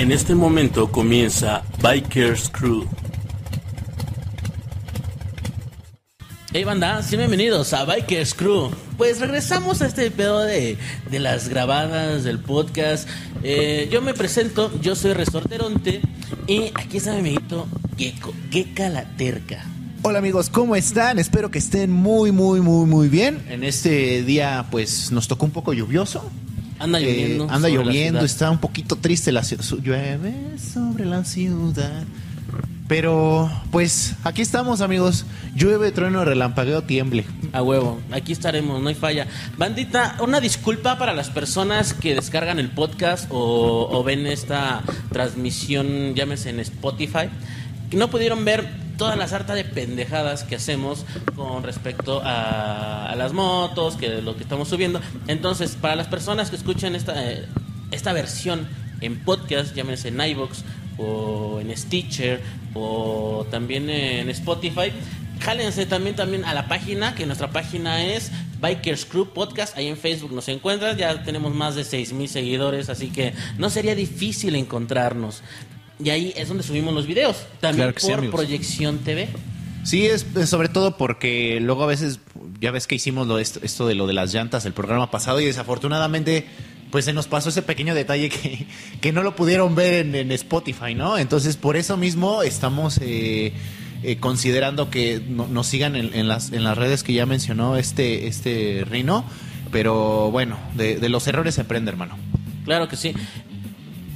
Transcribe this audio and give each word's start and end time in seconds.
En 0.00 0.12
este 0.12 0.34
momento 0.34 0.90
comienza 0.90 1.62
Bikers 1.82 2.48
Crew. 2.48 2.86
Hey 6.54 6.64
banda, 6.64 7.02
sí, 7.02 7.18
bienvenidos 7.18 7.74
a 7.74 7.84
Bikers 7.84 8.32
Crew. 8.32 8.70
Pues 8.96 9.20
regresamos 9.20 9.82
a 9.82 9.86
este 9.86 10.10
pedo 10.10 10.40
de, 10.40 10.78
de 11.10 11.18
las 11.18 11.50
grabadas 11.50 12.24
del 12.24 12.38
podcast. 12.38 13.06
Eh, 13.42 13.90
yo 13.92 14.00
me 14.00 14.14
presento, 14.14 14.72
yo 14.80 14.96
soy 14.96 15.12
Resorteronte 15.12 16.00
y 16.46 16.72
aquí 16.76 16.96
está 16.96 17.12
mi 17.12 17.18
amiguito 17.18 17.68
Gecko, 17.98 18.32
Gecka 18.50 18.88
la 18.88 19.04
Terca. 19.18 19.66
Hola 20.00 20.20
amigos, 20.20 20.48
¿cómo 20.48 20.76
están? 20.76 21.18
Espero 21.18 21.50
que 21.50 21.58
estén 21.58 21.90
muy, 21.90 22.32
muy, 22.32 22.62
muy, 22.62 22.86
muy 22.86 23.08
bien. 23.10 23.44
En 23.50 23.64
este 23.64 24.22
día, 24.22 24.64
pues, 24.70 25.12
nos 25.12 25.28
tocó 25.28 25.44
un 25.44 25.52
poco 25.52 25.74
lluvioso. 25.74 26.30
Anda 26.80 26.98
Eh, 26.98 27.02
lloviendo. 27.04 27.46
anda 27.50 27.68
lloviendo, 27.68 28.20
está 28.24 28.50
un 28.50 28.58
poquito 28.58 28.96
triste 28.96 29.30
la 29.32 29.44
ciudad. 29.44 29.64
Llueve 29.82 30.34
sobre 30.58 31.04
la 31.04 31.24
ciudad. 31.24 32.04
Pero, 32.88 33.48
pues, 33.70 34.14
aquí 34.24 34.42
estamos, 34.42 34.80
amigos. 34.80 35.24
Llueve, 35.54 35.92
trueno, 35.92 36.24
relampagueo, 36.24 36.82
tiemble. 36.82 37.24
A 37.52 37.62
huevo, 37.62 38.00
aquí 38.10 38.32
estaremos, 38.32 38.82
no 38.82 38.88
hay 38.88 38.96
falla. 38.96 39.28
Bandita, 39.56 40.16
una 40.20 40.40
disculpa 40.40 40.98
para 40.98 41.14
las 41.14 41.30
personas 41.30 41.94
que 41.94 42.16
descargan 42.16 42.58
el 42.58 42.70
podcast 42.70 43.26
o, 43.30 43.88
o 43.92 44.02
ven 44.02 44.26
esta 44.26 44.82
transmisión, 45.12 46.16
llámese 46.16 46.50
en 46.50 46.58
Spotify, 46.58 47.28
que 47.90 47.96
no 47.96 48.10
pudieron 48.10 48.44
ver 48.44 48.66
toda 49.00 49.16
la 49.16 49.26
sarta 49.26 49.54
de 49.54 49.64
pendejadas 49.64 50.44
que 50.44 50.56
hacemos 50.56 51.06
con 51.34 51.62
respecto 51.62 52.20
a, 52.22 53.14
las 53.16 53.32
motos, 53.32 53.96
que 53.96 54.20
lo 54.20 54.36
que 54.36 54.42
estamos 54.42 54.68
subiendo. 54.68 55.00
Entonces, 55.26 55.74
para 55.74 55.96
las 55.96 56.06
personas 56.06 56.50
que 56.50 56.56
escuchan 56.56 56.94
esta, 56.94 57.30
eh, 57.30 57.46
esta 57.92 58.12
versión 58.12 58.68
en 59.00 59.24
podcast, 59.24 59.74
llámese 59.74 60.08
en 60.08 60.20
iVoox 60.20 60.64
o 60.98 61.60
en 61.62 61.74
Stitcher 61.74 62.42
o 62.74 63.46
también 63.50 63.88
en 63.88 64.28
Spotify, 64.28 64.92
jálense 65.40 65.86
también, 65.86 66.14
también 66.14 66.44
a 66.44 66.52
la 66.52 66.68
página, 66.68 67.14
que 67.14 67.24
nuestra 67.24 67.50
página 67.50 68.04
es 68.04 68.30
Bikers 68.60 69.06
Crew 69.06 69.32
Podcast, 69.32 69.78
ahí 69.78 69.86
en 69.86 69.96
Facebook 69.96 70.32
nos 70.34 70.46
encuentras, 70.48 70.98
ya 70.98 71.22
tenemos 71.22 71.54
más 71.54 71.74
de 71.74 71.84
6 71.84 72.12
mil 72.12 72.28
seguidores, 72.28 72.90
así 72.90 73.08
que 73.08 73.32
no 73.56 73.70
sería 73.70 73.94
difícil 73.94 74.56
encontrarnos. 74.56 75.42
Y 76.02 76.10
ahí 76.10 76.32
es 76.36 76.48
donde 76.48 76.62
subimos 76.62 76.94
los 76.94 77.06
videos, 77.06 77.36
también 77.60 77.92
Claro 77.92 77.94
que 77.94 78.00
sí, 78.00 78.06
por. 78.30 78.30
Proyección 78.30 78.98
TV. 78.98 79.28
Sí, 79.84 80.06
es, 80.06 80.26
es 80.36 80.48
sobre 80.50 80.68
todo 80.68 80.96
porque 80.96 81.58
luego 81.60 81.84
a 81.84 81.86
veces, 81.86 82.20
ya 82.60 82.70
ves 82.70 82.86
que 82.86 82.94
hicimos 82.96 83.26
lo, 83.26 83.38
esto, 83.38 83.60
esto 83.62 83.86
de 83.86 83.94
lo 83.94 84.06
de 84.06 84.12
las 84.12 84.32
llantas 84.34 84.66
el 84.66 84.72
programa 84.74 85.10
pasado 85.10 85.40
y 85.40 85.46
desafortunadamente 85.46 86.46
pues 86.90 87.04
se 87.04 87.12
nos 87.12 87.28
pasó 87.28 87.48
ese 87.50 87.62
pequeño 87.62 87.94
detalle 87.94 88.28
que, 88.28 88.66
que 89.00 89.12
no 89.12 89.22
lo 89.22 89.34
pudieron 89.36 89.74
ver 89.74 89.94
en, 90.06 90.14
en 90.14 90.32
Spotify, 90.32 90.94
¿no? 90.94 91.16
Entonces 91.18 91.56
por 91.56 91.76
eso 91.76 91.96
mismo 91.96 92.42
estamos 92.42 92.98
eh, 93.00 93.52
eh, 94.02 94.16
considerando 94.18 94.90
que 94.90 95.22
no- 95.26 95.46
nos 95.46 95.66
sigan 95.68 95.96
en, 95.96 96.12
en 96.14 96.28
las, 96.28 96.52
en 96.52 96.62
las 96.64 96.76
redes 96.76 97.02
que 97.02 97.12
ya 97.14 97.24
mencionó 97.26 97.76
este, 97.76 98.26
este 98.26 98.84
Rino, 98.88 99.24
pero 99.72 100.30
bueno, 100.30 100.58
de, 100.74 100.96
de 100.96 101.08
los 101.08 101.26
errores 101.26 101.54
se 101.54 101.60
aprende, 101.62 101.90
hermano. 101.90 102.18
Claro 102.64 102.88
que 102.88 102.96
sí. 102.96 103.14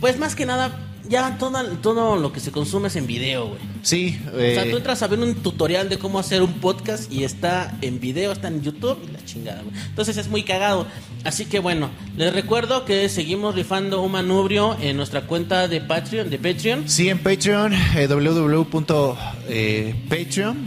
Pues 0.00 0.18
más 0.18 0.34
que 0.34 0.44
nada, 0.44 0.76
ya 1.08 1.36
todo, 1.38 1.62
todo 1.82 2.16
lo 2.16 2.32
que 2.32 2.40
se 2.40 2.50
consume 2.50 2.88
es 2.88 2.96
en 2.96 3.06
video, 3.06 3.48
güey. 3.48 3.60
Sí, 3.82 4.18
O 4.26 4.36
sea, 4.36 4.64
eh, 4.64 4.70
tú 4.70 4.76
entras 4.78 5.02
a 5.02 5.06
ver 5.06 5.18
un 5.18 5.34
tutorial 5.36 5.88
de 5.88 5.98
cómo 5.98 6.18
hacer 6.18 6.42
un 6.42 6.54
podcast 6.54 7.12
y 7.12 7.24
está 7.24 7.76
en 7.82 8.00
video, 8.00 8.32
está 8.32 8.48
en 8.48 8.62
YouTube 8.62 8.98
y 9.08 9.12
la 9.12 9.24
chingada, 9.24 9.62
güey. 9.62 9.74
Entonces 9.88 10.16
es 10.16 10.28
muy 10.28 10.42
cagado. 10.42 10.86
Así 11.24 11.44
que 11.46 11.58
bueno, 11.58 11.90
les 12.16 12.32
recuerdo 12.32 12.84
que 12.84 13.08
seguimos 13.08 13.54
rifando 13.54 14.02
un 14.02 14.12
manubrio 14.12 14.76
en 14.80 14.96
nuestra 14.96 15.22
cuenta 15.22 15.68
de 15.68 15.80
Patreon, 15.80 16.30
de 16.30 16.38
Patreon. 16.38 16.88
Sí, 16.88 17.08
en 17.08 17.18
Patreon, 17.18 17.72
eh, 17.74 18.06
www.patreon, 18.08 18.84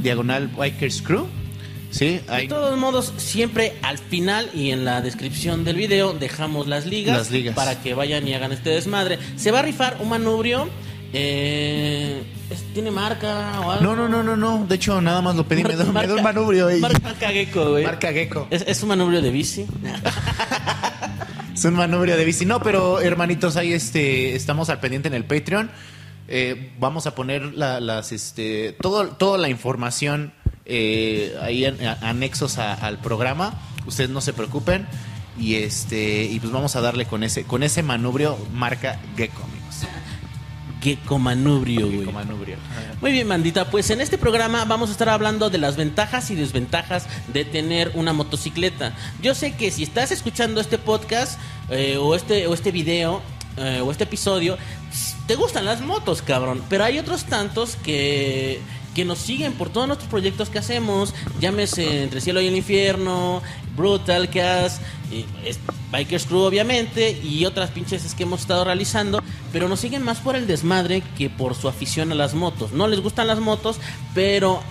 diagonal 0.04 0.48
Bikers 0.48 1.02
Crew. 1.02 1.28
Sí, 1.92 2.20
De 2.28 2.34
ahí. 2.34 2.48
todos 2.48 2.78
modos, 2.78 3.14
siempre 3.18 3.74
al 3.82 3.98
final 3.98 4.50
y 4.54 4.72
en 4.72 4.84
la 4.86 5.02
descripción 5.02 5.64
del 5.64 5.78
video 5.78 6.14
dejamos 6.14 6.68
las 6.68 6.86
ligas, 6.86 7.18
Las 7.18 7.32
ligas. 7.32 7.56
para 7.56 7.82
que 7.82 7.94
vayan 7.94 8.28
y 8.28 8.34
hagan 8.34 8.52
este 8.52 8.70
desmadre. 8.72 9.18
Se 9.38 9.52
va 9.52 9.60
a 9.60 9.62
rifar 9.64 9.98
un 10.02 10.10
manubrio. 10.10 10.70
eh, 11.14 12.22
¿Tiene 12.74 12.92
marca 12.92 13.60
o 13.62 13.72
algo? 13.72 13.84
No, 13.84 13.96
no, 13.96 14.08
no, 14.08 14.24
no, 14.24 14.36
no. 14.38 14.66
De 14.68 14.76
hecho, 14.76 15.02
nada 15.02 15.22
más 15.22 15.36
lo 15.36 15.46
pedí. 15.48 15.64
Me 15.64 15.76
da, 15.76 15.84
me 15.84 15.86
da 15.86 15.92
Marca- 15.94 16.14
un 16.16 16.24
manubrio. 16.24 16.70
Marca, 16.80 17.00
marca 17.00 17.28
Gecko, 17.30 17.72
güey. 17.72 17.84
Marca 17.86 18.12
Gecko. 18.14 18.48
Es, 18.50 18.64
es 18.68 18.82
un 18.84 18.90
manubrio 18.90 19.22
de 19.22 19.32
bici. 19.32 19.66
Es 21.54 21.66
un 21.66 21.74
manubrio 21.74 22.16
de 22.18 22.24
bici. 22.24 22.46
No, 22.46 22.62
pero 22.62 23.02
hermanitos, 23.02 23.58
ahí 23.58 23.74
este, 23.74 24.36
estamos 24.36 24.70
al 24.70 24.80
pendiente 24.80 25.08
en 25.08 25.16
el 25.16 25.26
Patreon. 25.26 25.72
Eh, 26.28 26.72
vamos 26.80 27.08
a 27.08 27.16
poner 27.16 27.54
la- 27.56 27.80
las, 27.80 28.12
este, 28.12 28.74
todo, 28.80 29.08
toda 29.08 29.38
la 29.40 29.50
información 29.50 30.34
eh, 30.68 31.36
ahí 31.42 31.66
en, 31.66 31.84
a- 31.86 31.98
anexos 32.02 32.58
a- 32.58 32.74
al 32.74 33.00
programa. 33.00 33.54
Ustedes 33.86 34.10
no 34.10 34.22
se 34.22 34.34
preocupen. 34.34 34.88
Y 35.40 35.56
este, 35.56 36.24
y 36.26 36.40
pues 36.40 36.52
vamos 36.52 36.76
a 36.76 36.82
darle 36.82 37.06
con 37.06 37.24
ese, 37.24 37.44
con 37.44 37.62
ese 37.64 37.84
manubrio 37.84 38.38
marca 38.54 39.00
Gecko, 39.16 39.44
amigos. 39.44 39.88
Gecko 40.82 41.20
manubrio, 41.20 41.86
güey. 41.88 42.00
Gecko 42.00 42.12
manubrio. 42.12 42.56
Muy 43.02 43.12
bien, 43.12 43.28
bandita. 43.28 43.70
Pues 43.70 43.90
en 43.90 44.02
este 44.02 44.18
programa 44.18 44.66
vamos 44.66 44.90
a 44.90 44.92
estar 44.94 45.10
hablando 45.10 45.50
de 45.50 45.58
las 45.60 45.76
ventajas 45.76 46.30
y 46.32 46.36
desventajas 46.36 47.06
de 47.34 47.46
tener 47.46 47.92
una 47.96 48.14
motocicleta. 48.14 48.94
Yo 49.22 49.36
sé 49.36 49.56
que 49.56 49.70
si 49.72 49.84
estás 49.84 50.12
escuchando 50.12 50.60
este 50.62 50.78
podcast 50.78 51.40
eh, 51.70 51.98
o 51.98 52.16
este 52.16 52.48
o 52.48 52.54
este 52.54 52.72
video 52.72 53.22
eh, 53.58 53.82
o 53.84 53.92
este 53.92 54.04
episodio, 54.06 54.58
te 55.28 55.36
gustan 55.36 55.66
las 55.66 55.82
motos, 55.82 56.22
cabrón. 56.22 56.64
Pero 56.70 56.84
hay 56.84 57.00
otros 57.00 57.26
tantos 57.26 57.76
que 57.76 58.60
que 58.98 59.06
nos 59.06 59.20
siguen 59.20 59.54
por 59.54 59.70
todos 59.70 59.86
nuestros 59.86 60.10
proyectos 60.10 60.50
que 60.50 60.58
hacemos, 60.58 61.14
llámese 61.40 62.02
Entre 62.02 62.20
Cielo 62.20 62.42
y 62.42 62.48
el 62.48 62.56
Infierno, 62.56 63.44
Brutal 63.76 64.28
Cast, 64.28 64.82
eh, 65.12 65.24
Bikers 65.92 66.26
Crew 66.26 66.40
obviamente, 66.40 67.12
y 67.12 67.46
otras 67.46 67.70
pinches 67.70 68.16
que 68.16 68.24
hemos 68.24 68.40
estado 68.42 68.64
realizando, 68.64 69.22
pero 69.54 69.70
nos 69.70 69.82
siguen 69.82 70.02
más 70.02 70.18
por 70.18 70.36
el 70.36 70.48
desmadre 70.48 71.04
que 71.16 71.30
por 71.30 71.54
su 71.54 71.68
afición 71.68 72.12
a 72.12 72.16
las 72.16 72.34
motos. 72.34 72.72
No 72.72 72.88
les 72.88 73.00
gustan 73.00 73.28
las 73.28 73.40
motos, 73.40 73.78
pero 74.16 74.64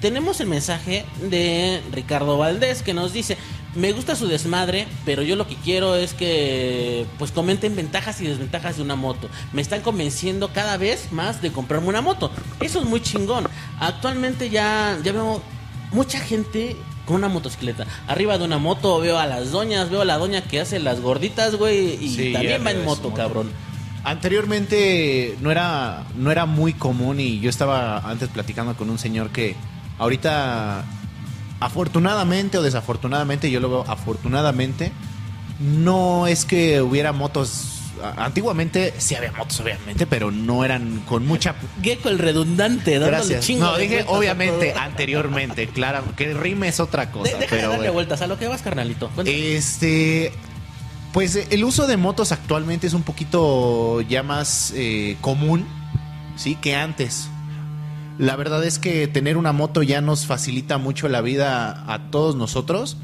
tenemos 0.00 0.40
el 0.40 0.48
mensaje 0.48 1.04
de 1.30 1.80
Ricardo 1.92 2.36
Valdés 2.36 2.82
que 2.82 2.94
nos 2.94 3.12
dice, 3.12 3.38
me 3.74 3.92
gusta 3.92 4.16
su 4.16 4.26
desmadre, 4.26 4.88
pero 5.04 5.22
yo 5.22 5.36
lo 5.36 5.46
que 5.46 5.54
quiero 5.56 5.94
es 5.94 6.14
que 6.14 7.06
pues 7.18 7.30
comenten 7.32 7.76
ventajas 7.76 8.20
y 8.20 8.26
desventajas 8.26 8.76
de 8.76 8.82
una 8.82 8.96
moto. 8.96 9.28
Me 9.52 9.62
están 9.62 9.82
convenciendo 9.82 10.48
cada 10.52 10.76
vez 10.76 11.12
más 11.12 11.42
de 11.42 11.52
comprarme 11.52 11.88
una 11.88 12.00
moto. 12.00 12.30
Eso 12.60 12.80
es 12.80 12.86
muy 12.86 13.00
chingón. 13.00 13.46
Actualmente 13.78 14.50
ya, 14.50 14.98
ya 15.04 15.12
veo 15.12 15.42
mucha 15.92 16.18
gente 16.18 16.76
con 17.06 17.16
una 17.16 17.28
motocicleta. 17.28 17.86
Arriba 18.06 18.36
de 18.38 18.44
una 18.44 18.58
moto 18.58 18.98
veo 19.00 19.18
a 19.18 19.26
las 19.26 19.50
doñas, 19.52 19.90
veo 19.90 20.02
a 20.02 20.04
la 20.04 20.18
doña 20.18 20.42
que 20.42 20.60
hace 20.60 20.78
las 20.78 21.00
gorditas, 21.00 21.54
güey, 21.54 22.02
y 22.04 22.14
Sí, 22.14 22.32
también 22.32 22.64
va 22.66 22.70
en 22.70 22.84
moto, 22.84 23.04
moto. 23.10 23.14
cabrón. 23.14 23.50
Anteriormente 24.04 25.36
no 25.40 25.50
era, 25.50 26.04
no 26.16 26.30
era 26.30 26.46
muy 26.46 26.72
común 26.72 27.20
y 27.20 27.40
yo 27.40 27.48
estaba 27.50 27.98
antes 27.98 28.28
platicando 28.28 28.76
con 28.76 28.90
un 28.90 28.98
señor 28.98 29.30
que 29.30 29.56
ahorita, 29.98 30.84
afortunadamente 31.60 32.58
o 32.58 32.62
desafortunadamente, 32.62 33.50
yo 33.50 33.60
lo 33.60 33.68
veo 33.70 33.84
afortunadamente, 33.88 34.92
no 35.60 36.26
es 36.26 36.44
que 36.44 36.80
hubiera 36.80 37.12
motos. 37.12 37.74
Antiguamente 38.16 38.94
sí 38.98 39.16
había 39.16 39.32
motos, 39.32 39.58
obviamente, 39.58 40.06
pero 40.06 40.30
no 40.30 40.64
eran 40.64 41.00
con 41.08 41.26
mucha. 41.26 41.56
Gecko 41.82 42.08
el 42.10 42.20
redundante, 42.20 42.92
dándole 42.92 43.16
Gracias. 43.16 43.44
chingo 43.44 43.64
No, 43.64 43.76
dije 43.76 44.04
obviamente 44.06 44.72
anteriormente, 44.74 45.66
claro, 45.66 46.04
que 46.16 46.32
rime 46.32 46.68
es 46.68 46.78
otra 46.78 47.06
De- 47.06 47.12
cosa. 47.12 47.36
de 47.38 47.46
pero 47.50 47.62
darle 47.62 47.76
bueno. 47.78 47.92
vueltas 47.94 48.22
a 48.22 48.28
lo 48.28 48.38
que 48.38 48.46
vas, 48.46 48.62
carnalito. 48.62 49.08
Cuéntame. 49.16 49.56
Este, 49.56 50.32
pues 51.12 51.48
el 51.50 51.64
uso 51.64 51.88
de 51.88 51.96
motos 51.96 52.30
actualmente 52.30 52.86
es 52.86 52.92
un 52.92 53.02
poquito 53.02 54.00
ya 54.02 54.22
más 54.22 54.72
eh, 54.76 55.16
común, 55.20 55.66
sí, 56.36 56.54
que 56.54 56.76
antes. 56.76 57.28
La 58.18 58.34
verdad 58.34 58.64
es 58.64 58.78
que 58.78 59.06
tener 59.06 59.36
una 59.36 59.52
moto 59.52 59.82
ya 59.82 60.00
nos 60.00 60.26
facilita 60.26 60.76
mucho 60.76 61.08
la 61.08 61.20
vida 61.20 61.84
a 61.92 62.10
todos 62.10 62.34
nosotros. 62.34 62.96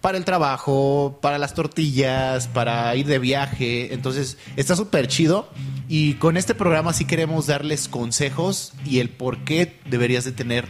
Para 0.00 0.18
el 0.18 0.24
trabajo, 0.24 1.18
para 1.22 1.38
las 1.38 1.54
tortillas, 1.54 2.48
para 2.48 2.94
ir 2.96 3.06
de 3.06 3.18
viaje. 3.18 3.94
Entonces, 3.94 4.38
está 4.56 4.74
súper 4.76 5.06
chido. 5.06 5.48
Y 5.88 6.14
con 6.14 6.36
este 6.36 6.54
programa 6.54 6.92
sí 6.92 7.04
queremos 7.04 7.46
darles 7.46 7.88
consejos 7.88 8.72
y 8.84 9.00
el 9.00 9.10
por 9.10 9.44
qué 9.44 9.78
deberías 9.86 10.24
de 10.24 10.32
tener 10.32 10.66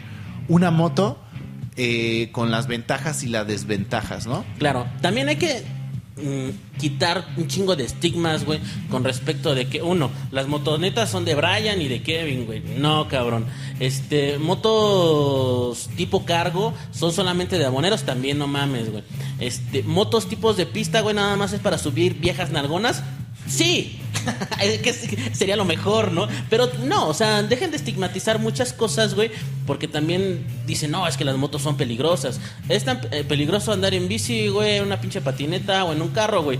una 0.49 0.71
moto 0.71 1.19
eh, 1.77 2.31
con 2.33 2.51
las 2.51 2.67
ventajas 2.67 3.23
y 3.25 3.29
las 3.29 3.47
desventajas, 3.47 4.27
¿no? 4.27 4.45
Claro, 4.59 4.87
también 5.01 5.29
hay 5.29 5.37
que 5.37 5.65
mm, 6.17 6.79
quitar 6.79 7.27
un 7.37 7.49
chingo 7.49 7.77
de 7.77 7.85
estigmas, 7.85 8.45
güey, 8.45 8.61
con 8.91 9.05
respecto 9.05 9.55
de 9.55 9.67
que, 9.67 9.83
uno, 9.83 10.11
las 10.31 10.49
motonetas 10.49 11.11
son 11.11 11.25
de 11.25 11.35
Brian 11.35 11.81
y 11.81 11.89
de 11.89 12.03
Kevin, 12.03 12.47
güey. 12.47 12.61
No, 12.61 13.09
cabrón. 13.09 13.47
Este, 13.81 14.39
motos 14.39 15.89
tipo 15.97 16.25
cargo 16.25 16.75
son 16.93 17.13
solamente 17.13 17.59
de 17.59 17.67
aboneros, 17.67 18.05
también 18.05 18.39
no 18.39 18.47
mames, 18.47 18.91
güey. 18.91 19.05
Este, 19.41 19.83
motos 19.83 20.29
tipos 20.29 20.57
de 20.57 20.67
pista, 20.67 21.01
güey, 21.01 21.15
nada 21.15 21.37
más 21.37 21.53
es 21.53 21.61
para 21.61 21.79
subir 21.79 22.15
viejas 22.21 22.51
nalgonas. 22.51 23.03
Sí, 23.47 24.01
que 24.83 24.93
sería 25.33 25.57
lo 25.57 25.65
mejor, 25.65 26.13
¿no? 26.13 26.29
Pero 26.49 26.71
no, 26.85 27.09
o 27.09 27.15
sea, 27.15 27.43
dejen 27.43 27.71
de 27.71 27.77
estigmatizar 27.77 28.39
muchas 28.39 28.73
cosas, 28.73 29.15
güey, 29.15 29.31
porque 29.67 29.89
también 29.89 30.45
dicen, 30.67 30.91
no, 30.91 31.07
es 31.07 31.17
que 31.17 31.25
las 31.25 31.37
motos 31.37 31.63
son 31.63 31.77
peligrosas. 31.77 32.41
Es 32.69 32.85
tan 32.85 33.01
eh, 33.11 33.25
peligroso 33.25 33.73
andar 33.73 33.95
en 33.95 34.09
bici, 34.09 34.49
güey, 34.49 34.77
en 34.77 34.85
una 34.85 35.01
pinche 35.01 35.21
patineta 35.21 35.85
o 35.85 35.93
en 35.93 36.03
un 36.03 36.09
carro, 36.09 36.43
güey. 36.43 36.59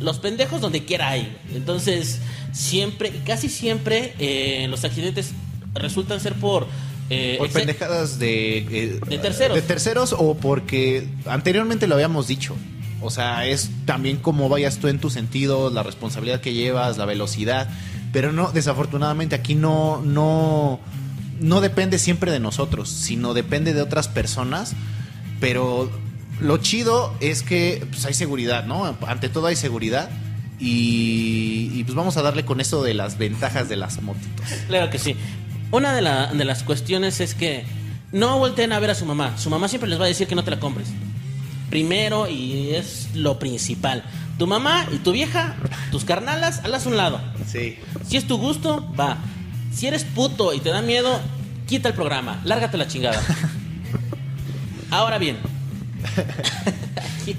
Los 0.00 0.18
pendejos 0.18 0.60
donde 0.60 0.84
quiera 0.84 1.08
hay. 1.10 1.36
Entonces, 1.54 2.20
siempre, 2.52 3.12
casi 3.24 3.48
siempre, 3.48 4.14
eh, 4.18 4.66
los 4.68 4.84
accidentes 4.84 5.32
resultan 5.74 6.20
ser 6.20 6.34
por... 6.34 6.66
Eh, 7.08 7.36
por 7.38 7.48
pendejadas 7.50 8.18
de, 8.18 8.98
de 9.06 9.18
terceros. 9.18 9.54
De 9.54 9.62
terceros 9.62 10.14
o 10.18 10.34
porque 10.34 11.08
anteriormente 11.26 11.86
lo 11.86 11.94
habíamos 11.94 12.26
dicho. 12.26 12.56
O 13.06 13.10
sea, 13.10 13.46
es 13.46 13.70
también 13.84 14.16
cómo 14.16 14.48
vayas 14.48 14.78
tú 14.78 14.88
en 14.88 14.98
tu 14.98 15.10
sentido, 15.10 15.70
la 15.70 15.84
responsabilidad 15.84 16.40
que 16.40 16.54
llevas, 16.54 16.98
la 16.98 17.04
velocidad. 17.04 17.68
Pero 18.12 18.32
no, 18.32 18.50
desafortunadamente 18.50 19.36
aquí 19.36 19.54
no, 19.54 20.02
no, 20.04 20.80
no 21.38 21.60
depende 21.60 22.00
siempre 22.00 22.32
de 22.32 22.40
nosotros, 22.40 22.88
sino 22.88 23.32
depende 23.32 23.74
de 23.74 23.82
otras 23.82 24.08
personas. 24.08 24.74
Pero 25.38 25.88
lo 26.40 26.56
chido 26.58 27.14
es 27.20 27.44
que 27.44 27.86
pues, 27.88 28.04
hay 28.06 28.14
seguridad, 28.14 28.66
¿no? 28.66 28.96
Ante 29.06 29.28
todo 29.28 29.46
hay 29.46 29.56
seguridad. 29.56 30.10
Y, 30.58 31.84
pues 31.84 31.94
vamos 31.94 32.16
a 32.16 32.22
darle 32.22 32.44
con 32.44 32.60
eso 32.60 32.82
de 32.82 32.94
las 32.94 33.18
ventajas 33.18 33.68
de 33.68 33.76
las 33.76 34.02
motitos. 34.02 34.46
Claro 34.66 34.90
que 34.90 34.98
sí. 34.98 35.14
Una 35.70 35.94
de, 35.94 36.36
de 36.36 36.44
las 36.44 36.64
cuestiones 36.64 37.20
es 37.20 37.34
que 37.34 37.64
no 38.10 38.38
volteen 38.38 38.72
a 38.72 38.80
ver 38.80 38.90
a 38.90 38.94
su 38.96 39.06
mamá. 39.06 39.38
Su 39.38 39.48
mamá 39.48 39.68
siempre 39.68 39.88
les 39.88 40.00
va 40.00 40.06
a 40.06 40.08
decir 40.08 40.26
que 40.26 40.34
no 40.34 40.42
te 40.42 40.50
la 40.50 40.58
compres 40.58 40.88
primero 41.70 42.28
y 42.28 42.74
es 42.74 43.08
lo 43.14 43.38
principal. 43.38 44.04
Tu 44.38 44.46
mamá 44.46 44.86
y 44.92 44.98
tu 44.98 45.12
vieja, 45.12 45.56
tus 45.90 46.04
carnalas, 46.04 46.60
halas 46.64 46.86
a 46.86 46.88
un 46.88 46.96
lado. 46.96 47.20
Sí. 47.46 47.78
Si 48.06 48.16
es 48.16 48.26
tu 48.26 48.38
gusto, 48.38 48.92
va. 48.98 49.18
Si 49.72 49.86
eres 49.86 50.04
puto 50.04 50.52
y 50.52 50.60
te 50.60 50.70
da 50.70 50.82
miedo, 50.82 51.20
quita 51.66 51.88
el 51.88 51.94
programa, 51.94 52.40
lárgate 52.44 52.76
la 52.76 52.86
chingada. 52.86 53.22
Ahora 54.90 55.18
bien, 55.18 55.38
aquí, 57.22 57.36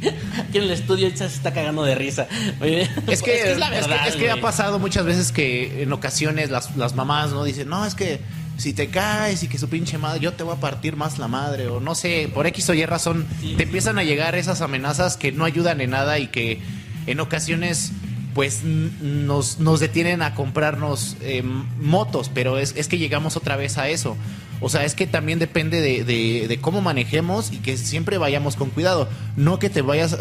en 0.58 0.64
el 0.64 0.72
estudio 0.72 1.10
se 1.16 1.26
está 1.26 1.54
cagando 1.54 1.84
de 1.84 1.96
risa. 1.96 2.28
Es 3.08 3.24
que, 3.24 3.52
es, 3.52 3.58
la 3.58 3.70
verdad, 3.70 4.08
es 4.08 4.16
que, 4.16 4.30
ha 4.30 4.42
pasado 4.42 4.80
muchas 4.80 5.06
veces 5.06 5.32
que 5.32 5.84
en 5.84 5.94
ocasiones 5.94 6.50
las, 6.50 6.76
las 6.76 6.96
mamás 6.96 7.32
no 7.32 7.44
dicen, 7.44 7.70
no, 7.70 7.86
es 7.86 7.96
que 7.96 8.20
si 8.58 8.74
te 8.74 8.88
caes 8.88 9.44
y 9.44 9.48
que 9.48 9.58
su 9.58 9.70
pinche 9.70 9.98
madre, 9.98 10.20
yo 10.20 10.34
te 10.34 10.44
voy 10.44 10.56
a 10.56 10.60
partir 10.60 10.96
más 10.96 11.20
la 11.20 11.28
madre, 11.28 11.68
o 11.68 11.80
no 11.80 11.96
sé, 11.96 12.30
por 12.34 12.48
X 12.48 12.70
o 12.70 12.74
Y 12.74 12.86
razón, 12.86 13.26
te 13.56 13.64
empiezan 13.64 14.00
a 14.00 14.04
llegar 14.04 14.36
esas 14.36 14.62
amenazas 14.62 15.16
que 15.16 15.32
no 15.32 15.46
ayudan 15.46 15.80
en 15.80 15.92
nada 15.92 16.20
y 16.20 16.28
que 16.28 16.60
en 17.06 17.20
ocasiones 17.20 17.92
pues 18.34 18.64
nos, 18.64 19.60
nos 19.60 19.80
detienen 19.80 20.22
a 20.22 20.36
comprarnos 20.36 21.18
eh, 21.22 21.42
motos, 21.42 22.30
pero 22.32 22.60
es, 22.60 22.76
es, 22.78 22.88
que 22.88 23.00
llegamos 23.00 23.36
otra 23.36 23.56
vez 23.56 23.80
a 23.80 23.90
eso. 23.90 24.16
O 24.62 24.70
sea, 24.70 24.86
es 24.86 24.94
que 24.94 25.08
también 25.08 25.40
depende 25.40 25.82
de, 25.82 26.04
de, 26.48 26.62
cómo 26.62 26.82
manejemos 26.82 27.52
y 27.52 27.58
que 27.58 27.78
siempre 27.78 28.20
vayamos 28.20 28.56
con 28.56 28.70
cuidado. 28.70 29.10
No 29.36 29.58
que 29.58 29.72
te 29.72 29.82
vayas, 29.82 30.18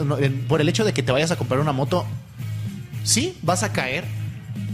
por 0.49 0.63
el 0.63 0.69
hecho 0.71 0.87
de 0.87 0.95
que 0.95 1.03
te 1.03 1.13
vayas 1.13 1.31
a 1.31 1.37
comprar 1.37 1.61
una 1.61 1.73
moto, 1.73 2.07
sí, 3.05 3.37
vas 3.43 3.63
a 3.63 3.73
caer, 3.73 4.05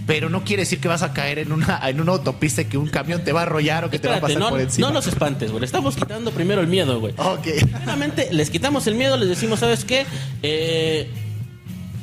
pero 0.06 0.28
no 0.28 0.44
quiere 0.44 0.62
decir 0.62 0.80
que 0.80 0.88
vas 0.88 1.02
a 1.02 1.12
caer 1.12 1.38
en 1.38 1.52
una, 1.52 1.80
en 1.88 2.00
una 2.00 2.12
autopista 2.12 2.62
y 2.62 2.64
que 2.66 2.78
un 2.78 2.88
camión 2.88 3.22
te 3.22 3.32
va 3.32 3.40
a 3.40 3.42
arrollar 3.44 3.84
o 3.84 3.90
que 3.90 3.98
te 3.98 4.08
va 4.08 4.16
a 4.16 4.20
pasar 4.20 4.48
por 4.48 4.60
encima. 4.60 4.88
No 4.88 4.94
los 4.94 5.06
espantes, 5.06 5.50
güey. 5.50 5.64
estamos 5.64 5.96
quitando 5.96 6.30
primero 6.32 6.60
el 6.60 6.66
miedo, 6.66 7.00
güey. 7.00 7.14
Ok. 7.18 7.46
Les 8.32 8.50
quitamos 8.50 8.86
el 8.86 8.94
miedo, 8.94 9.16
les 9.16 9.28
decimos, 9.28 9.60
¿sabes 9.60 9.84
qué? 9.84 10.06
Eh, 10.42 11.10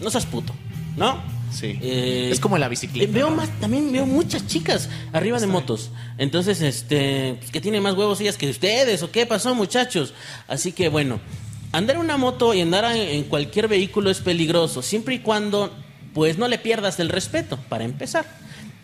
no 0.01 0.09
seas 0.09 0.25
puto, 0.25 0.53
¿no? 0.95 1.21
Sí. 1.51 1.77
Eh, 1.81 2.29
es 2.31 2.39
como 2.39 2.57
la 2.57 2.69
bicicleta. 2.69 3.11
Veo 3.11 3.31
más, 3.31 3.49
también 3.59 3.91
veo 3.91 4.05
muchas 4.05 4.45
chicas 4.47 4.89
arriba 5.11 5.39
de 5.39 5.47
motos. 5.47 5.91
Entonces, 6.17 6.61
este, 6.61 7.35
pues, 7.39 7.51
que 7.51 7.59
tienen 7.59 7.81
más 7.81 7.95
huevos 7.95 8.21
ellas 8.21 8.37
que 8.37 8.49
ustedes, 8.49 9.01
o 9.03 9.11
qué 9.11 9.25
pasó, 9.25 9.55
muchachos. 9.55 10.13
Así 10.47 10.71
que 10.71 10.89
bueno, 10.89 11.19
andar 11.71 11.95
en 11.95 12.03
una 12.03 12.17
moto 12.17 12.53
y 12.53 12.61
andar 12.61 12.95
en 12.95 13.23
cualquier 13.23 13.67
vehículo 13.67 14.09
es 14.09 14.19
peligroso, 14.19 14.81
siempre 14.81 15.15
y 15.15 15.19
cuando 15.19 15.73
pues 16.13 16.38
no 16.38 16.47
le 16.47 16.57
pierdas 16.57 17.00
el 17.00 17.09
respeto, 17.09 17.57
para 17.69 17.83
empezar. 17.83 18.25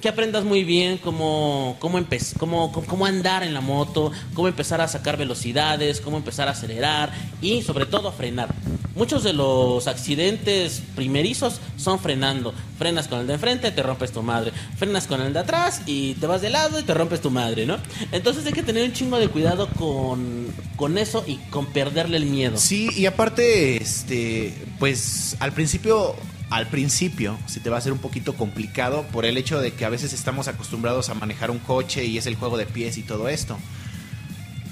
Que 0.01 0.09
aprendas 0.09 0.43
muy 0.43 0.63
bien 0.63 0.97
cómo, 0.97 1.77
cómo, 1.79 1.99
cómo, 2.37 2.71
cómo 2.71 3.05
andar 3.05 3.43
en 3.43 3.53
la 3.53 3.61
moto, 3.61 4.11
cómo 4.35 4.47
empezar 4.47 4.81
a 4.81 4.87
sacar 4.87 5.17
velocidades, 5.17 6.01
cómo 6.01 6.17
empezar 6.17 6.47
a 6.47 6.51
acelerar 6.51 7.11
y 7.41 7.63
sobre 7.63 7.85
todo 7.85 8.09
a 8.09 8.11
frenar. 8.11 8.53
Muchos 8.95 9.23
de 9.23 9.33
los 9.33 9.87
accidentes 9.87 10.81
primerizos 10.95 11.59
son 11.75 11.99
frenando. 11.99 12.53
Frenas 12.77 13.09
con 13.09 13.19
el 13.19 13.27
de 13.27 13.33
enfrente, 13.33 13.71
te 13.71 13.83
rompes 13.83 14.11
tu 14.11 14.21
madre. 14.21 14.53
Frenas 14.77 15.05
con 15.07 15.21
el 15.21 15.33
de 15.33 15.39
atrás 15.39 15.81
y 15.85 16.13
te 16.15 16.27
vas 16.27 16.41
de 16.41 16.49
lado 16.49 16.79
y 16.79 16.83
te 16.83 16.93
rompes 16.93 17.19
tu 17.19 17.29
madre, 17.29 17.65
¿no? 17.65 17.77
Entonces 18.13 18.45
hay 18.45 18.53
que 18.53 18.63
tener 18.63 18.85
un 18.85 18.93
chingo 18.93 19.17
de 19.17 19.27
cuidado 19.27 19.67
con, 19.69 20.47
con 20.77 20.97
eso 20.97 21.25
y 21.27 21.37
con 21.49 21.65
perderle 21.65 22.17
el 22.17 22.25
miedo. 22.25 22.57
Sí, 22.57 22.89
y 22.95 23.05
aparte, 23.05 23.81
este, 23.81 24.53
pues 24.79 25.35
al 25.39 25.51
principio 25.51 26.15
al 26.49 26.67
principio 26.67 27.37
se 27.47 27.59
te 27.59 27.69
va 27.69 27.77
a 27.77 27.79
hacer 27.79 27.91
un 27.91 27.99
poquito 27.99 28.35
complicado 28.35 29.03
por 29.11 29.25
el 29.25 29.37
hecho 29.37 29.59
de 29.59 29.73
que 29.73 29.85
a 29.85 29.89
veces 29.89 30.13
estamos 30.13 30.47
acostumbrados 30.47 31.09
a 31.09 31.13
manejar 31.13 31.51
un 31.51 31.59
coche 31.59 32.05
y 32.05 32.17
es 32.17 32.27
el 32.27 32.35
juego 32.35 32.57
de 32.57 32.65
pies 32.65 32.97
y 32.97 33.03
todo 33.03 33.29
esto. 33.29 33.57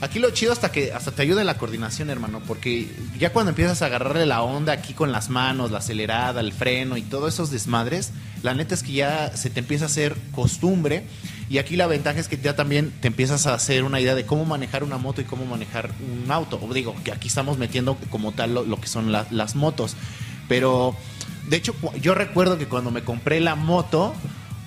Aquí 0.01 0.19
lo 0.19 0.31
chido 0.31 0.51
hasta 0.51 0.69
que 0.69 0.91
hasta 0.91 1.11
te 1.11 1.21
ayuda 1.21 1.39
en 1.39 1.47
la 1.47 1.57
coordinación, 1.57 2.09
hermano, 2.09 2.41
porque 2.45 2.93
ya 3.17 3.31
cuando 3.31 3.51
empiezas 3.51 3.81
a 3.81 3.85
agarrarle 3.85 4.25
la 4.25 4.41
onda 4.41 4.73
aquí 4.73 4.93
con 4.93 5.13
las 5.13 5.29
manos, 5.29 5.71
la 5.71 5.77
acelerada, 5.77 6.41
el 6.41 6.51
freno 6.51 6.97
y 6.97 7.03
todos 7.03 7.33
esos 7.33 7.51
desmadres, 7.51 8.11
la 8.41 8.53
neta 8.53 8.75
es 8.75 8.83
que 8.83 8.91
ya 8.91 9.35
se 9.37 9.49
te 9.49 9.61
empieza 9.61 9.85
a 9.85 9.87
hacer 9.87 10.17
costumbre 10.33 11.05
y 11.49 11.57
aquí 11.57 11.77
la 11.77 11.87
ventaja 11.87 12.19
es 12.19 12.27
que 12.27 12.37
ya 12.37 12.53
también 12.53 12.91
te 12.99 13.07
empiezas 13.07 13.47
a 13.47 13.53
hacer 13.53 13.85
una 13.85 14.01
idea 14.01 14.13
de 14.13 14.25
cómo 14.25 14.43
manejar 14.43 14.83
una 14.83 14.97
moto 14.97 15.21
y 15.21 15.23
cómo 15.23 15.45
manejar 15.45 15.91
un 16.01 16.29
auto. 16.29 16.59
O 16.61 16.73
digo, 16.73 16.95
que 17.05 17.13
aquí 17.13 17.29
estamos 17.29 17.57
metiendo 17.57 17.95
como 18.09 18.33
tal 18.33 18.55
lo, 18.55 18.81
que 18.81 18.87
son 18.87 19.11
las 19.11 19.55
motos, 19.55 19.95
pero 20.49 20.97
de 21.47 21.57
hecho, 21.57 21.75
yo 22.01 22.15
recuerdo 22.15 22.57
que 22.57 22.67
cuando 22.67 22.91
me 22.91 23.03
compré 23.03 23.39
la 23.39 23.55
moto, 23.55 24.13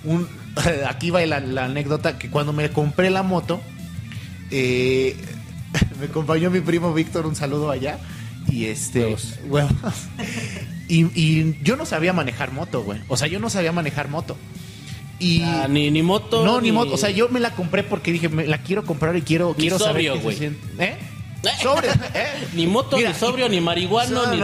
un, 0.03 0.27
aquí 0.87 1.09
va 1.09 1.25
la, 1.25 1.65
anécdota, 1.65 2.17
que 2.17 2.29
cuando 2.29 2.53
me 2.53 2.69
compré 2.69 3.09
la 3.09 3.23
moto, 3.23 3.61
eh, 4.51 5.15
me 5.99 6.05
acompañó 6.05 6.49
mi 6.49 6.61
primo 6.61 6.93
Víctor, 6.93 7.25
un 7.25 7.35
saludo 7.35 7.71
allá. 7.71 7.99
Y 8.49 8.65
este, 8.65 9.15
Y, 10.89 11.63
yo 11.63 11.75
no 11.75 11.85
sabía 11.85 12.13
manejar 12.13 12.53
moto, 12.53 12.81
güey. 12.83 13.01
O 13.09 13.17
sea, 13.17 13.27
yo 13.27 13.39
no 13.39 13.49
sabía 13.49 13.73
manejar 13.73 14.07
moto. 14.07 14.37
Y 15.19 15.41
ah, 15.43 15.67
ni, 15.69 15.91
ni 15.91 16.01
moto. 16.01 16.45
No, 16.45 16.61
ni, 16.61 16.71
moto. 16.71 16.93
O 16.93 16.97
sea, 16.97 17.09
yo 17.09 17.27
me 17.27 17.39
la 17.39 17.51
compré 17.51 17.83
porque 17.83 18.11
dije, 18.11 18.29
me 18.29 18.47
la 18.47 18.59
quiero 18.59 18.85
comprar 18.85 19.15
y 19.17 19.21
quiero, 19.21 19.53
quiero 19.53 19.79
saber. 19.79 20.05
¿Eh? 20.79 20.97
Sobre, 21.61 21.89
¿eh? 21.89 22.47
Ni 22.53 22.67
moto, 22.67 22.97
ni 22.97 23.13
sobrio, 23.13 23.47
ni 23.49 23.61
marihuano, 23.61 24.27
ni 24.31 24.37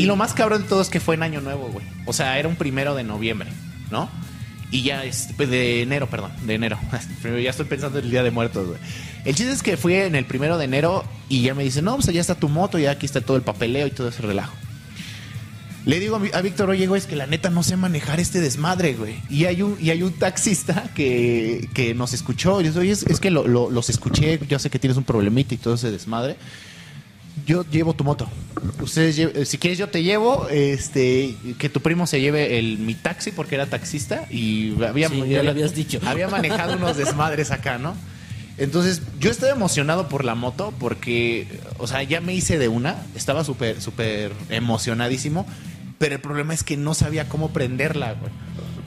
y, 0.00 0.04
lo, 0.04 0.16
más 0.16 0.32
cabrón 0.32 0.62
de 0.62 0.68
todo 0.68 0.80
es 0.80 0.88
que 0.88 1.00
fue 1.00 1.16
en 1.16 1.22
Año 1.22 1.40
Nuevo, 1.40 1.68
güey. 1.68 1.84
O 2.06 2.12
sea, 2.12 2.38
era 2.38 2.48
un 2.48 2.56
primero 2.56 2.94
de 2.94 3.04
noviembre, 3.04 3.50
¿no? 3.90 4.08
Y 4.70 4.82
ya, 4.82 5.04
es, 5.04 5.30
pues, 5.36 5.48
de 5.48 5.82
enero, 5.82 6.08
perdón, 6.08 6.32
de 6.42 6.54
enero. 6.54 6.78
ya 7.42 7.50
estoy 7.50 7.66
pensando 7.66 7.98
en 7.98 8.04
el 8.04 8.10
Día 8.10 8.22
de 8.22 8.30
Muertos, 8.30 8.66
güey. 8.66 8.78
El 9.24 9.34
chiste 9.34 9.52
es 9.52 9.62
que 9.62 9.76
fui 9.76 9.94
en 9.94 10.14
el 10.14 10.24
primero 10.24 10.58
de 10.58 10.64
enero 10.64 11.04
y 11.28 11.42
ya 11.42 11.54
me 11.54 11.64
dice, 11.64 11.82
no, 11.82 11.96
pues 11.96 12.06
ya 12.06 12.20
está 12.20 12.34
tu 12.34 12.48
moto, 12.48 12.78
ya 12.78 12.92
aquí 12.92 13.06
está 13.06 13.20
todo 13.20 13.36
el 13.36 13.42
papeleo 13.42 13.86
y 13.86 13.90
todo 13.90 14.08
ese 14.08 14.22
relajo. 14.22 14.54
Le 15.86 16.00
digo 16.00 16.20
a, 16.32 16.40
Víctor, 16.42 16.70
oye, 16.70 16.86
güey, 16.86 17.00
es 17.00 17.06
que 17.06 17.16
la 17.16 17.26
neta 17.26 17.50
no 17.50 17.62
sé 17.62 17.76
manejar 17.76 18.20
este 18.20 18.40
desmadre, 18.40 18.94
güey. 18.94 19.16
Y 19.30 19.46
hay 19.46 19.62
un, 19.62 19.76
y 19.80 19.90
hay 19.90 20.02
un 20.02 20.12
taxista 20.12 20.90
que, 20.94 21.68
que 21.72 21.94
nos 21.94 22.12
escuchó. 22.12 22.60
Y 22.60 22.64
dice, 22.64 22.78
oye, 22.78 22.92
es, 22.92 23.20
que 23.20 23.30
los 23.30 23.90
escuché, 23.90 24.38
yo 24.48 24.58
sé 24.58 24.70
que 24.70 24.78
tienes 24.78 24.96
un 24.96 25.04
problemita 25.04 25.54
y 25.54 25.58
todo 25.58 25.74
ese 25.74 25.90
desmadre. 25.90 26.36
Yo 27.46 27.64
llevo 27.70 27.94
tu 27.94 28.04
moto. 28.04 28.28
Ustedes, 28.80 29.18
eh, 29.18 29.46
si 29.46 29.58
quieres 29.58 29.78
yo 29.78 29.88
te 29.88 30.02
llevo, 30.02 30.48
este, 30.50 31.36
que 31.58 31.68
tu 31.68 31.80
primo 31.80 32.06
se 32.06 32.20
lleve 32.20 32.58
el 32.58 32.78
mi 32.78 32.94
taxi 32.94 33.30
porque 33.30 33.54
era 33.54 33.66
taxista 33.66 34.26
y 34.28 34.74
había, 34.82 35.08
ya 35.08 35.42
lo 35.42 35.50
habías 35.50 35.74
dicho. 35.74 36.00
había 36.04 36.28
manejado 36.28 36.76
unos 36.76 36.96
desmadres 36.96 37.50
acá, 37.50 37.78
¿no? 37.78 37.94
Entonces, 38.58 39.02
yo 39.20 39.30
estaba 39.30 39.52
emocionado 39.52 40.08
por 40.08 40.24
la 40.24 40.34
moto 40.34 40.74
porque, 40.78 41.46
o 41.78 41.86
sea, 41.86 42.02
ya 42.02 42.20
me 42.20 42.34
hice 42.34 42.58
de 42.58 42.68
una, 42.68 42.96
estaba 43.14 43.44
súper, 43.44 43.80
súper 43.80 44.32
emocionadísimo 44.50 45.46
pero 45.98 46.14
el 46.14 46.20
problema 46.20 46.54
es 46.54 46.62
que 46.62 46.76
no 46.76 46.94
sabía 46.94 47.28
cómo 47.28 47.50
prenderla, 47.50 48.14
güey, 48.14 48.32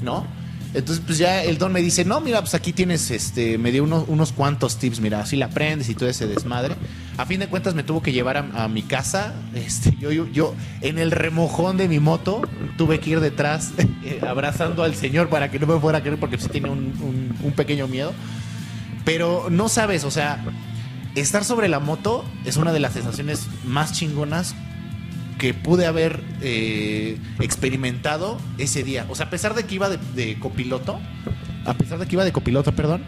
¿no? 0.01 0.25
Entonces, 0.73 1.03
pues 1.05 1.17
ya 1.17 1.43
el 1.43 1.57
don 1.57 1.73
me 1.73 1.81
dice, 1.81 2.05
no, 2.05 2.21
mira, 2.21 2.39
pues 2.39 2.53
aquí 2.53 2.71
tienes, 2.71 3.11
este, 3.11 3.57
me 3.57 3.73
dio 3.73 3.83
unos, 3.83 4.05
unos 4.07 4.31
cuantos 4.31 4.77
tips, 4.77 5.01
mira, 5.01 5.19
así 5.19 5.35
la 5.35 5.49
prendes 5.49 5.89
y 5.89 5.95
todo 5.95 6.07
ese 6.07 6.27
desmadre. 6.27 6.75
A 7.17 7.25
fin 7.25 7.41
de 7.41 7.47
cuentas 7.47 7.75
me 7.75 7.83
tuvo 7.83 8.01
que 8.01 8.13
llevar 8.13 8.37
a, 8.37 8.67
mi 8.69 8.81
casa, 8.81 9.33
este, 9.53 9.97
yo, 9.99 10.11
yo, 10.11 10.55
en 10.79 10.97
el 10.97 11.11
remojón 11.11 11.75
de 11.75 11.89
mi 11.89 11.99
moto, 11.99 12.41
tuve 12.77 13.01
que 13.01 13.09
ir 13.09 13.19
detrás 13.19 13.71
eh, 14.05 14.21
abrazando 14.25 14.83
al 14.83 14.95
señor 14.95 15.27
para 15.27 15.51
que 15.51 15.59
no 15.59 15.67
me 15.67 15.77
fuera 15.77 15.97
a 15.97 16.01
creer 16.01 16.17
porque 16.17 16.37
sí 16.37 16.47
tiene 16.47 16.69
un, 16.69 17.35
un 17.43 17.51
pequeño 17.51 17.89
miedo. 17.89 18.13
Pero 19.05 19.47
no 19.49 19.69
sabes, 19.69 20.03
o 20.03 20.11
sea, 20.11 20.43
estar 21.15 21.43
sobre 21.43 21.67
la 21.67 21.79
moto 21.79 22.23
es 22.45 22.57
una 22.57 22.71
de 22.71 22.79
las 22.79 22.93
sensaciones 22.93 23.47
más 23.65 23.93
chingonas 23.93 24.55
que 25.39 25.53
pude 25.55 25.87
haber 25.87 26.23
eh, 26.41 27.17
experimentado 27.39 28.37
ese 28.59 28.83
día. 28.83 29.05
O 29.09 29.15
sea, 29.15 29.25
a 29.25 29.29
pesar 29.29 29.55
de 29.55 29.63
que 29.63 29.75
iba 29.75 29.89
de, 29.89 30.37
copiloto, 30.39 30.99
a 31.65 31.73
pesar 31.73 31.97
de 31.99 32.05
que 32.05 32.15
iba 32.15 32.23
de 32.23 32.31
copiloto, 32.31 32.73
perdón, 32.75 33.03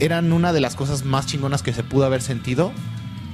eran 0.00 0.32
una 0.32 0.52
de 0.52 0.60
las 0.60 0.74
cosas 0.74 1.04
más 1.04 1.26
chingonas 1.26 1.62
que 1.62 1.72
se 1.72 1.84
pudo 1.84 2.04
haber 2.04 2.20
sentido. 2.20 2.72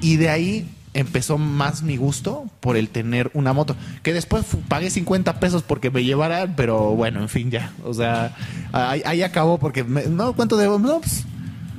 Y 0.03 0.17
de 0.17 0.29
ahí 0.29 0.69
empezó 0.93 1.39
más 1.39 1.83
mi 1.83 1.97
gusto 1.97 2.45
por 2.61 2.77
el 2.77 2.91
tener 2.91 3.31
una 3.33 3.55
moto. 3.55 3.77
Que 4.03 4.13
después 4.13 4.45
pagué 4.69 4.91
50 4.91 5.41
pesos 5.41 5.63
porque 5.63 5.91
me 5.91 6.05
llevaran, 6.05 6.55
pero 6.55 6.91
bueno, 6.95 7.21
en 7.23 7.31
fin, 7.31 7.51
ya. 7.51 7.73
O 7.83 7.95
sea, 7.95 8.37
ahí, 8.73 9.01
ahí 9.07 9.23
acabó 9.23 9.59
porque... 9.59 9.85
me- 9.85 10.05
no, 10.05 10.35
¿cuánto 10.35 10.59
debo? 10.59 10.79
No, 10.79 11.01
pues, 11.01 11.25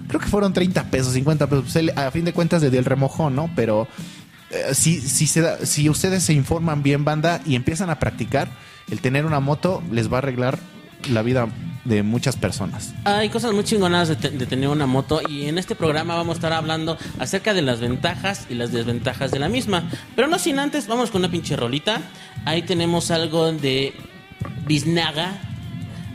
creo 0.09 0.19
que 0.19 0.27
fueron 0.27 0.51
30 0.51 0.83
pesos, 0.91 1.13
50 1.13 1.47
pesos. 1.47 1.65
Pues, 1.71 1.97
a 1.97 2.11
fin 2.11 2.25
de 2.25 2.33
cuentas, 2.33 2.61
desde 2.61 2.77
el 2.77 2.83
remojón, 2.85 3.33
¿no? 3.35 3.49
Pero 3.55 3.87
eh, 4.51 4.73
si, 4.73 4.99
si, 4.99 5.25
se 5.27 5.39
da- 5.41 5.65
si 5.65 5.87
ustedes 5.89 6.23
se 6.23 6.33
informan 6.33 6.83
bien, 6.83 7.05
banda, 7.05 7.39
y 7.45 7.55
empiezan 7.55 7.89
a 7.89 7.97
practicar, 7.99 8.49
el 8.91 8.99
tener 8.99 9.25
una 9.25 9.39
moto 9.39 9.81
les 9.91 10.11
va 10.11 10.15
a 10.15 10.17
arreglar 10.17 10.59
la 11.09 11.21
vida 11.21 11.47
de 11.85 12.03
muchas 12.03 12.35
personas. 12.35 12.93
Hay 13.05 13.29
cosas 13.29 13.53
muy 13.53 13.63
chingonas 13.63 14.09
de, 14.09 14.15
de 14.15 14.45
tener 14.45 14.67
una 14.67 14.85
moto 14.85 15.21
y 15.29 15.45
en 15.45 15.57
este 15.57 15.73
programa 15.73 16.15
vamos 16.15 16.33
a 16.33 16.37
estar 16.39 16.51
hablando 16.51 16.97
acerca 17.19 17.53
de 17.53 17.61
las 17.61 17.79
ventajas 17.79 18.47
y 18.49 18.55
las 18.55 18.73
desventajas 18.73 19.31
de 19.31 19.39
la 19.39 19.47
misma. 19.47 19.89
Pero 20.15 20.27
no 20.27 20.37
sin 20.39 20.59
antes, 20.59 20.87
vamos 20.87 21.09
con 21.09 21.21
una 21.21 21.31
pinche 21.31 21.55
rolita. 21.55 22.01
Ahí 22.43 22.63
tenemos 22.63 23.11
algo 23.11 23.51
de 23.53 23.93
Biznaga. 24.67 25.39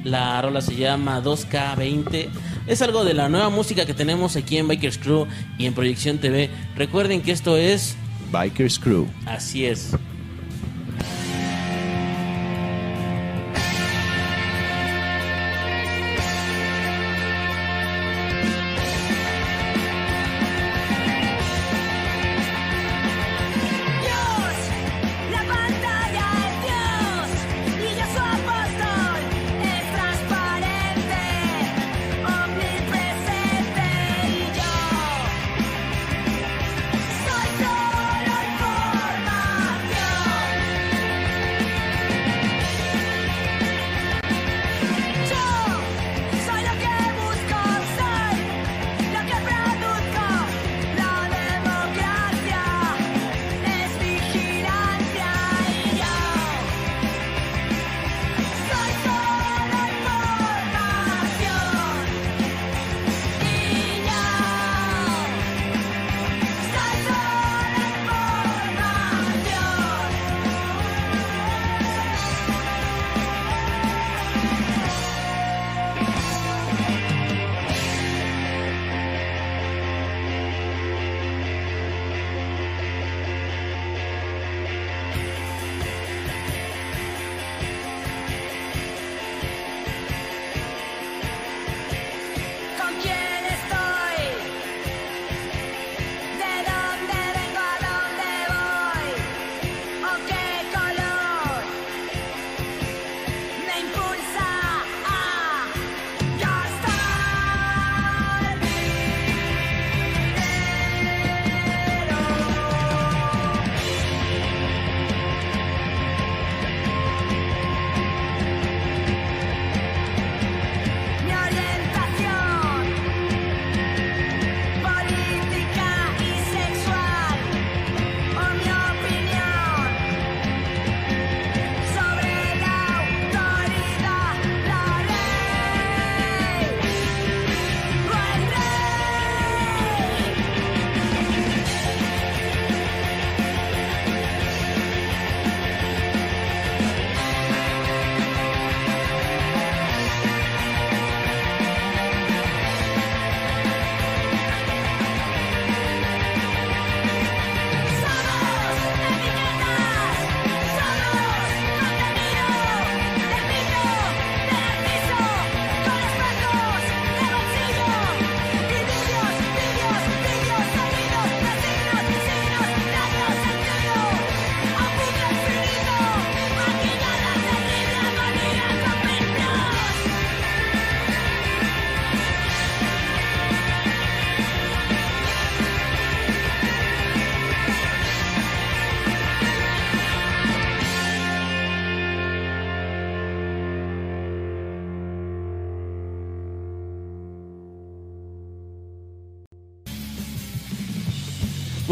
La 0.05 0.41
rola 0.43 0.61
se 0.61 0.77
llama 0.77 1.23
2K20. 1.23 2.29
Es 2.67 2.83
algo 2.83 3.05
de 3.05 3.15
la 3.15 3.29
nueva 3.29 3.49
música 3.49 3.87
que 3.87 3.95
tenemos 3.95 4.37
aquí 4.37 4.59
en 4.59 4.69
Bikers 4.69 4.99
Crew 4.99 5.27
y 5.59 5.67
en 5.67 5.75
Proyección 5.75 6.19
TV. 6.19 6.51
Recuerden 6.77 7.23
que 7.23 7.33
esto 7.33 7.57
es 7.57 7.97
Bikers 8.31 8.79
Crew. 8.79 9.07
Así 9.27 9.65
es. 9.65 9.97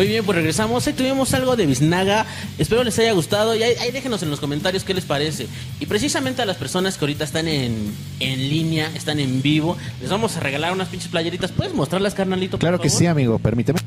Muy 0.02 0.09
bien, 0.09 0.25
pues 0.25 0.35
regresamos. 0.35 0.85
Ahí 0.85 0.94
tuvimos 0.94 1.32
algo 1.32 1.54
de 1.54 1.64
Biznaga. 1.64 2.26
Espero 2.59 2.82
les 2.82 2.99
haya 2.99 3.12
gustado. 3.12 3.54
Y 3.54 3.62
ahí, 3.62 3.75
ahí 3.80 3.92
déjenos 3.92 4.21
en 4.25 4.30
los 4.30 4.40
comentarios 4.40 4.82
qué 4.82 4.94
les 4.94 5.04
parece. 5.04 5.47
Y 5.78 5.87
precisamente 5.87 6.42
a 6.42 6.44
las 6.44 6.56
personas 6.56 6.99
que 6.99 7.04
ahorita 7.04 7.23
están 7.23 7.47
en, 7.47 7.94
en 8.18 8.49
línea, 8.50 8.90
están 8.97 9.21
en 9.21 9.42
vivo, 9.42 9.76
les 10.00 10.11
vamos 10.11 10.37
a 10.37 10.40
regalar 10.40 10.73
unas 10.73 10.88
pinches 10.88 11.09
playeritas. 11.09 11.52
¿Puedes 11.52 11.73
mostrarlas, 11.73 12.14
carnalito? 12.14 12.59
por 12.59 12.62
Claro 12.62 12.80
que 12.80 12.90
sí, 12.90 13.06
amigo, 13.06 13.38
permíteme. 13.38 13.78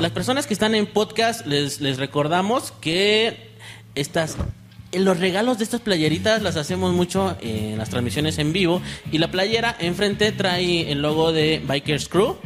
Las 0.00 0.10
personas 0.10 0.46
que 0.46 0.54
están 0.54 0.74
en 0.74 0.86
podcast, 0.86 1.44
les, 1.44 1.82
les 1.82 1.98
recordamos 1.98 2.72
que 2.80 3.50
estas. 3.96 4.38
Los 4.94 5.20
regalos 5.20 5.58
de 5.58 5.64
estas 5.64 5.82
playeritas 5.82 6.40
las 6.40 6.56
hacemos 6.56 6.94
mucho 6.94 7.36
en 7.42 7.76
las 7.76 7.90
transmisiones 7.90 8.38
en 8.38 8.54
vivo. 8.54 8.80
Y 9.12 9.18
la 9.18 9.30
playera 9.30 9.76
enfrente 9.80 10.32
trae 10.32 10.90
el 10.90 11.02
logo 11.02 11.30
de 11.30 11.62
Bikers 11.68 12.08
Crew. 12.08 12.38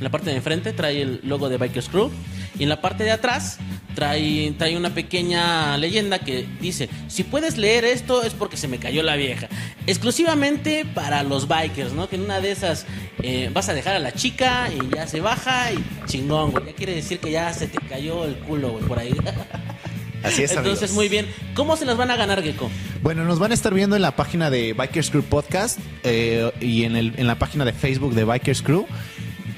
En 0.00 0.04
la 0.04 0.10
parte 0.10 0.30
de 0.30 0.36
enfrente 0.36 0.72
trae 0.72 1.02
el 1.02 1.20
logo 1.24 1.50
de 1.50 1.58
Bikers 1.58 1.90
Crew. 1.90 2.10
Y 2.58 2.62
en 2.62 2.70
la 2.70 2.80
parte 2.80 3.04
de 3.04 3.10
atrás 3.10 3.58
trae, 3.94 4.52
trae 4.58 4.76
una 4.76 4.94
pequeña 4.94 5.76
leyenda 5.76 6.18
que 6.20 6.46
dice, 6.60 6.88
si 7.08 7.22
puedes 7.22 7.58
leer 7.58 7.84
esto 7.84 8.22
es 8.22 8.32
porque 8.32 8.56
se 8.56 8.66
me 8.66 8.78
cayó 8.78 9.02
la 9.02 9.16
vieja. 9.16 9.48
Exclusivamente 9.86 10.86
para 10.94 11.22
los 11.22 11.46
bikers, 11.46 11.92
¿no? 11.92 12.08
Que 12.08 12.16
en 12.16 12.22
una 12.22 12.40
de 12.40 12.50
esas 12.50 12.86
eh, 13.22 13.50
vas 13.52 13.68
a 13.68 13.74
dejar 13.74 13.94
a 13.94 13.98
la 13.98 14.12
chica 14.12 14.70
y 14.72 14.94
ya 14.96 15.06
se 15.06 15.20
baja 15.20 15.70
y 15.72 15.84
chingón, 16.06 16.50
güey. 16.52 16.64
Ya 16.66 16.72
quiere 16.72 16.94
decir 16.94 17.18
que 17.18 17.30
ya 17.30 17.52
se 17.52 17.66
te 17.66 17.78
cayó 17.86 18.24
el 18.24 18.36
culo, 18.38 18.70
güey, 18.72 18.84
por 18.84 18.98
ahí. 18.98 19.12
Así 20.22 20.42
es, 20.42 20.50
Entonces, 20.50 20.90
amigos. 20.90 20.92
muy 20.92 21.08
bien. 21.08 21.26
¿Cómo 21.54 21.76
se 21.76 21.84
las 21.86 21.96
van 21.96 22.10
a 22.10 22.16
ganar, 22.16 22.42
Gecko? 22.42 22.70
Bueno, 23.02 23.24
nos 23.24 23.38
van 23.38 23.52
a 23.52 23.54
estar 23.54 23.72
viendo 23.72 23.96
en 23.96 24.02
la 24.02 24.16
página 24.16 24.50
de 24.50 24.72
Bikers 24.74 25.10
Crew 25.10 25.22
Podcast 25.22 25.78
eh, 26.04 26.50
y 26.60 26.84
en, 26.84 26.96
el- 26.96 27.14
en 27.16 27.26
la 27.26 27.38
página 27.38 27.64
de 27.64 27.72
Facebook 27.72 28.14
de 28.14 28.24
Bikers 28.24 28.60
Crew. 28.62 28.86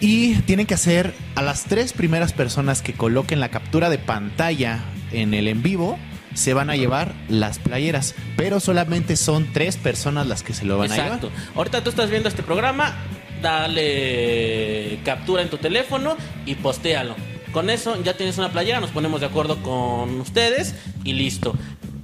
Y 0.03 0.35
tienen 0.43 0.67
que 0.67 0.75
hacer 0.75 1.15
a 1.37 1.43
las 1.43 1.63
tres 1.67 1.93
primeras 1.93 2.33
personas 2.33 2.83
que 2.83 2.93
coloquen 2.93 3.39
la 3.39 3.51
captura 3.51 3.89
de 3.89 3.99
pantalla 3.99 4.81
en 5.13 5.33
el 5.33 5.47
en 5.47 5.63
vivo, 5.63 5.97
se 6.35 6.55
van 6.55 6.71
a 6.71 6.77
llevar 6.77 7.15
las 7.29 7.61
playeras. 7.61 8.17
Pero 8.37 8.59
solamente 8.59 9.15
son 9.15 9.53
tres 9.53 9.77
personas 9.77 10.27
las 10.27 10.43
que 10.43 10.55
se 10.55 10.65
lo 10.65 10.77
van 10.77 10.91
Exacto. 10.91 11.29
a 11.29 11.31
llevar. 11.31 11.47
Ahorita 11.55 11.85
tú 11.85 11.91
estás 11.91 12.11
viendo 12.11 12.29
este 12.29 12.43
programa, 12.43 12.97
dale 13.43 14.99
captura 15.05 15.43
en 15.43 15.51
tu 15.51 15.59
teléfono 15.59 16.17
y 16.47 16.57
postéalo. 16.57 17.15
Con 17.53 17.71
eso 17.71 18.03
ya 18.03 18.17
tienes 18.17 18.39
una 18.39 18.51
playera, 18.51 18.81
nos 18.81 18.91
ponemos 18.91 19.21
de 19.21 19.27
acuerdo 19.27 19.63
con 19.63 20.21
ustedes 20.21 20.75
y 21.05 21.13
listo. 21.13 21.55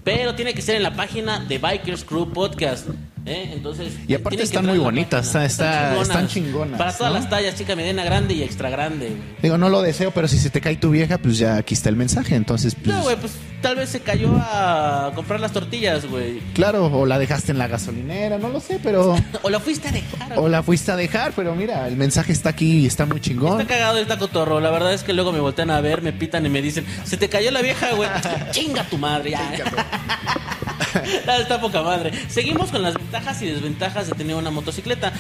Pero 0.05 0.37
tiene 0.37 0.55
que 0.55 0.63
ser 0.63 0.77
en 0.77 0.85
la 0.85 0.95
página 0.95 1.41
de 1.41 1.59
Bikers 1.59 2.05
Crew 2.05 2.33
Podcast. 2.33 2.87
¿Eh? 3.29 3.51
Entonces, 3.53 3.93
Y 4.07 4.15
aparte 4.15 4.43
están 4.43 4.67
muy 4.67 4.79
bonitas, 4.79 5.27
está- 5.27 5.45
está- 5.45 6.01
están 6.01 6.29
chingonas, 6.29 6.79
Para 6.79 6.93
todas 6.97 7.13
¿no? 7.13 7.19
las 7.21 7.29
tallas, 7.31 7.55
chica 7.55 7.77
mediana, 7.77 8.05
grande 8.05 8.35
y 8.35 8.43
extra 8.43 8.71
grande. 8.71 9.09
güey. 9.09 9.21
Digo, 9.43 9.59
no 9.59 9.69
lo 9.69 9.83
deseo, 9.83 10.11
pero 10.13 10.29
si 10.29 10.39
se 10.39 10.51
te 10.51 10.61
cae 10.61 10.77
tu 10.77 10.91
vieja, 10.91 11.19
pues 11.19 11.39
ya 11.39 11.57
aquí 11.57 11.75
está 11.75 11.89
el 11.89 11.97
mensaje. 11.97 12.35
Entonces, 12.35 12.75
pues, 12.75 12.87
No, 12.97 13.03
güey, 13.03 13.17
pues 13.17 13.33
tal 13.63 13.77
vez 13.77 13.89
se 13.89 14.01
cayó 14.01 14.31
a 14.41 15.13
comprar 15.15 15.41
las 15.41 15.53
tortillas, 15.53 16.07
güey. 16.07 16.41
claro, 16.55 16.87
o 16.87 17.07
la 17.07 17.19
dejaste 17.19 17.53
en 17.53 17.59
la 17.59 17.67
gasolinera, 17.69 18.39
no 18.39 18.49
lo 18.49 18.61
sé, 18.61 18.79
pero... 18.83 19.17
O 19.43 19.51
la 19.51 19.61
fuiste 19.61 19.89
a 19.89 19.93
dejar. 19.93 20.39
O 20.39 20.49
la 20.49 20.63
fuiste 20.63 20.91
a 20.93 20.97
dejar, 20.97 21.33
pero 21.35 21.55
mira, 21.55 21.87
el 21.89 21.97
mensaje 21.97 22.33
está 22.33 22.51
aquí 22.51 22.79
y 22.81 22.87
está 22.87 23.07
muy 23.07 23.21
chingón. 23.21 23.61
Está 23.61 23.73
cagado 23.75 23.99
el 23.99 24.07
taco 24.07 24.29
torro. 24.29 24.61
La 24.61 24.71
verdad 24.71 24.93
es 24.95 25.03
que 25.03 25.13
luego 25.13 25.33
me 25.33 25.41
voltean 25.41 25.71
a 25.71 25.81
ver, 25.81 26.03
me 26.03 26.13
pitan 26.13 26.45
y 26.47 26.49
me 26.49 26.63
dicen, 26.63 26.87
se 27.05 27.17
te 27.17 27.29
cayó 27.29 27.51
la 27.51 27.63
vieja, 27.63 27.93
güey. 27.95 28.09
Chinga 28.53 28.85
tu 28.85 28.99
madre, 28.99 29.31
ya. 29.33 29.39
Está 31.41 31.61
poca 31.61 31.83
madre. 31.83 32.13
Seguimos 32.29 32.71
con 32.71 32.83
las 32.83 32.95
ventajas 32.95 33.41
y 33.43 33.47
desventajas 33.47 34.07
de 34.09 34.15
tener 34.15 34.37
una 34.37 34.51
motocicleta. 34.51 35.13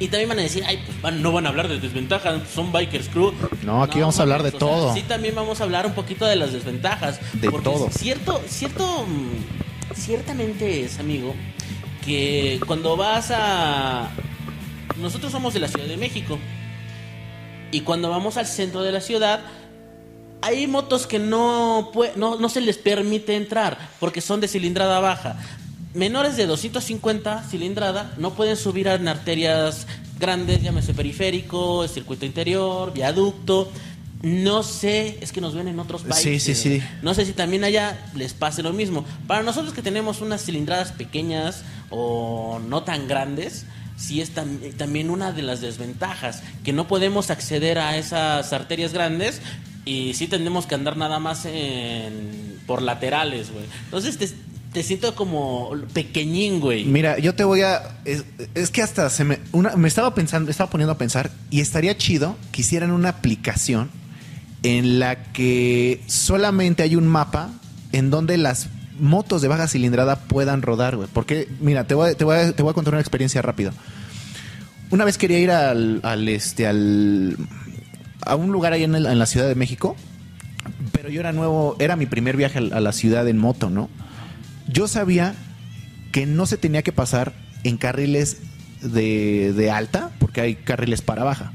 Y 0.00 0.06
también 0.08 0.28
van 0.28 0.38
a 0.38 0.42
decir, 0.42 0.62
ay, 0.64 0.80
pues 0.86 1.00
van- 1.02 1.20
no 1.22 1.32
van 1.32 1.46
a 1.46 1.48
hablar 1.48 1.66
de 1.66 1.80
desventajas, 1.80 2.40
son 2.54 2.70
Bikers 2.70 3.08
Crew. 3.08 3.32
No, 3.64 3.82
aquí 3.82 3.98
vamos 4.00 4.18
a 4.20 4.22
hablar 4.22 4.42
de 4.44 4.48
o 4.50 4.52
sea, 4.52 4.60
todo. 4.60 4.94
sí, 4.94 5.02
también 5.02 5.34
vamos 5.34 5.60
a 5.60 5.64
hablar 5.64 5.86
un 5.86 5.92
poquito 5.94 6.24
de 6.24 6.36
las 6.36 6.52
desventajas. 6.52 7.18
De 7.32 7.50
porque 7.50 7.64
todo. 7.64 7.90
Cierto, 7.90 8.40
cierto, 8.46 9.04
ciertamente 9.94 10.84
es, 10.84 10.98
amigo, 11.00 11.34
que 12.04 12.60
cuando 12.66 12.96
vas 12.96 13.32
a... 13.34 14.08
Nosotros 14.98 15.32
somos 15.32 15.54
de 15.54 15.60
la 15.60 15.68
Ciudad 15.68 15.86
de 15.86 15.96
México. 15.96 16.38
Y 17.70 17.80
cuando 17.82 18.08
vamos 18.10 18.36
al 18.36 18.46
centro 18.46 18.82
de 18.82 18.92
la 18.92 19.00
ciudad, 19.00 19.40
hay 20.42 20.66
motos 20.66 21.06
que 21.06 21.18
no, 21.18 21.90
no, 22.16 22.36
no 22.36 22.48
se 22.48 22.60
les 22.60 22.78
permite 22.78 23.36
entrar 23.36 23.78
porque 24.00 24.20
son 24.20 24.40
de 24.40 24.48
cilindrada 24.48 25.00
baja. 25.00 25.36
Menores 25.94 26.36
de 26.36 26.46
250 26.46 27.44
cilindrada 27.50 28.12
no 28.18 28.34
pueden 28.34 28.56
subir 28.56 28.86
en 28.88 29.08
arterias 29.08 29.86
grandes, 30.18 30.62
llámese 30.62 30.94
periférico, 30.94 31.86
circuito 31.88 32.24
interior, 32.26 32.92
viaducto. 32.92 33.70
No 34.22 34.64
sé, 34.64 35.16
es 35.20 35.30
que 35.32 35.40
nos 35.40 35.54
ven 35.54 35.68
en 35.68 35.78
otros 35.78 36.02
Sí, 36.02 36.08
países. 36.08 36.42
sí, 36.42 36.54
sí. 36.54 36.82
No 37.02 37.14
sé 37.14 37.24
si 37.24 37.32
también 37.32 37.62
allá 37.62 37.96
les 38.16 38.34
pase 38.34 38.62
lo 38.64 38.72
mismo. 38.72 39.04
Para 39.28 39.42
nosotros 39.44 39.72
que 39.72 39.82
tenemos 39.82 40.20
unas 40.20 40.44
cilindradas 40.44 40.90
pequeñas 40.92 41.62
o 41.90 42.60
no 42.68 42.82
tan 42.82 43.06
grandes, 43.06 43.64
sí 43.96 44.20
es 44.20 44.34
tam- 44.34 44.74
también 44.76 45.10
una 45.10 45.30
de 45.32 45.42
las 45.42 45.60
desventajas, 45.60 46.42
que 46.64 46.72
no 46.72 46.88
podemos 46.88 47.30
acceder 47.30 47.78
a 47.78 47.96
esas 47.96 48.52
arterias 48.52 48.92
grandes 48.92 49.40
y 49.88 50.14
sí 50.14 50.26
tenemos 50.26 50.66
que 50.66 50.74
andar 50.74 50.96
nada 50.96 51.18
más 51.18 51.46
en, 51.46 52.60
por 52.66 52.82
laterales, 52.82 53.50
güey. 53.52 53.64
Entonces 53.84 54.18
te, 54.72 54.82
siento 54.82 55.14
como 55.14 55.70
pequeñín, 55.92 56.60
güey. 56.60 56.84
Mira, 56.84 57.18
yo 57.18 57.34
te 57.34 57.44
voy 57.44 57.62
a. 57.62 57.98
Es, 58.04 58.24
es 58.54 58.70
que 58.70 58.82
hasta 58.82 59.08
se 59.10 59.24
me. 59.24 59.38
Una, 59.52 59.76
me 59.76 59.88
estaba 59.88 60.14
pensando, 60.14 60.50
estaba 60.50 60.70
poniendo 60.70 60.92
a 60.92 60.98
pensar, 60.98 61.30
y 61.50 61.60
estaría 61.60 61.96
chido 61.96 62.36
que 62.52 62.60
hicieran 62.60 62.90
una 62.90 63.08
aplicación 63.08 63.90
en 64.62 64.98
la 64.98 65.22
que 65.32 66.02
solamente 66.06 66.82
hay 66.82 66.96
un 66.96 67.06
mapa 67.06 67.50
en 67.92 68.10
donde 68.10 68.36
las 68.36 68.68
motos 69.00 69.40
de 69.42 69.48
baja 69.48 69.68
cilindrada 69.68 70.16
puedan 70.20 70.60
rodar, 70.62 70.96
güey. 70.96 71.08
Porque, 71.12 71.48
mira, 71.60 71.84
te 71.86 71.94
voy, 71.94 72.10
a- 72.10 72.14
te, 72.14 72.24
voy 72.24 72.36
a, 72.36 72.52
te 72.52 72.62
voy 72.62 72.70
a 72.70 72.74
contar 72.74 72.94
una 72.94 73.00
experiencia 73.00 73.40
rápido. 73.42 73.72
Una 74.90 75.04
vez 75.04 75.18
quería 75.18 75.38
ir 75.38 75.50
al, 75.50 76.00
al, 76.02 76.28
este, 76.28 76.66
al, 76.66 77.36
a 78.28 78.36
un 78.36 78.52
lugar 78.52 78.72
ahí 78.72 78.84
en, 78.84 78.92
la 78.92 79.26
Ciudad 79.26 79.48
de 79.48 79.54
México, 79.54 79.96
pero 80.92 81.08
yo 81.08 81.20
era 81.20 81.32
nuevo, 81.32 81.76
era 81.78 81.96
mi 81.96 82.06
primer 82.06 82.36
viaje 82.36 82.58
a 82.58 82.80
la- 82.80 82.92
ciudad 82.92 83.26
en 83.26 83.38
moto, 83.38 83.70
¿no? 83.70 83.88
Yo 84.68 84.86
sabía 84.86 85.34
que 86.12 86.26
no 86.26 86.44
se 86.46 86.58
tenía 86.58 86.82
que 86.82 86.92
pasar 86.92 87.32
en 87.64 87.78
carriles 87.78 88.38
de, 88.82 89.70
alta, 89.72 90.10
porque 90.18 90.42
hay 90.42 90.54
carriles 90.56 91.00
para 91.00 91.24
baja. 91.24 91.52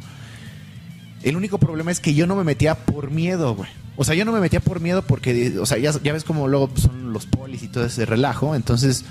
El 1.21 1.38
único 1.38 1.59
problema 1.59 1.91
es 1.91 1.99
que 1.99 2.15
yo 2.15 2.27
no 2.27 2.36
me 2.36 2.43
metía 2.43 2.75
por 2.75 3.12
miedo, 3.12 3.55
güey. 3.55 3.69
O 3.95 4.03
sea, 4.03 4.15
yo 4.15 4.25
no 4.25 4.31
me 4.31 4.39
metía 4.39 4.59
por 4.59 4.79
miedo 4.79 5.03
porque, 5.03 5.57
o 5.59 5.65
sea, 5.67 5.77
ya, 5.77 5.91
ya 6.03 6.12
ves 6.12 6.23
como 6.23 6.47
luego 6.47 6.71
son 6.75 7.13
los 7.13 7.27
polis 7.27 7.62
y 7.62 7.67
todo 7.67 7.86
ese 7.86 8.05
relajo. 8.05 8.55
Entonces, 8.55 9.05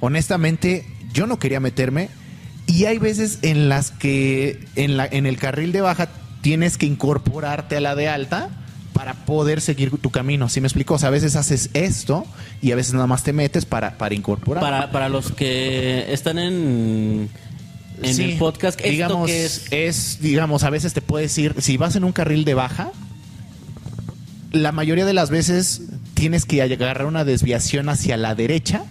honestamente, 0.00 0.86
yo 1.12 1.26
no 1.26 1.38
quería 1.38 1.60
meterme. 1.60 2.08
Y 2.66 2.86
hay 2.86 2.96
veces 2.98 3.40
en 3.42 3.68
las 3.68 3.90
que 3.90 4.66
en 4.76 5.26
el 5.26 5.36
carril 5.36 5.72
de 5.72 5.82
baja 5.82 6.08
tienes 6.42 6.76
que 6.76 6.84
incorporarte 6.86 7.76
a 7.78 7.80
la 7.80 7.94
de 7.94 8.08
alta 8.08 8.50
para 8.92 9.14
poder 9.14 9.62
seguir 9.62 9.90
tu 9.98 10.10
camino. 10.10 10.50
¿Sí 10.50 10.60
me 10.60 10.66
explico? 10.68 10.94
O 10.94 10.98
sea, 10.98 11.08
a 11.08 11.12
veces 11.12 11.34
haces 11.36 11.70
esto 11.72 12.26
y 12.60 12.72
a 12.72 12.76
veces 12.76 12.92
nada 12.92 13.06
más 13.06 13.24
te 13.24 13.32
metes 13.32 13.64
para, 13.64 13.96
para 13.96 14.14
incorporar. 14.14 14.62
Para, 14.62 14.90
para 14.92 15.08
los 15.08 15.32
que 15.32 16.12
están 16.12 16.38
en, 16.38 17.30
en 18.02 18.14
Sí, 18.14 18.22
el 18.24 18.38
podcast, 18.38 18.78
¿esto 18.80 18.90
digamos, 18.90 19.26
qué 19.26 19.46
es? 19.46 19.66
es, 19.70 20.18
digamos, 20.20 20.62
a 20.64 20.70
veces 20.70 20.92
te 20.92 21.00
puedes 21.00 21.36
ir, 21.38 21.54
si 21.60 21.78
vas 21.78 21.96
en 21.96 22.04
un 22.04 22.12
carril 22.12 22.44
de 22.44 22.54
baja, 22.54 22.92
la 24.50 24.72
mayoría 24.72 25.06
de 25.06 25.14
las 25.14 25.30
veces 25.30 25.82
tienes 26.14 26.44
que 26.44 26.60
agarrar 26.60 27.06
una 27.06 27.24
desviación 27.24 27.88
hacia 27.88 28.16
la 28.18 28.34
derecha 28.34 28.84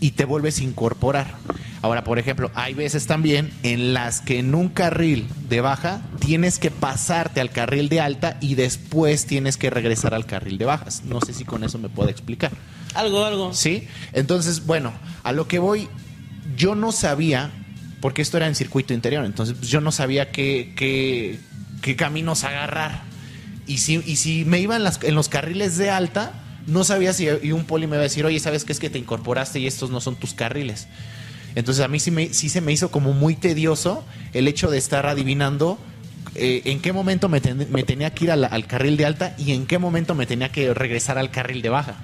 y 0.00 0.10
te 0.10 0.26
vuelves 0.26 0.58
a 0.58 0.64
incorporar. 0.64 1.34
Ahora, 1.84 2.02
por 2.02 2.18
ejemplo, 2.18 2.50
hay 2.54 2.72
veces 2.72 3.06
también 3.06 3.52
en 3.62 3.92
las 3.92 4.22
que 4.22 4.38
en 4.38 4.54
un 4.54 4.70
carril 4.70 5.26
de 5.50 5.60
baja 5.60 6.00
tienes 6.18 6.58
que 6.58 6.70
pasarte 6.70 7.42
al 7.42 7.50
carril 7.50 7.90
de 7.90 8.00
alta 8.00 8.38
y 8.40 8.54
después 8.54 9.26
tienes 9.26 9.58
que 9.58 9.68
regresar 9.68 10.14
al 10.14 10.24
carril 10.24 10.56
de 10.56 10.64
bajas. 10.64 11.02
No 11.04 11.20
sé 11.20 11.34
si 11.34 11.44
con 11.44 11.62
eso 11.62 11.76
me 11.78 11.90
puedo 11.90 12.08
explicar. 12.08 12.52
Algo, 12.94 13.22
algo. 13.22 13.52
¿Sí? 13.52 13.86
Entonces, 14.14 14.64
bueno, 14.64 14.94
a 15.24 15.32
lo 15.32 15.46
que 15.46 15.58
voy, 15.58 15.86
yo 16.56 16.74
no 16.74 16.90
sabía, 16.90 17.50
porque 18.00 18.22
esto 18.22 18.38
era 18.38 18.46
en 18.46 18.54
circuito 18.54 18.94
interior, 18.94 19.22
entonces 19.26 19.54
pues, 19.58 19.68
yo 19.70 19.82
no 19.82 19.92
sabía 19.92 20.32
qué, 20.32 20.72
qué, 20.76 21.38
qué 21.82 21.96
caminos 21.96 22.44
agarrar. 22.44 23.02
Y 23.66 23.76
si, 23.76 24.02
y 24.06 24.16
si 24.16 24.46
me 24.46 24.58
iba 24.58 24.74
en, 24.74 24.84
las- 24.84 25.02
en 25.02 25.14
los 25.14 25.28
carriles 25.28 25.76
de 25.76 25.90
alta, 25.90 26.32
no 26.66 26.82
sabía 26.82 27.12
si 27.12 27.28
y 27.42 27.52
un 27.52 27.66
poli 27.66 27.86
me 27.86 27.96
iba 27.96 28.00
a 28.00 28.04
decir, 28.04 28.24
oye, 28.24 28.40
¿sabes 28.40 28.64
qué 28.64 28.72
es 28.72 28.80
que 28.80 28.88
te 28.88 28.98
incorporaste 28.98 29.58
y 29.60 29.66
estos 29.66 29.90
no 29.90 30.00
son 30.00 30.16
tus 30.16 30.32
carriles? 30.32 30.86
Entonces 31.54 31.84
a 31.84 31.88
mí 31.88 32.00
sí, 32.00 32.10
me, 32.10 32.32
sí 32.34 32.48
se 32.48 32.60
me 32.60 32.72
hizo 32.72 32.90
como 32.90 33.12
muy 33.12 33.36
tedioso 33.36 34.04
el 34.32 34.48
hecho 34.48 34.70
de 34.70 34.78
estar 34.78 35.06
adivinando 35.06 35.78
eh, 36.34 36.62
en 36.64 36.80
qué 36.80 36.92
momento 36.92 37.28
me, 37.28 37.40
ten- 37.40 37.68
me 37.70 37.84
tenía 37.84 38.10
que 38.12 38.24
ir 38.24 38.30
al 38.32 38.66
carril 38.66 38.96
de 38.96 39.06
alta 39.06 39.34
y 39.38 39.52
en 39.52 39.66
qué 39.66 39.78
momento 39.78 40.14
me 40.14 40.26
tenía 40.26 40.50
que 40.50 40.74
regresar 40.74 41.16
al 41.18 41.30
carril 41.30 41.62
de 41.62 41.68
baja. 41.68 41.94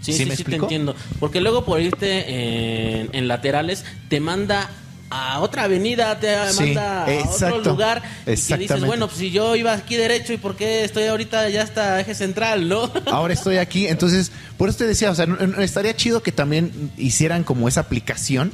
Sí, 0.00 0.12
sí, 0.12 0.26
me 0.26 0.36
sí, 0.36 0.44
te 0.44 0.56
entiendo. 0.56 0.94
Porque 1.20 1.40
luego 1.40 1.64
por 1.64 1.80
irte 1.80 3.00
en, 3.00 3.08
en 3.12 3.28
laterales 3.28 3.84
te 4.08 4.20
manda 4.20 4.70
a 5.08 5.38
otra 5.40 5.64
avenida, 5.64 6.18
te 6.18 6.34
Sí, 6.52 6.56
manda 6.58 7.04
a 7.06 7.28
otro 7.30 7.60
lugar 7.60 8.02
y 8.26 8.34
que 8.36 8.56
dices, 8.58 8.84
bueno, 8.84 9.06
pues 9.06 9.18
si 9.18 9.30
yo 9.30 9.54
iba 9.54 9.72
aquí 9.72 9.94
derecho 9.96 10.32
y 10.32 10.36
por 10.36 10.56
qué 10.56 10.84
estoy 10.84 11.04
ahorita 11.04 11.48
ya 11.48 11.62
hasta 11.62 12.00
eje 12.00 12.14
central, 12.14 12.68
¿no? 12.68 12.90
ahora 13.06 13.34
estoy 13.34 13.58
aquí. 13.58 13.86
Entonces, 13.86 14.32
por 14.58 14.68
eso 14.68 14.78
te 14.78 14.86
decía, 14.88 15.10
o 15.12 15.14
sea, 15.14 15.26
estaría 15.58 15.94
chido 15.94 16.22
que 16.24 16.32
también 16.32 16.90
hicieran 16.96 17.44
como 17.44 17.68
esa 17.68 17.80
aplicación 17.80 18.50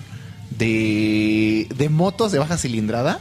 de, 0.58 1.66
de 1.76 1.88
motos 1.88 2.32
de 2.32 2.38
baja 2.38 2.56
cilindrada. 2.58 3.20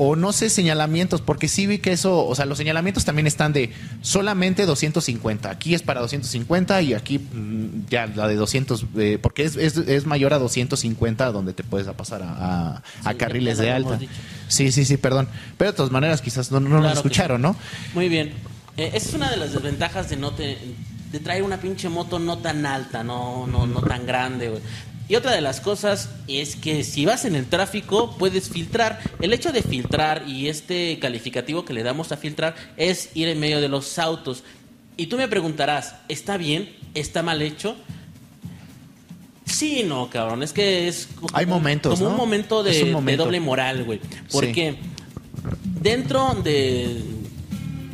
O 0.00 0.14
no 0.14 0.32
sé, 0.32 0.48
señalamientos, 0.48 1.20
porque 1.22 1.48
sí 1.48 1.66
vi 1.66 1.78
que 1.78 1.90
eso, 1.90 2.24
o 2.24 2.32
sea, 2.36 2.44
los 2.44 2.56
señalamientos 2.56 3.04
también 3.04 3.26
están 3.26 3.52
de 3.52 3.72
solamente 4.00 4.64
250. 4.64 5.50
Aquí 5.50 5.74
es 5.74 5.82
para 5.82 6.00
250 6.00 6.80
y 6.82 6.94
aquí 6.94 7.18
mm, 7.18 7.86
ya 7.90 8.06
la 8.06 8.28
de 8.28 8.36
200, 8.36 8.86
eh, 8.96 9.18
porque 9.20 9.42
es, 9.42 9.56
es, 9.56 9.76
es 9.76 10.06
mayor 10.06 10.34
a 10.34 10.38
250 10.38 11.32
donde 11.32 11.52
te 11.52 11.64
puedes 11.64 11.88
pasar 11.96 12.22
a, 12.22 12.28
a- 12.30 12.82
a 13.02 13.10
Sí, 13.10 13.16
carriles 13.18 13.58
de 13.58 13.72
alta. 13.72 13.98
Sí, 14.46 14.70
sí, 14.70 14.84
sí, 14.84 14.98
perdón. 14.98 15.26
Pero 15.56 15.72
de 15.72 15.76
todas 15.76 15.90
maneras 15.90 16.22
quizás 16.22 16.52
no, 16.52 16.60
no 16.60 16.78
Claro 16.78 16.94
escucharon, 16.94 17.38
sí. 17.38 17.42
¿no? 17.42 17.56
Muy 17.94 18.08
bien. 18.08 18.34
Eh, 18.76 18.92
esa 18.94 19.08
es 19.08 19.14
una 19.14 19.28
de 19.32 19.36
las 19.36 19.52
desventajas 19.52 20.08
de 20.10 20.16
no 20.16 20.30
te, 20.30 20.58
de 21.10 21.18
traer 21.18 21.42
una 21.42 21.56
pinche 21.60 21.88
moto 21.88 22.20
no 22.20 22.38
tan 22.38 22.64
alta, 22.66 23.02
no, 23.02 23.48
no, 23.48 23.66
no 23.66 23.80
tan 23.82 24.06
grande, 24.06 24.48
güey. 24.50 24.62
Y 25.08 25.16
otra 25.16 25.32
de 25.32 25.40
las 25.40 25.60
cosas 25.60 26.10
es 26.26 26.54
que 26.56 26.84
si 26.84 27.06
vas 27.06 27.24
en 27.24 27.34
el 27.34 27.46
tráfico 27.46 28.14
puedes 28.18 28.50
filtrar. 28.50 29.00
El 29.20 29.32
hecho 29.32 29.52
de 29.52 29.62
filtrar 29.62 30.24
y 30.28 30.48
este 30.48 30.98
calificativo 30.98 31.64
que 31.64 31.72
le 31.72 31.82
damos 31.82 32.12
a 32.12 32.16
filtrar 32.18 32.54
es 32.76 33.10
ir 33.14 33.28
en 33.28 33.40
medio 33.40 33.60
de 33.60 33.68
los 33.68 33.98
autos. 33.98 34.44
Y 34.98 35.06
tú 35.06 35.16
me 35.16 35.26
preguntarás, 35.28 35.94
¿está 36.08 36.36
bien? 36.36 36.68
¿Está 36.94 37.22
mal 37.22 37.40
hecho? 37.40 37.76
Sí, 39.46 39.82
no, 39.86 40.10
cabrón. 40.10 40.42
Es 40.42 40.52
que 40.52 40.88
es 40.88 41.08
como, 41.14 41.28
Hay 41.32 41.46
momentos, 41.46 41.94
como 41.98 42.10
un 42.10 42.16
¿no? 42.16 42.22
momento 42.22 42.62
de, 42.62 42.78
un 42.82 42.86
de 42.88 42.92
momento. 42.92 43.24
doble 43.24 43.40
moral, 43.40 43.84
güey. 43.84 44.00
Porque 44.30 44.76
dentro 45.80 46.34
de 46.44 47.02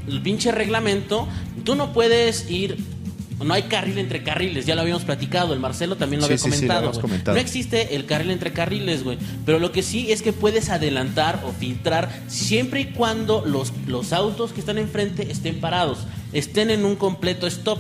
el 0.09 0.23
pinche 0.23 0.51
reglamento, 0.51 1.29
tú 1.65 1.75
no 1.77 1.93
puedes 1.93 2.51
ir. 2.51 2.77
No 3.45 3.55
hay 3.55 3.65
carril 3.65 3.99
entre 3.99 4.23
carriles, 4.23 4.67
ya 4.67 4.75
lo 4.75 4.81
habíamos 4.81 5.05
platicado. 5.05 5.53
El 5.55 5.61
Marcelo 5.61 5.97
también 5.97 6.21
lo 6.21 6.27
Sí, 6.27 6.33
había 6.33 6.39
sí, 6.39 6.45
sí, 6.45 6.67
lo 6.67 6.75
comentado. 6.75 7.01
comentado. 7.01 7.35
No 7.37 7.41
existe 7.41 7.95
el 7.95 8.07
carril 8.07 8.31
entre 8.31 8.53
carriles, 8.53 9.05
güey. 9.05 9.19
Pero 9.47 9.59
lo 9.59 9.71
que 9.73 9.83
sí 9.83 10.11
es 10.11 10.23
que 10.23 10.33
puedes 10.33 10.71
adelantar 10.71 11.43
o 11.47 11.53
filtrar 11.53 12.09
siempre 12.27 12.81
y 12.81 12.85
cuando 12.87 13.45
los, 13.47 13.73
los 13.87 14.13
autos 14.13 14.53
que 14.53 14.61
están 14.61 14.79
enfrente 14.79 15.31
estén 15.31 15.61
parados, 15.61 15.99
estén 16.33 16.71
en 16.71 16.85
un 16.85 16.97
completo 16.97 17.47
stop. 17.47 17.79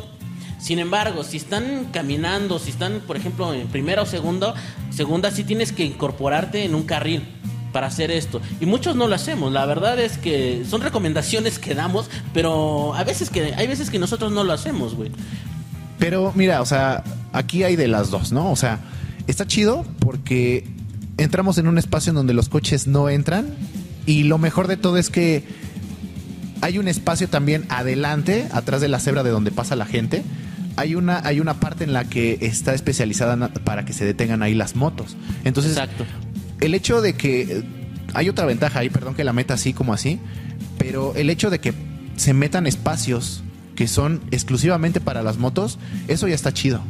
Sin 0.61 0.79
embargo, 0.79 1.25
si 1.25 1.37
están 1.37 1.89
caminando, 1.93 2.59
si 2.59 2.71
están, 2.71 3.01
por 3.07 3.17
ejemplo, 3.17 3.53
en 3.53 3.67
primera 3.69 4.03
o 4.03 4.07
segunda, 4.07 4.55
segunda 4.91 5.31
sí 5.31 5.45
tienes 5.45 5.73
que 5.73 5.85
incorporarte 5.85 6.65
en 6.65 6.75
un 6.75 6.85
carril 6.85 7.23
para 7.71 7.89
hacer 7.89 8.11
esto. 8.13 8.41
Y 8.61 8.67
muchos 8.67 8.95
no 8.97 9.09
lo 9.09 9.15
hacemos. 9.17 9.53
La 9.53 9.67
verdad 9.67 9.99
es 9.99 10.17
que 10.17 10.65
son 10.69 10.81
recomendaciones 10.81 11.59
que 11.59 11.75
damos, 11.75 12.09
pero 12.33 12.95
a 12.95 13.03
veces 13.05 13.31
que 13.31 13.53
hay 13.57 13.67
veces 13.67 13.91
que 13.91 13.99
nosotros 13.99 14.31
no 14.33 14.45
lo 14.45 14.53
hacemos, 14.53 14.95
güey. 14.95 15.11
Pero 16.05 16.35
mira, 16.35 16.61
o 16.61 16.67
sea, 16.67 17.03
aquí 17.33 17.63
hay 17.63 17.77
de 17.77 17.89
las 17.89 18.11
dos, 18.11 18.31
¿no? 18.31 18.53
O 18.53 18.57
sea, 18.57 18.79
está 19.27 19.47
chido 19.47 19.87
porque 20.01 20.67
entramos 21.17 21.57
en 21.57 21.67
un 21.67 21.79
espacio 21.79 22.11
en 22.11 22.17
donde 22.17 22.35
los 22.35 22.51
coches 22.51 22.87
no 22.87 23.09
entran 23.09 23.55
y 24.05 24.25
lo 24.25 24.37
mejor 24.37 24.69
de 24.69 24.77
todo 24.77 24.99
es 24.99 25.09
que 25.09 25.45
hay 26.61 26.77
un 26.77 26.89
espacio 26.89 27.31
también 27.31 27.65
adelante, 27.71 28.47
atrás 28.53 28.83
de 28.83 28.89
la 28.89 29.01
cebra 29.01 29.23
de 29.23 29.31
donde 29.31 29.51
pasa 29.51 29.77
la 29.77 29.87
gente. 29.87 30.23
Hay 30.77 30.95
una, 30.95 31.27
hay 31.27 31.41
una 31.41 31.55
parte 31.59 31.85
en 31.85 31.95
la 31.95 32.05
que 32.05 32.37
está 32.43 32.75
especializada 32.75 33.49
para 33.65 33.87
que 33.87 33.95
se 33.95 34.05
detengan 34.05 34.43
ahí 34.43 34.53
las 34.53 34.77
motos. 34.77 35.17
Entonces, 35.45 35.73
Exacto. 35.73 36.05
el 36.61 36.75
hecho 36.75 37.01
de 37.01 37.15
que 37.15 37.41
eh, 37.41 37.65
hay 38.13 38.29
otra 38.29 38.45
ventaja 38.45 38.81
ahí, 38.81 38.91
perdón 38.91 39.15
que 39.15 39.25
la 39.25 39.33
meta 39.33 39.55
así 39.55 39.73
como 39.73 39.95
así, 39.95 40.21
pero 40.77 41.15
el 41.17 41.31
hecho 41.31 41.49
de 41.49 41.61
que 41.61 41.73
se 42.17 42.35
metan 42.35 42.67
espacios 42.67 43.43
que 43.77 43.89
son 43.89 44.21
exclusivamente 44.31 45.01
para 45.01 45.23
las 45.23 45.39
motos, 45.39 45.79
eso 46.09 46.29
ya 46.29 46.35
está 46.35 46.53
chido. 46.53 46.81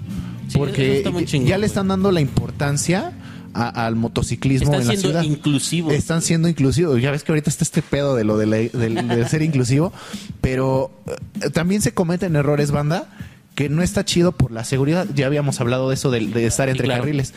Sí, 0.49 0.59
porque 0.59 0.99
está 0.99 1.11
ya- 1.39 1.59
le 1.59 1.67
están 1.67 1.89
dando 1.89 2.13
la 2.13 2.21
importancia 2.21 3.13
a- 3.55 3.87
al 3.87 3.97
motociclismo 3.97 4.67
Están 4.75 4.81
en 4.83 4.87
la 4.89 4.93
siendo 4.95 5.09
ciudad. 5.09 5.23
inclusivos. 5.23 5.95
Están 5.95 6.23
siendo 6.23 6.49
inclusivos. 6.49 7.01
Ya 7.01 7.11
ves 7.13 7.23
que 7.23 7.33
ahorita 7.33 7.49
está 7.49 7.65
este 7.65 7.83
pedo 7.83 8.15
de 8.17 8.25
lo 8.25 8.37
de, 8.37 8.47
la- 8.47 8.57
del- 8.57 9.09
de 9.09 9.29
ser 9.29 9.43
inclusivo, 9.43 9.93
pero 10.41 10.91
eh, 11.43 11.51
también 11.51 11.81
se 11.81 11.95
cometen 11.95 12.37
errores, 12.37 12.71
banda, 12.71 13.09
que 13.55 13.69
no 13.69 13.83
está 13.83 14.05
chido 14.05 14.33
por 14.33 14.51
la 14.51 14.65
seguridad. 14.65 15.07
Ya 15.15 15.27
habíamos 15.27 15.61
hablado 15.61 15.89
de 15.89 15.95
eso 15.95 16.11
de, 16.11 16.27
de 16.27 16.47
estar 16.47 16.69
entre 16.69 16.87
claro. 16.87 17.03
carriles. 17.03 17.33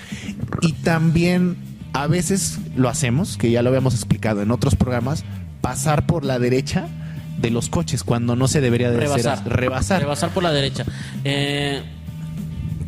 Y 0.62 0.74
también 0.74 1.56
a 1.94 2.08
veces 2.08 2.58
lo 2.76 2.90
hacemos, 2.90 3.38
que 3.38 3.52
ya 3.52 3.62
lo 3.62 3.70
habíamos 3.70 3.94
explicado 3.94 4.42
en 4.42 4.52
otros 4.52 4.76
programas, 4.76 5.24
pasar 5.62 6.06
por 6.08 6.26
la 6.26 6.40
derecha 6.40 6.88
de 7.38 7.52
los 7.52 7.70
coches 7.70 8.04
cuando 8.04 8.36
no 8.36 8.48
se 8.48 8.62
debería 8.62 8.92
de 8.92 8.98
rebasar. 8.98 9.48
rebasar. 9.48 10.02
Rebasar 10.02 10.30
por 10.32 10.44
la 10.44 10.52
derecha. 10.52 10.86
Eh, 11.24 11.82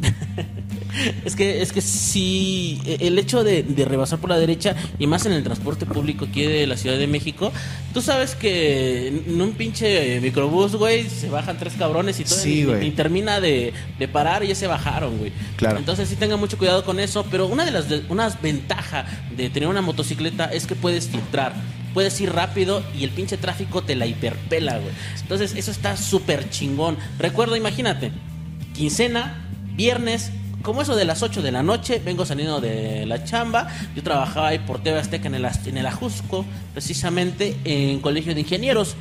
es 1.25 1.35
que 1.35 1.61
es 1.61 1.71
que 1.71 1.81
sí, 1.81 2.81
el 2.85 3.17
hecho 3.19 3.43
de, 3.43 3.63
de 3.63 3.85
rebasar 3.85 4.19
por 4.19 4.29
la 4.29 4.37
derecha 4.37 4.75
y 4.97 5.07
más 5.07 5.25
en 5.25 5.33
el 5.33 5.43
transporte 5.43 5.85
público 5.85 6.25
aquí 6.25 6.43
de 6.43 6.67
la 6.67 6.77
Ciudad 6.77 6.97
de 6.97 7.07
México, 7.07 7.51
tú 7.93 8.01
sabes 8.01 8.35
que 8.35 9.07
en 9.07 9.41
un 9.41 9.51
pinche 9.51 10.19
microbús, 10.21 10.75
güey, 10.75 11.09
se 11.09 11.29
bajan 11.29 11.57
tres 11.57 11.73
cabrones 11.77 12.19
y 12.19 12.23
todo 12.23 12.37
Sí, 12.37 12.67
y, 12.81 12.85
y 12.85 12.91
termina 12.91 13.39
de, 13.39 13.73
de 13.97 14.07
parar 14.07 14.43
y 14.43 14.47
ya 14.47 14.55
se 14.55 14.67
bajaron, 14.67 15.17
güey. 15.17 15.31
Claro. 15.57 15.77
Entonces 15.77 16.09
sí 16.09 16.15
tengan 16.15 16.39
mucho 16.39 16.57
cuidado 16.57 16.83
con 16.83 16.99
eso, 16.99 17.25
pero 17.29 17.47
una 17.47 17.65
de 17.65 17.71
las 17.71 17.89
de, 17.89 18.03
unas 18.09 18.41
ventajas 18.41 19.05
de 19.35 19.49
tener 19.49 19.69
una 19.69 19.81
motocicleta 19.81 20.45
es 20.45 20.65
que 20.65 20.75
puedes 20.75 21.07
filtrar. 21.07 21.53
Puedes 21.93 22.19
ir 22.21 22.31
rápido 22.31 22.83
y 22.97 23.03
el 23.03 23.09
pinche 23.09 23.37
tráfico 23.37 23.81
te 23.83 23.95
la 23.95 24.05
hiperpela, 24.05 24.77
güey. 24.77 24.93
Entonces, 25.21 25.55
eso 25.55 25.71
está 25.71 25.97
súper 25.97 26.49
chingón. 26.49 26.97
Recuerdo, 27.17 27.55
imagínate, 27.55 28.11
quincena, 28.73 29.47
viernes, 29.75 30.31
como 30.61 30.81
eso 30.81 30.95
de 30.95 31.05
las 31.05 31.23
8 31.23 31.41
de 31.41 31.51
la 31.51 31.63
noche, 31.63 32.01
vengo 32.03 32.25
saliendo 32.25 32.59
de 32.59 33.05
la 33.05 33.23
chamba. 33.23 33.67
Yo 33.95 34.03
trabajaba 34.03 34.49
ahí 34.49 34.59
por 34.59 34.83
TV 34.83 34.99
Azteca 34.99 35.27
en 35.27 35.35
el, 35.35 35.47
en 35.65 35.77
el 35.77 35.85
Ajusco, 35.85 36.45
precisamente 36.73 37.55
en 37.63 37.99
Colegio 38.01 38.33
de 38.33 38.41
Ingenieros. 38.41 38.95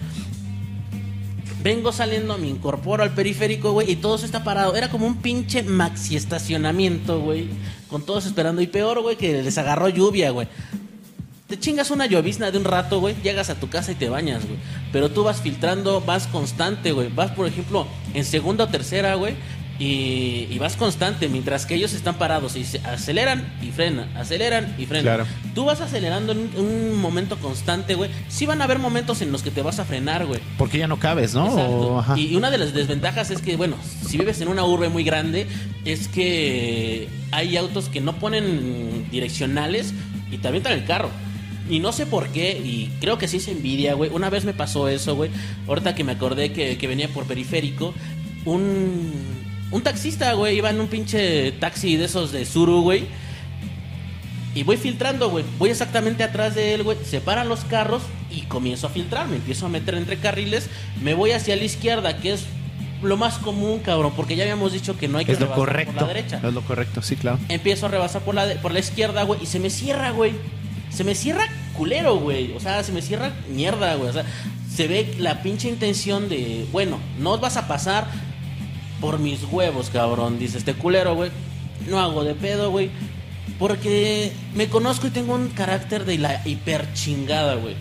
Vengo 1.61 1.91
saliendo, 1.91 2.39
me 2.39 2.47
incorporo 2.47 3.03
al 3.03 3.13
periférico, 3.13 3.73
güey, 3.73 3.91
y 3.91 3.97
todo 3.97 4.19
se 4.19 4.27
está 4.27 4.45
parado. 4.45 4.77
Era 4.77 4.89
como 4.89 5.07
un 5.07 5.17
pinche 5.17 5.65
maxi 5.65 6.15
estacionamiento, 6.15 7.21
güey. 7.21 7.49
Con 7.89 8.07
todos 8.07 8.27
esperando. 8.27 8.63
Y 8.63 8.69
peor, 8.69 9.03
güey, 9.03 9.17
que 9.17 9.43
les 9.43 9.59
agarró 9.59 9.89
lluvia, 9.89 10.31
güey. 10.31 10.47
Te 11.49 11.59
chingas 11.59 11.91
una 11.91 12.05
llovizna 12.05 12.51
de 12.51 12.59
un 12.59 12.65
rato, 12.65 13.01
güey. 13.01 13.15
Llegas 13.23 13.49
a 13.49 13.55
tu 13.55 13.71
casa 13.71 13.91
y 13.93 13.95
te 13.95 14.11
bañas, 14.11 14.45
güey. 14.45 14.59
Pero 14.93 15.11
tú 15.11 15.25
vas 15.25 15.41
filtrando, 15.41 16.03
vas 16.03 16.27
constante, 16.27 16.93
güey. 16.93 17.09
Vas, 17.09 17.31
por 17.31 17.47
ejemplo, 17.47 17.87
en 18.13 18.27
segunda 18.27 18.65
o 18.65 18.69
tercera, 18.69 19.15
güey. 19.15 19.35
Y, 19.79 20.47
y 20.51 20.59
vas 20.59 20.77
constante, 20.77 21.29
mientras 21.29 21.65
que 21.65 21.77
ellos 21.77 21.95
están 21.95 22.17
parados 22.17 22.57
y 22.57 22.65
se 22.65 22.81
aceleran 22.81 23.51
y 23.63 23.71
frenan, 23.71 24.15
aceleran 24.17 24.75
y 24.77 24.85
frenan. 24.87 25.05
Claro. 25.05 25.27
Tú 25.55 25.65
vas 25.65 25.81
acelerando 25.81 26.33
en 26.33 26.51
un, 26.57 26.97
momento 27.01 27.39
constante, 27.39 27.95
güey. 27.95 28.11
Sí 28.29 28.45
van 28.45 28.61
a 28.61 28.65
haber 28.65 28.79
momentos 28.79 29.23
en 29.23 29.33
los 29.33 29.43
que 29.43 29.51
te 29.51 29.63
vas 29.63 29.79
a 29.79 29.85
frenar, 29.87 30.27
güey. 30.27 30.41
Porque 30.59 30.77
ya 30.79 30.87
no 30.89 30.99
cabes, 30.99 31.33
¿no? 31.33 31.47
O- 31.47 31.99
ajá. 32.01 32.19
Y, 32.19 32.27
y 32.27 32.37
una 32.37 32.51
de 32.51 32.59
las 32.59 32.75
desventajas 32.75 33.31
es 33.31 33.41
que, 33.41 33.57
bueno, 33.57 33.77
si 34.07 34.19
vives 34.19 34.39
en 34.43 34.49
una 34.49 34.65
urbe 34.65 34.91
muy 34.91 35.05
grande, 35.05 35.47
es 35.87 36.09
que 36.09 37.09
hay 37.31 37.57
autos 37.57 37.89
que 37.89 38.03
no 38.03 38.17
ponen 38.19 39.07
direccionales 39.11 39.95
y 40.31 40.37
te 40.39 40.49
avientan 40.49 40.73
el 40.75 40.85
carro. 40.85 41.09
Y 41.69 41.81
no 41.81 41.93
sé 41.93 42.07
por 42.07 42.29
qué, 42.29 42.53
y 42.53 42.91
creo 43.01 43.19
que 43.19 43.29
sí 43.29 43.41
se 43.41 43.51
envidia, 43.53 43.95
güey. 43.95 44.11
Una 44.13 44.31
vez 44.31 44.45
me 44.45 44.55
pasó 44.55 44.89
eso, 44.89 45.15
güey. 45.17 45.31
Ahorita 45.67 45.95
que 45.95 46.05
me 46.05 46.13
acordé 46.13 46.53
que, 46.53 46.79
que 46.79 46.87
venía 46.87 47.09
por 47.09 47.25
periférico, 47.27 47.93
un, 48.45 49.13
un 49.71 49.83
taxista, 49.83 50.33
güey, 50.33 50.57
iba 50.57 50.71
en 50.71 50.81
un 50.81 50.89
pinche 50.89 51.53
taxi 51.53 51.97
de 51.97 52.07
esos 52.07 52.33
de 52.33 52.45
Suru, 52.47 52.81
güey. 52.83 53.07
Y 54.55 54.63
voy 54.65 54.77
filtrando, 54.77 55.31
güey. 55.31 55.45
Voy 55.59 55.71
exactamente 55.71 56.25
atrás 56.25 56.55
de 56.55 56.75
él, 56.75 56.83
güey. 56.83 56.97
Se 57.05 57.21
paran 57.21 57.49
los 57.49 57.61
carros 57.61 58.03
y 58.31 58.41
comienzo 58.43 58.87
a 58.87 58.91
filtrar. 58.91 59.29
Me 59.29 59.37
empiezo 59.37 59.67
a 59.67 59.69
meter 59.69 59.95
entre 59.95 60.17
carriles. 60.17 60.69
Me 61.03 61.15
voy 61.15 61.31
hacia 61.33 61.55
la 61.55 61.65
izquierda, 61.65 62.17
que 62.19 62.33
es 62.33 62.45
lo 63.03 63.17
más 63.17 63.39
común, 63.39 63.81
cabrón. 63.81 64.13
Porque 64.17 64.35
ya 64.35 64.43
habíamos 64.45 64.73
dicho 64.73 64.97
que 64.97 65.07
no 65.07 65.19
hay 65.19 65.27
que 65.27 65.33
es 65.33 65.39
lo 65.39 65.47
rebasar 65.47 65.65
correcto. 65.65 65.93
por 65.93 66.03
la 66.03 66.09
derecha. 66.09 66.41
Es 66.43 66.55
lo 66.55 66.63
correcto, 66.63 67.03
sí, 67.03 67.15
claro. 67.15 67.39
Empiezo 67.49 67.87
a 67.87 67.89
rebasar 67.91 68.23
por 68.23 68.35
la, 68.35 68.47
de- 68.47 68.57
por 68.57 68.73
la 68.73 68.81
izquierda, 68.81 69.23
güey. 69.23 69.41
Y 69.43 69.47
se 69.47 69.61
me 69.61 69.71
cierra, 69.71 70.11
güey. 70.11 70.33
Se 70.91 71.05
me 71.05 71.15
cierra 71.15 71.45
culero, 71.77 72.19
güey. 72.19 72.53
O 72.53 72.61
sea, 72.61 72.83
se 72.83 72.93
me 72.93 73.03
cierra 73.03 73.33
mierda, 73.49 73.95
güey. 73.95 74.11
O 74.11 74.13
sea, 74.13 74.25
se 74.75 74.89
ve 74.89 75.15
la 75.19 75.43
pinche 75.43 75.69
intención 75.69 76.29
de, 76.29 76.67
bueno, 76.73 76.99
no 77.19 77.39
vas 77.39 77.57
a 77.57 77.69
pasar 77.69 78.07
por 79.01 79.19
mis 79.19 79.45
huevos, 79.45 79.91
cabrón. 79.91 80.39
Dice 80.39 80.59
este 80.59 80.75
culero, 80.75 81.15
güey. 81.15 81.31
No 81.89 81.99
hago 81.99 82.25
de 82.25 82.35
pedo, 82.35 82.71
güey. 82.71 82.91
Porque 83.59 84.33
me 84.55 84.69
conozco 84.69 85.07
y 85.07 85.11
tengo 85.11 85.35
un 85.35 85.49
carácter 85.49 86.05
de 86.05 86.19
la 86.19 86.43
hiper 86.47 86.93
chingada, 86.95 87.55
güey. 87.57 87.75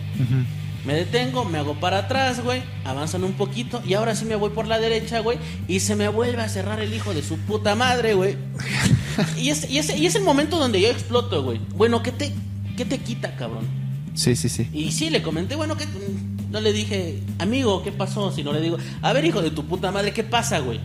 Me 0.84 0.94
detengo, 0.94 1.44
me 1.44 1.58
hago 1.58 1.74
para 1.74 1.98
atrás, 1.98 2.42
güey. 2.42 2.62
Avanzan 2.84 3.22
un 3.22 3.34
poquito 3.34 3.82
y 3.86 3.94
ahora 3.94 4.14
sí 4.16 4.24
me 4.24 4.36
voy 4.36 4.50
por 4.50 4.66
la 4.66 4.78
derecha, 4.78 5.20
güey. 5.20 5.38
Y 5.68 5.80
se 5.80 5.94
me 5.96 6.08
vuelve 6.08 6.40
a 6.42 6.48
cerrar 6.48 6.80
el 6.80 6.94
hijo 6.94 7.14
de 7.14 7.22
su 7.22 7.36
puta 7.38 7.74
madre, 7.74 8.14
güey. 8.14 8.36
Y 9.36 9.50
es, 9.50 9.68
y, 9.68 9.78
es, 9.78 9.96
y 9.96 10.06
es 10.06 10.14
el 10.14 10.22
momento 10.22 10.58
donde 10.58 10.80
yo 10.80 10.88
exploto, 10.88 11.42
güey. 11.42 11.60
Bueno, 11.74 12.04
¿qué 12.04 12.12
te, 12.12 12.32
¿qué 12.78 12.84
te 12.84 12.98
quita, 12.98 13.34
cabrón? 13.34 13.66
Sí, 14.14 14.36
sí, 14.36 14.48
sí. 14.48 14.70
Y 14.72 14.92
sí, 14.92 15.10
le 15.10 15.20
comenté, 15.20 15.56
bueno, 15.56 15.76
que 15.76 15.84
no 16.48 16.60
le 16.60 16.72
dije, 16.72 17.20
amigo, 17.40 17.82
¿qué 17.82 17.90
pasó? 17.90 18.30
Si 18.30 18.44
no 18.44 18.52
le 18.52 18.60
digo, 18.60 18.78
a 19.02 19.12
ver, 19.12 19.24
hijo 19.24 19.42
de 19.42 19.50
tu 19.50 19.66
puta 19.66 19.90
madre, 19.90 20.12
¿qué 20.12 20.22
pasa, 20.22 20.60
güey? 20.60 20.78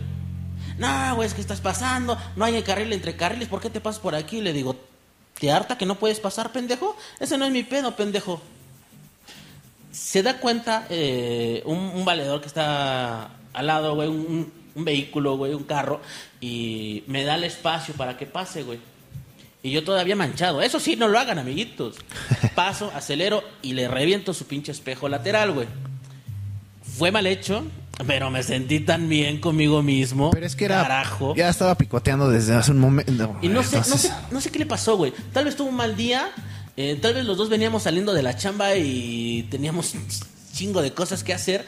No, 0.76 1.14
güey, 1.14 1.28
es 1.28 1.34
que 1.34 1.40
estás 1.40 1.60
pasando, 1.60 2.18
no 2.34 2.44
hay 2.44 2.60
carril 2.62 2.92
entre 2.92 3.14
carriles, 3.14 3.46
¿por 3.46 3.60
qué 3.60 3.70
te 3.70 3.80
pasas 3.80 4.00
por 4.00 4.16
aquí? 4.16 4.40
Le 4.40 4.52
digo, 4.52 4.74
¿te 5.38 5.52
harta 5.52 5.78
que 5.78 5.86
no 5.86 5.94
puedes 5.94 6.18
pasar, 6.18 6.50
pendejo? 6.50 6.96
Ese 7.20 7.38
no 7.38 7.44
es 7.44 7.52
mi 7.52 7.62
pedo, 7.62 7.94
pendejo. 7.94 8.42
Se 9.92 10.24
da 10.24 10.40
cuenta 10.40 10.88
eh, 10.90 11.62
un, 11.64 11.78
un 11.78 12.04
valedor 12.04 12.40
que 12.40 12.48
está 12.48 13.30
al 13.52 13.66
lado, 13.68 13.94
güey, 13.94 14.08
un, 14.08 14.52
un 14.74 14.84
vehículo, 14.84 15.36
güey, 15.36 15.54
un 15.54 15.62
carro, 15.62 16.00
y 16.40 17.04
me 17.06 17.22
da 17.22 17.36
el 17.36 17.44
espacio 17.44 17.94
para 17.94 18.16
que 18.16 18.26
pase, 18.26 18.64
güey. 18.64 18.80
Y 19.64 19.70
yo 19.70 19.82
todavía 19.82 20.14
manchado. 20.14 20.60
Eso 20.60 20.78
sí, 20.78 20.94
no 20.94 21.08
lo 21.08 21.18
hagan, 21.18 21.38
amiguitos. 21.38 21.96
Paso, 22.54 22.92
acelero 22.94 23.42
y 23.62 23.72
le 23.72 23.88
reviento 23.88 24.34
su 24.34 24.44
pinche 24.46 24.70
espejo 24.70 25.08
lateral, 25.08 25.52
güey. 25.52 25.66
Fue 26.98 27.10
mal 27.10 27.26
hecho, 27.26 27.64
pero 28.06 28.30
me 28.30 28.42
sentí 28.42 28.80
tan 28.80 29.08
bien 29.08 29.40
conmigo 29.40 29.82
mismo. 29.82 30.30
Pero 30.32 30.44
es 30.44 30.54
que 30.54 30.66
era. 30.66 30.82
Carajo. 30.82 31.34
Ya 31.34 31.48
estaba 31.48 31.76
picoteando 31.76 32.28
desde 32.28 32.54
hace 32.54 32.72
un 32.72 32.78
momento. 32.78 33.38
Y 33.40 33.48
no 33.48 33.62
sé, 33.62 33.78
no 33.78 33.84
sé, 33.84 34.12
no 34.30 34.40
sé 34.42 34.50
qué 34.50 34.58
le 34.58 34.66
pasó, 34.66 34.98
güey. 34.98 35.14
Tal 35.32 35.46
vez 35.46 35.56
tuvo 35.56 35.70
un 35.70 35.76
mal 35.76 35.96
día. 35.96 36.30
eh, 36.76 36.98
tal 37.00 37.14
vez 37.14 37.24
los 37.24 37.38
dos 37.38 37.48
veníamos 37.48 37.84
saliendo 37.84 38.12
de 38.12 38.22
la 38.22 38.36
chamba 38.36 38.76
y 38.76 39.48
teníamos 39.50 39.94
un 39.94 40.06
chingo 40.52 40.82
de 40.82 40.92
cosas 40.92 41.24
que 41.24 41.32
hacer. 41.32 41.64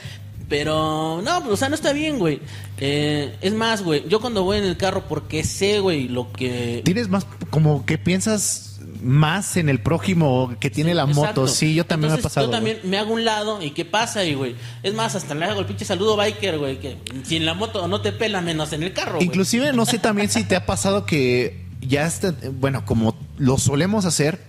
Pero, 0.49 1.23
no, 1.25 1.41
pues, 1.41 1.55
o 1.55 1.57
sea, 1.57 1.69
no 1.69 1.75
está 1.75 1.93
bien, 1.93 2.19
güey. 2.19 2.41
Eh, 2.79 3.37
es 3.41 3.53
más, 3.53 3.83
güey, 3.83 4.09
yo 4.09 4.21
cuando 4.21 4.45
voy 4.45 4.59
en 4.59 4.65
el 4.65 4.77
carro, 4.77 5.05
porque 5.09 5.43
sé, 5.43 5.81
güey, 5.81 6.09
lo 6.09 6.31
que... 6.33 6.83
Tienes 6.85 7.09
más, 7.09 7.27
como 7.51 7.85
que 7.85 7.99
piensas 7.99 8.67
más 9.03 9.57
en 9.57 9.69
el 9.69 9.81
prójimo 9.81 10.55
que 10.61 10.71
tiene 10.71 10.95
la 10.95 11.07
moto. 11.07 11.21
Exacto. 11.21 11.49
Sí, 11.49 11.75
yo 11.75 11.85
también 11.85 12.13
me 12.13 12.19
ha 12.19 12.23
pasado. 12.23 12.47
Yo 12.47 12.51
también 12.51 12.81
me 12.85 12.99
hago 12.99 13.13
un 13.13 13.25
lado 13.25 13.63
y 13.63 13.71
qué 13.71 13.85
pasa 13.85 14.21
ahí, 14.21 14.35
güey. 14.35 14.57
Es 14.83 14.95
más, 14.95 15.15
hasta 15.15 15.35
le 15.35 15.45
hago 15.45 15.61
el 15.61 15.67
pinche 15.67 15.85
saludo 15.85 16.17
biker, 16.17 16.59
güey, 16.59 16.79
que 16.79 16.99
si 17.25 17.37
en 17.37 17.47
la 17.47 17.55
moto 17.55 17.87
no 17.89 18.01
te 18.01 18.13
pela 18.13 18.41
menos 18.41 18.73
en 18.73 18.83
el 18.83 18.93
carro. 18.93 19.21
Inclusive 19.21 19.73
no 19.73 19.87
sé 19.87 19.99
también 19.99 20.29
si 20.31 20.45
te 20.45 20.57
ha 20.57 20.67
pasado 20.67 21.07
que 21.07 21.67
ya 21.81 22.07
está, 22.07 22.35
bueno, 22.53 22.85
como 22.85 23.17
lo 23.39 23.59
solemos 23.59 24.05
hacer, 24.05 24.41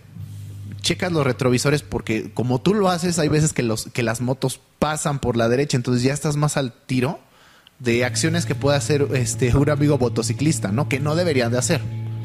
checas 0.87 1.11
los 1.11 1.25
retrovisores 1.25 1.81
porque 1.81 2.31
como 2.33 2.59
tú 2.61 2.73
lo 2.73 2.89
haces, 2.89 3.19
hay 3.19 3.27
veces 3.27 3.51
que 3.51 3.61
los 3.63 3.87
que 3.87 4.03
las 4.03 4.21
motos 4.21 4.61
pasan 4.79 5.19
por 5.19 5.35
la 5.35 5.49
derecha, 5.49 5.75
entonces 5.75 6.01
ya 6.03 6.13
estás 6.13 6.37
más 6.37 6.55
al 6.55 6.71
tiro 6.71 7.19
de 7.79 8.05
acciones 8.05 8.45
que 8.45 8.55
puede 8.55 8.77
hacer 8.77 9.07
este 9.13 9.55
un 9.55 9.69
amigo 9.69 9.97
motociclista, 9.97 10.71
¿no? 10.71 10.87
Que 10.87 10.99
no 10.99 11.15
deberían 11.15 11.51
de 11.51 11.57
hacer. 11.57 11.81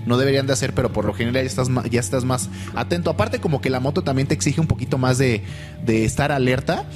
No 0.06 0.16
deberían 0.16 0.46
de 0.46 0.52
hacer, 0.52 0.74
pero 0.74 0.92
por 0.92 1.04
lo 1.04 1.12
general 1.14 1.42
ya 1.44 1.48
estás, 1.48 1.68
ma- 1.68 1.84
ya 1.88 2.00
estás 2.00 2.24
más 2.24 2.48
atento. 2.74 3.10
Aparte, 3.10 3.40
como 3.40 3.60
que 3.60 3.70
la 3.70 3.78
moto 3.80 4.02
también 4.02 4.26
te 4.28 4.34
exige 4.34 4.60
un 4.60 4.66
poquito 4.66 4.96
más 4.98 5.18
de, 5.18 5.42
de 5.84 6.04
estar 6.04 6.32
alerta. 6.32 6.86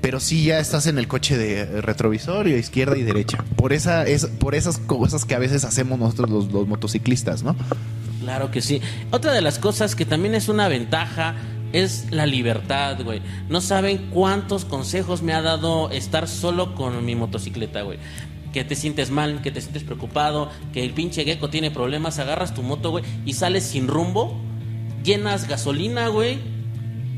Pero 0.00 0.20
sí 0.20 0.44
ya 0.44 0.60
estás 0.60 0.86
en 0.86 0.96
el 0.96 1.08
coche 1.08 1.36
de 1.36 1.80
retrovisor 1.82 2.46
izquierda 2.46 2.96
y 2.96 3.02
derecha. 3.02 3.44
Por 3.56 3.72
esa 3.72 4.06
es 4.06 4.26
por 4.26 4.54
esas 4.54 4.78
cosas 4.78 5.24
que 5.24 5.34
a 5.34 5.38
veces 5.40 5.64
hacemos 5.64 5.98
nosotros 5.98 6.30
los 6.52 6.68
motociclistas, 6.68 7.42
¿no? 7.42 7.56
Claro 8.28 8.50
que 8.50 8.60
sí. 8.60 8.82
Otra 9.10 9.32
de 9.32 9.40
las 9.40 9.58
cosas 9.58 9.94
que 9.94 10.04
también 10.04 10.34
es 10.34 10.50
una 10.50 10.68
ventaja 10.68 11.34
es 11.72 12.08
la 12.10 12.26
libertad, 12.26 13.02
güey. 13.02 13.22
No 13.48 13.62
saben 13.62 14.10
cuántos 14.10 14.66
consejos 14.66 15.22
me 15.22 15.32
ha 15.32 15.40
dado 15.40 15.90
estar 15.90 16.28
solo 16.28 16.74
con 16.74 17.02
mi 17.06 17.14
motocicleta, 17.14 17.80
güey. 17.80 17.98
Que 18.52 18.64
te 18.64 18.76
sientes 18.76 19.10
mal, 19.10 19.40
que 19.40 19.50
te 19.50 19.62
sientes 19.62 19.82
preocupado, 19.82 20.50
que 20.74 20.84
el 20.84 20.90
pinche 20.90 21.24
gecko 21.24 21.48
tiene 21.48 21.70
problemas, 21.70 22.18
agarras 22.18 22.52
tu 22.52 22.62
moto, 22.62 22.90
güey, 22.90 23.02
y 23.24 23.32
sales 23.32 23.64
sin 23.64 23.88
rumbo, 23.88 24.38
llenas 25.02 25.48
gasolina, 25.48 26.08
güey, 26.08 26.36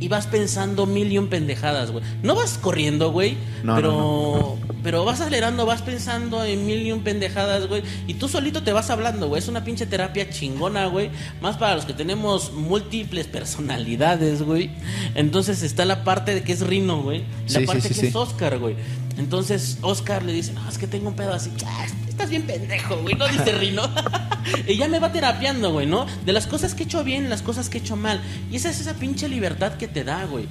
y 0.00 0.08
vas 0.08 0.26
pensando 0.26 0.86
mil 0.86 1.12
y 1.12 1.18
un 1.18 1.28
pendejadas, 1.28 1.90
güey. 1.92 2.02
No 2.22 2.34
vas 2.34 2.58
corriendo, 2.58 3.12
güey, 3.12 3.36
No, 3.62 3.76
pero 3.76 3.92
no, 3.92 4.58
pero 4.82 5.04
vas 5.04 5.20
acelerando, 5.20 5.66
vas 5.66 5.82
pensando 5.82 6.42
en 6.44 6.64
mil 6.66 6.80
y 6.86 6.90
un 6.90 7.02
pendejadas, 7.02 7.68
güey, 7.68 7.82
y 8.06 8.14
tú 8.14 8.26
solito 8.28 8.62
te 8.62 8.72
vas 8.72 8.88
hablando, 8.90 9.28
güey. 9.28 9.40
Es 9.42 9.48
una 9.48 9.62
pinche 9.62 9.84
terapia 9.86 10.30
chingona, 10.30 10.86
güey. 10.86 11.10
Más 11.42 11.56
para 11.58 11.74
los 11.76 11.84
que 11.84 11.92
tenemos 11.92 12.52
múltiples 12.52 13.26
personalidades, 13.26 14.42
güey. 14.42 14.70
Entonces 15.14 15.62
está 15.62 15.84
la 15.84 16.02
parte 16.02 16.34
de 16.34 16.42
que 16.42 16.52
es 16.52 16.60
Rino, 16.66 17.02
güey. 17.02 17.24
La 17.48 17.60
Sí, 17.60 17.66
parte 17.66 17.88
sí, 17.88 18.00
que 18.00 18.08
es 18.08 18.14
Oscar, 18.16 18.58
güey. 18.58 18.76
Entonces 19.18 19.78
Oscar 19.82 20.22
le 20.22 20.32
dice, 20.32 20.52
no, 20.52 20.66
es 20.68 20.78
que 20.78 20.86
tengo 20.86 21.08
un 21.08 21.14
pedo 21.14 21.34
así. 21.34 21.50
"Ah, 21.66 21.86
Estás 22.08 22.30
bien 22.30 22.42
pendejo, 22.42 22.96
güey, 22.98 23.14
no 23.14 23.26
dice 23.28 23.52
Rino. 23.58 23.82
y 24.68 24.76
ya 24.76 24.88
me 24.88 24.98
va 24.98 25.10
terapiando, 25.12 25.72
güey, 25.72 25.86
¿no? 25.86 26.06
De 26.26 26.32
las 26.32 26.46
cosas 26.46 26.74
que 26.74 26.82
he 26.82 26.86
hecho 26.86 27.02
bien, 27.04 27.30
las 27.30 27.40
cosas 27.42 27.68
que 27.70 27.78
he 27.78 27.80
hecho 27.80 27.96
mal. 27.96 28.20
Y 28.50 28.56
esa 28.56 28.68
es 28.70 28.80
esa 28.80 28.94
pinche 28.94 29.28
libertad 29.28 29.74
que 29.78 29.88
te 29.88 30.04
da, 30.04 30.24
güey. 30.26 30.44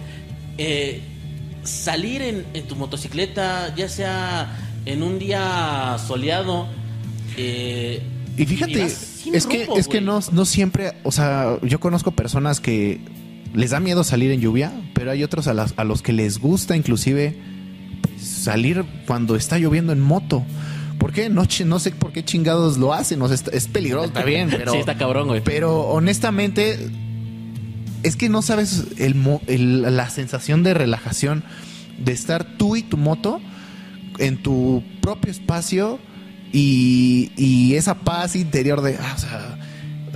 Eh, 0.58 1.02
salir 1.64 2.22
en, 2.24 2.46
en 2.54 2.68
tu 2.68 2.76
motocicleta, 2.76 3.74
ya 3.76 3.88
sea 3.88 4.58
en 4.86 5.04
un 5.04 5.20
día 5.20 5.98
soleado. 6.08 6.68
eh, 7.38 8.02
Y 8.38 8.46
fíjate, 8.46 8.84
es 8.84 9.46
que, 9.48 9.68
es 9.76 9.88
que 9.88 10.02
no, 10.02 10.20
no 10.32 10.46
siempre, 10.46 10.94
o 11.04 11.12
sea, 11.12 11.58
yo 11.62 11.80
conozco 11.80 12.12
personas 12.12 12.60
que 12.60 13.00
les 13.54 13.72
da 13.72 13.80
miedo 13.80 14.04
salir 14.04 14.32
en 14.32 14.42
lluvia, 14.42 14.72
pero 14.94 15.12
hay 15.12 15.24
otros 15.24 15.48
a, 15.48 15.54
las- 15.54 15.74
a 15.78 15.84
los 15.84 16.02
que 16.02 16.14
les 16.14 16.40
gusta 16.40 16.76
inclusive 16.76 17.36
salir 18.22 18.84
cuando 19.08 19.36
está 19.36 19.58
lloviendo 19.58 19.94
en 19.94 20.00
moto. 20.00 20.44
¿Por 20.98 21.14
qué? 21.14 21.30
No, 21.30 21.44
no 21.66 21.80
sé 21.80 21.92
por 21.92 22.12
qué 22.12 22.26
chingados 22.26 22.78
lo 22.78 22.94
hacen, 22.94 23.22
o 23.22 23.28
sea, 23.28 23.38
es, 23.54 23.68
peligroso, 23.68 24.08
está 24.08 24.24
bien, 24.24 24.50
pero... 24.52 24.72
sí, 24.74 24.80
está 24.80 24.98
cabrón, 24.98 25.28
güey. 25.30 25.42
Pero 25.42 25.82
honestamente, 25.88 26.90
es 28.04 28.16
que 28.16 28.30
no 28.30 28.42
sabes 28.42 28.86
el, 28.98 29.16
mo- 29.16 29.42
el- 29.48 29.96
la 29.96 30.10
sensación 30.10 30.64
de 30.64 30.74
relajación 30.74 31.44
de 32.04 32.12
estar 32.12 32.44
tú 32.58 32.76
y 32.76 32.84
tu 32.84 32.98
moto 32.98 33.40
en 34.20 34.38
tu 34.42 34.84
propio 35.02 35.32
espacio 35.32 36.00
y, 36.52 37.32
y 37.38 37.76
esa 37.76 37.96
paz 37.96 38.36
interior 38.36 38.82
de, 38.82 38.98
ah, 39.00 39.14
o 39.16 39.20
sea, 39.20 39.60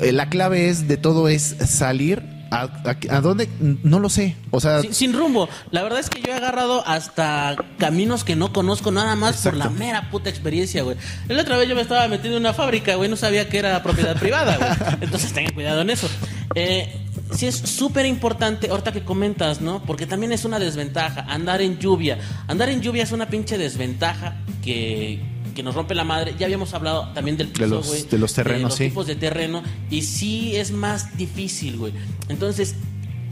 eh, 0.02 0.12
la 0.12 0.30
clave 0.30 0.70
es 0.70 0.88
de 0.88 0.98
todo 0.98 1.28
es 1.30 1.44
salir 1.66 2.24
a, 2.54 2.64
a, 2.64 3.18
a 3.18 3.22
dónde, 3.22 3.50
no 3.60 4.00
lo 4.00 4.10
sé, 4.10 4.36
o 4.52 4.60
sea, 4.60 4.82
Sin, 4.82 4.94
sin 4.94 5.14
rumbo. 5.14 5.50
La 5.72 5.82
verdad 5.82 6.00
es 6.00 6.10
que 6.10 6.22
yo 6.22 6.32
he 6.32 6.36
agarrado 6.36 6.86
hasta 6.86 7.56
caminos 7.80 8.24
que 8.24 8.36
no 8.36 8.54
conozco 8.54 8.92
nada 8.92 9.16
más 9.16 9.38
por 9.38 9.56
la 9.56 9.70
mera 9.70 10.10
puta 10.12 10.30
experiencia, 10.30 10.84
güey. 10.84 10.98
La 11.28 11.42
otra 11.42 11.58
vez 11.58 11.68
yo 11.68 11.76
me 11.76 11.82
estaba 11.82 12.08
metiendo 12.08 12.38
en 12.38 12.44
una 12.44 12.54
fábrica, 12.54 12.96
güey, 12.96 13.10
no 13.10 13.16
sabía 13.16 13.50
que 13.50 13.58
era 13.58 13.82
propiedad 13.82 14.16
privada, 14.18 14.58
güey. 14.58 14.98
Entonces 15.02 15.34
tengan 15.34 15.54
cuidado 15.54 15.82
en 15.82 15.90
eso. 15.90 16.08
Eh, 16.56 17.02
sí 17.32 17.48
es 17.48 17.56
súper 17.56 18.06
importante, 18.06 18.70
ahorita 18.70 18.92
que 18.92 19.04
comentas, 19.04 19.62
¿no? 19.62 19.84
Porque 19.84 20.06
también 20.06 20.32
es 20.32 20.46
una 20.46 20.60
desventaja 20.60 21.22
andar 21.22 21.62
en 21.62 21.80
lluvia. 21.80 22.20
Andar 22.48 22.70
en 22.70 22.82
lluvia 22.82 23.04
es 23.04 23.12
una 23.12 23.28
pinche 23.28 23.58
desventaja 23.58 24.36
que, 24.64 25.33
que 25.54 25.64
nos 25.64 25.76
rompe 25.76 25.96
la 25.96 26.04
madre. 26.04 26.36
Ya 26.38 26.46
habíamos 26.46 26.74
hablado 26.74 27.10
también 27.14 27.38
del 27.38 27.48
piso, 27.50 27.68
los- 27.68 27.88
güey, 27.88 28.04
de 28.04 28.18
los 28.18 28.34
terrenos, 28.34 28.64
los 28.72 28.76
sí. 28.76 28.86
tipos 28.90 29.08
de 29.08 29.16
terreno 29.16 29.64
y 29.90 30.02
sí 30.04 30.56
es 30.56 30.72
más 30.72 31.18
difícil, 31.18 31.78
güey. 31.78 31.94
Entonces, 32.30 32.76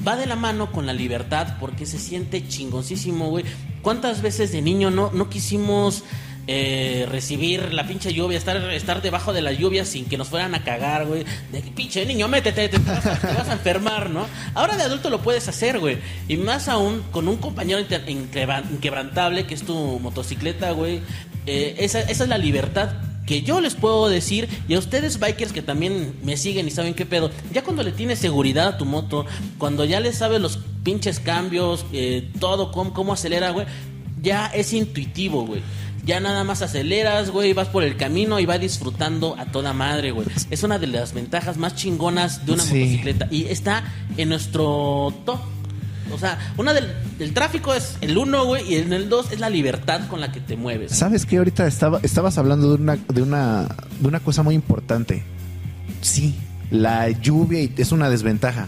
va 0.07 0.15
de 0.15 0.25
la 0.25 0.35
mano 0.35 0.71
con 0.71 0.85
la 0.85 0.93
libertad 0.93 1.55
porque 1.59 1.85
se 1.85 1.99
siente 1.99 2.47
chingoncísimo, 2.47 3.29
güey. 3.29 3.45
¿Cuántas 3.81 4.21
veces 4.21 4.51
de 4.51 4.61
niño 4.61 4.91
no, 4.91 5.11
no 5.13 5.29
quisimos 5.29 6.03
eh, 6.47 7.05
recibir 7.09 7.71
la 7.71 7.87
pinche 7.87 8.11
lluvia, 8.13 8.37
estar, 8.37 8.57
estar 8.71 9.01
debajo 9.03 9.31
de 9.31 9.43
la 9.43 9.51
lluvia 9.51 9.85
sin 9.85 10.05
que 10.05 10.17
nos 10.17 10.27
fueran 10.29 10.55
a 10.55 10.63
cagar, 10.63 11.05
güey? 11.05 11.23
De 11.51 11.61
que 11.61 11.69
pinche 11.71 12.03
niño, 12.05 12.27
métete, 12.27 12.67
te, 12.67 12.77
vas 12.79 13.05
a, 13.05 13.15
te 13.19 13.27
vas 13.33 13.47
a 13.49 13.53
enfermar, 13.53 14.09
¿no? 14.09 14.25
Ahora 14.55 14.75
de 14.75 14.83
adulto 14.83 15.09
lo 15.11 15.21
puedes 15.21 15.47
hacer, 15.47 15.79
güey. 15.79 15.99
Y 16.27 16.37
más 16.37 16.67
aún 16.67 17.03
con 17.11 17.27
un 17.27 17.37
compañero 17.37 17.79
inquebrantable 18.69 19.45
que 19.45 19.53
es 19.53 19.63
tu 19.63 19.99
motocicleta, 19.99 20.71
güey. 20.71 21.01
Eh, 21.45 21.75
esa, 21.79 22.01
esa 22.01 22.23
es 22.23 22.29
la 22.29 22.37
libertad 22.37 22.91
que 23.25 23.43
yo 23.43 23.61
les 23.61 23.75
puedo 23.75 24.09
decir, 24.09 24.49
y 24.67 24.73
a 24.73 24.79
ustedes 24.79 25.19
bikers 25.19 25.53
que 25.53 25.61
también 25.61 26.13
me 26.23 26.35
siguen 26.37 26.67
y 26.67 26.71
saben 26.71 26.93
qué 26.93 27.05
pedo, 27.05 27.31
ya 27.53 27.63
cuando 27.63 27.81
le 27.83 27.91
tienes 27.91 28.19
seguridad 28.19 28.67
a 28.67 28.77
tu 28.77 28.85
moto, 28.85 29.25
cuando 29.57 29.85
ya 29.85 29.99
le 29.99 30.11
sabes 30.11 30.41
los 30.41 30.59
pinches 30.83 31.19
cambios, 31.19 31.85
eh, 31.93 32.29
todo, 32.39 32.71
cómo, 32.71 32.93
cómo 32.93 33.13
acelera, 33.13 33.51
güey, 33.51 33.67
ya 34.21 34.47
es 34.47 34.73
intuitivo, 34.73 35.45
güey. 35.45 35.61
Ya 36.03 36.19
nada 36.19 36.43
más 36.43 36.63
aceleras, 36.63 37.29
güey, 37.29 37.53
vas 37.53 37.67
por 37.67 37.83
el 37.83 37.95
camino 37.95 38.39
y 38.39 38.45
vas 38.47 38.59
disfrutando 38.59 39.35
a 39.37 39.45
toda 39.45 39.71
madre, 39.71 40.09
güey. 40.11 40.27
Es 40.49 40.63
una 40.63 40.79
de 40.79 40.87
las 40.87 41.13
ventajas 41.13 41.57
más 41.57 41.75
chingonas 41.75 42.43
de 42.45 42.53
una 42.53 42.63
Sí. 42.63 42.73
motocicleta 42.73 43.27
y 43.29 43.45
está 43.45 43.83
en 44.17 44.29
nuestro 44.29 45.13
top. 45.25 45.39
O 46.13 46.17
sea, 46.17 46.53
una 46.57 46.73
del, 46.73 46.87
del 47.17 47.33
tráfico 47.33 47.73
es 47.73 47.97
el 48.01 48.17
uno, 48.17 48.45
güey, 48.45 48.73
y 48.73 48.77
en 48.77 48.93
el 48.93 49.09
dos 49.09 49.31
es 49.31 49.39
la 49.39 49.49
libertad 49.49 50.07
con 50.07 50.19
la 50.19 50.31
que 50.31 50.39
te 50.39 50.57
mueves. 50.57 50.91
¿Sabes 50.91 51.25
qué? 51.25 51.37
Ahorita 51.37 51.67
estaba, 51.67 51.99
estabas 52.03 52.37
hablando 52.37 52.69
de 52.69 52.75
una, 52.81 52.95
de 52.95 53.21
una, 53.21 53.67
de 53.99 54.07
una 54.07 54.19
cosa 54.19 54.43
muy 54.43 54.55
importante. 54.55 55.23
Sí, 56.01 56.35
la 56.69 57.09
lluvia 57.09 57.69
es 57.77 57.91
una 57.91 58.09
desventaja. 58.09 58.67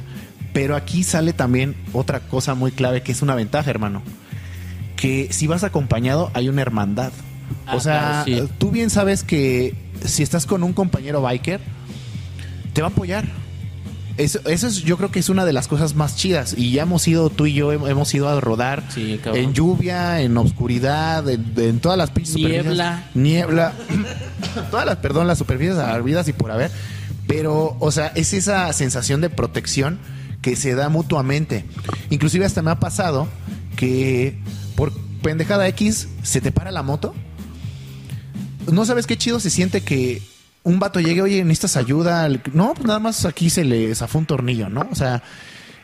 Pero 0.54 0.76
aquí 0.76 1.04
sale 1.04 1.34
también 1.34 1.76
otra 1.94 2.20
cosa 2.20 2.54
muy 2.54 2.72
clave 2.72 3.02
que 3.02 3.12
es 3.12 3.22
una 3.22 3.34
ventaja, 3.34 3.70
hermano. 3.70 4.04
Que 4.96 5.28
si 5.32 5.48
vas 5.48 5.64
acompañado 5.64 6.30
hay 6.34 6.48
una 6.48 6.62
hermandad. 6.62 7.12
Ah, 7.66 7.76
o 7.76 7.80
sea, 7.80 8.24
claro, 8.26 8.48
sí. 8.48 8.54
tú 8.60 8.72
bien 8.72 8.90
sabes 8.90 9.24
que 9.24 9.76
si 10.06 10.22
estás 10.22 10.46
con 10.46 10.64
un 10.64 10.74
compañero 10.74 11.22
biker, 11.22 11.60
te 12.74 12.82
va 12.82 12.90
a 12.90 12.92
apoyar. 12.92 13.26
Eso, 14.18 14.40
eso 14.46 14.68
es, 14.68 14.84
yo 14.84 14.96
creo 14.98 15.10
que 15.10 15.20
es 15.20 15.30
una 15.30 15.44
de 15.44 15.54
las 15.54 15.68
cosas 15.68 15.96
más 15.96 16.16
chidas. 16.16 16.54
Y 16.58 16.72
ya 16.72 16.84
hemos 16.84 17.08
ido, 17.08 17.30
tú 17.32 17.48
y 17.48 17.54
yo 17.54 17.74
hem- 17.74 17.90
hemos 17.90 18.14
ido 18.14 18.30
a 18.30 18.40
rodar 18.40 18.84
Sí, 18.94 19.20
en 19.26 19.54
lluvia, 19.54 20.22
en 20.22 20.38
oscuridad, 20.38 21.28
en, 21.30 21.54
en 21.58 21.80
todas 21.80 21.98
las 21.98 22.12
pinches 22.12 22.36
Niebla. 22.36 23.08
superficies. 23.08 23.16
Niebla. 23.16 23.74
todas 24.72 24.86
las, 24.86 24.98
perdón, 24.98 25.26
las 25.28 25.40
superficies 25.40 25.78
habidas 25.80 26.28
y 26.28 26.34
por 26.34 26.52
haber. 26.52 26.70
Pero, 27.28 27.76
o 27.80 27.92
sea, 27.92 28.08
es 28.16 28.34
esa 28.34 28.72
sensación 28.74 29.20
de 29.22 29.30
protección 29.32 29.98
que 30.42 30.56
se 30.56 30.76
da 30.76 30.90
mutuamente. 30.90 31.66
Inclusive 32.12 32.46
hasta 32.46 32.62
me 32.62 32.70
ha 32.70 32.80
pasado 32.80 33.28
que 33.78 34.38
por 34.76 34.92
pendejada 35.24 35.68
X 35.70 36.08
se 36.22 36.40
te 36.42 36.52
para 36.52 36.70
la 36.72 36.84
moto. 36.84 37.16
No 38.72 38.86
sabes 38.86 39.08
qué 39.08 39.18
chido 39.18 39.40
se 39.40 39.50
siente 39.50 39.82
que 39.82 40.22
un 40.64 40.80
vato 40.80 41.00
llegue, 41.00 41.22
oye, 41.22 41.44
necesitas 41.44 41.78
ayuda. 41.78 42.30
No, 42.54 42.74
pues 42.74 42.86
nada 42.86 43.00
más 43.00 43.26
aquí 43.26 43.50
se 43.50 43.64
le 43.64 43.94
zafó 43.96 44.20
un 44.20 44.26
tornillo, 44.26 44.70
¿no? 44.70 44.88
O 44.92 44.96
sea, 44.96 45.24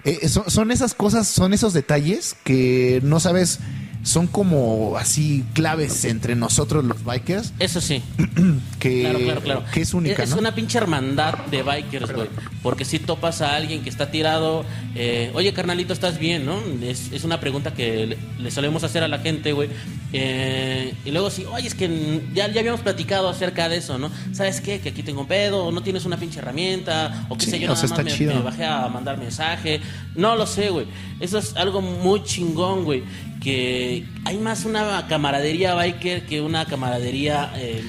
eh, 0.04 0.28
son, 0.30 0.50
son 0.50 0.72
esas 0.72 0.94
cosas, 0.94 1.28
son 1.28 1.54
esos 1.54 1.74
detalles 1.74 2.36
que 2.44 3.02
no 3.04 3.20
sabes, 3.20 3.60
son 4.04 4.28
como 4.28 4.96
así 4.98 5.44
claves 5.54 6.06
entre 6.06 6.36
nosotros 6.36 6.86
los 6.86 7.04
bikers, 7.04 7.54
Eso 7.60 7.82
sí. 7.82 8.02
que, 8.80 9.02
Claro, 9.02 9.20
claro, 9.20 9.42
claro. 9.42 9.64
que 9.74 9.82
es 9.82 9.94
única, 9.94 10.24
Es 10.24 10.30
¿no? 10.32 10.38
una 10.38 10.56
pinche 10.56 10.78
hermandad 10.78 11.34
de 11.52 11.64
bikers, 11.64 12.12
güey. 12.14 12.30
Porque 12.64 12.86
si 12.86 13.00
topas 13.00 13.42
a 13.42 13.56
alguien 13.56 13.82
que 13.84 13.90
está 13.90 14.10
tirado, 14.12 14.64
eh, 14.96 15.32
oye 15.34 15.54
carnalito, 15.54 15.94
¿estás 15.94 16.18
bien? 16.18 16.46
¿no? 16.46 16.60
Es, 16.82 17.12
es 17.12 17.24
una 17.24 17.40
pregunta 17.40 17.74
que 17.74 18.06
le, 18.08 18.18
le 18.42 18.52
solemos 18.52 18.84
hacer 18.84 19.04
a 19.04 19.08
la 19.08 19.20
gente, 19.20 19.52
güey. 19.54 19.70
Eh, 20.12 20.94
y 21.06 21.12
luego 21.12 21.30
sí, 21.30 21.46
oye, 21.46 21.68
es 21.68 21.76
que 21.76 22.22
ya, 22.34 22.52
ya 22.52 22.62
habíamos 22.62 22.82
platicado 22.82 23.30
acerca 23.30 23.70
de 23.70 23.78
eso, 23.78 23.98
¿no? 23.98 24.10
¿Sabes 24.34 24.60
qué? 24.62 24.80
Que 24.80 24.90
aquí 24.90 25.04
tengo 25.04 25.22
un 25.22 25.28
pedo, 25.28 25.66
o 25.66 25.72
no 25.72 25.84
tienes 25.84 26.06
una 26.06 26.18
pinche 26.18 26.40
herramienta, 26.40 27.26
o 27.30 27.38
qué 27.38 27.46
Sí, 27.46 27.52
sé 27.52 27.60
yo, 27.60 27.68
nada 27.74 27.88
más 27.88 28.04
me, 28.04 28.26
me 28.26 28.42
bajé 28.42 28.66
a 28.66 28.88
mandar 28.88 29.18
mensaje. 29.18 29.80
No 30.16 30.36
lo 30.36 30.48
sé, 30.48 30.70
güey. 30.70 30.88
Eso 31.20 31.38
es 31.38 31.56
algo 31.56 31.82
muy 31.82 32.24
chingón, 32.24 32.86
güey. 32.86 33.04
Que 33.42 34.06
hay 34.26 34.38
más 34.38 34.66
una 34.66 35.08
camaradería 35.08 35.74
biker 35.74 36.26
que 36.26 36.42
una 36.42 36.66
camaradería 36.66 37.52
eh, 37.56 37.84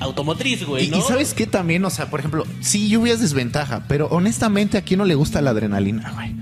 automotriz, 0.00 0.64
güey, 0.64 0.86
Y, 0.86 0.90
¿no? 0.90 0.98
y 0.98 1.02
sabes 1.02 1.34
qué 1.34 1.46
también, 1.46 1.84
o 1.84 1.90
sea, 1.90 2.08
por 2.10 2.20
ejemplo, 2.20 2.44
sí, 2.60 2.88
lluvia 2.88 3.14
es 3.14 3.20
desventaja, 3.20 3.84
pero 3.88 4.06
honestamente 4.08 4.78
a 4.78 4.82
quién 4.82 4.98
no 4.98 5.04
le 5.04 5.14
gusta 5.14 5.40
la 5.42 5.50
adrenalina, 5.50 6.12
güey. 6.12 6.34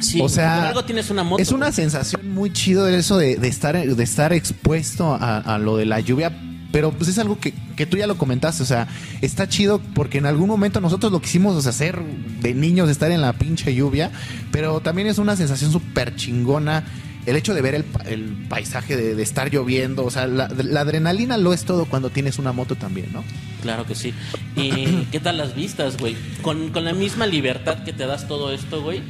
Sí, 0.00 0.18
o 0.22 0.30
sea, 0.30 0.68
algo 0.68 0.84
tienes 0.84 1.10
una 1.10 1.22
moto. 1.24 1.42
es 1.42 1.50
una 1.52 1.66
güey. 1.66 1.72
sensación 1.74 2.32
muy 2.32 2.50
chido 2.52 2.88
eso 2.88 3.18
de, 3.18 3.36
de 3.36 3.48
estar, 3.48 3.76
de 3.78 4.02
estar 4.02 4.32
expuesto 4.32 5.12
a, 5.14 5.36
a 5.38 5.58
lo 5.58 5.76
de 5.76 5.84
la 5.84 6.00
lluvia. 6.00 6.32
Pero 6.72 6.92
pues 6.92 7.08
es 7.08 7.18
algo 7.18 7.38
que, 7.40 7.52
que 7.76 7.84
tú 7.84 7.96
ya 7.96 8.06
lo 8.06 8.16
comentaste, 8.16 8.62
o 8.62 8.66
sea, 8.66 8.86
está 9.22 9.48
chido 9.48 9.80
porque 9.92 10.18
en 10.18 10.26
algún 10.26 10.48
momento 10.48 10.80
nosotros 10.80 11.10
lo 11.10 11.20
quisimos 11.20 11.66
hacer 11.66 12.00
de 12.40 12.54
niños, 12.54 12.88
estar 12.88 13.10
en 13.10 13.20
la 13.20 13.32
pinche 13.32 13.74
lluvia, 13.74 14.12
pero 14.52 14.78
también 14.80 15.08
es 15.08 15.18
una 15.18 15.34
sensación 15.34 15.72
súper 15.72 16.14
chingona 16.14 16.84
el 17.26 17.36
hecho 17.36 17.54
de 17.54 17.60
ver 17.62 17.74
el, 17.74 17.84
pa- 17.84 18.02
el 18.04 18.46
paisaje, 18.48 18.96
de, 18.96 19.14
de 19.14 19.22
estar 19.22 19.50
lloviendo, 19.50 20.04
o 20.04 20.10
sea, 20.10 20.26
la, 20.26 20.48
la 20.48 20.80
adrenalina 20.80 21.36
lo 21.36 21.52
es 21.52 21.64
todo 21.64 21.84
cuando 21.84 22.10
tienes 22.10 22.38
una 22.38 22.52
moto 22.52 22.76
también, 22.76 23.12
¿no? 23.12 23.22
Claro 23.62 23.84
que 23.86 23.94
sí. 23.94 24.14
¿Y 24.56 25.04
qué 25.12 25.20
tal 25.20 25.36
las 25.38 25.54
vistas, 25.54 25.96
güey? 25.98 26.16
Con, 26.42 26.70
con 26.70 26.84
la 26.84 26.92
misma 26.94 27.26
libertad 27.26 27.84
que 27.84 27.92
te 27.92 28.06
das 28.06 28.26
todo 28.26 28.52
esto, 28.52 28.82
güey. 28.82 29.02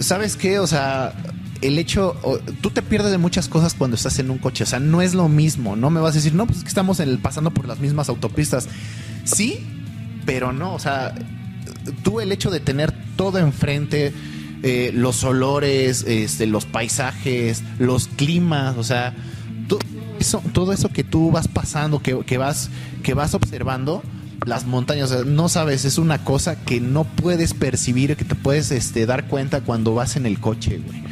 ¿Sabes 0.00 0.36
qué? 0.36 0.58
O 0.58 0.66
sea, 0.66 1.12
el 1.60 1.78
hecho, 1.78 2.16
tú 2.62 2.70
te 2.70 2.80
pierdes 2.82 3.10
de 3.12 3.18
muchas 3.18 3.48
cosas 3.48 3.74
cuando 3.74 3.96
estás 3.96 4.18
en 4.18 4.30
un 4.30 4.38
coche. 4.38 4.64
O 4.64 4.66
sea, 4.66 4.80
no 4.80 5.02
es 5.02 5.14
lo 5.14 5.28
mismo. 5.28 5.76
No 5.76 5.90
me 5.90 6.00
vas 6.00 6.12
a 6.12 6.18
decir, 6.18 6.34
no, 6.34 6.46
pues 6.46 6.58
es 6.58 6.64
que 6.64 6.68
estamos 6.68 6.98
en 7.00 7.10
el- 7.10 7.18
pasando 7.18 7.50
por 7.52 7.68
las 7.68 7.78
mismas 7.78 8.08
autopistas. 8.08 8.68
Sí, 9.24 9.60
pero 10.24 10.52
no. 10.52 10.74
O 10.74 10.78
sea, 10.78 11.14
tú 12.02 12.20
el 12.20 12.32
hecho 12.32 12.50
de 12.50 12.60
tener 12.60 12.92
todo 13.16 13.38
enfrente, 13.38 14.12
eh, 14.66 14.92
los 14.94 15.22
olores, 15.24 16.04
este, 16.08 16.46
los 16.46 16.64
paisajes, 16.64 17.62
los 17.78 18.08
climas, 18.08 18.78
o 18.78 18.82
sea, 18.82 19.14
eso, 20.18 20.42
todo 20.54 20.72
eso 20.72 20.88
que 20.88 21.04
tú 21.04 21.30
vas 21.30 21.48
pasando, 21.48 22.00
que, 22.00 22.24
que 22.24 22.38
vas, 22.38 22.70
que 23.02 23.12
vas 23.12 23.34
observando, 23.34 24.02
las 24.46 24.64
montañas, 24.64 25.10
o 25.10 25.14
sea, 25.16 25.24
no 25.26 25.50
sabes, 25.50 25.84
es 25.84 25.98
una 25.98 26.24
cosa 26.24 26.56
que 26.64 26.80
no 26.80 27.04
puedes 27.04 27.52
percibir, 27.52 28.16
que 28.16 28.24
te 28.24 28.34
puedes 28.34 28.70
este, 28.70 29.04
dar 29.04 29.26
cuenta 29.26 29.60
cuando 29.60 29.94
vas 29.94 30.16
en 30.16 30.24
el 30.24 30.40
coche, 30.40 30.78
güey. 30.78 31.04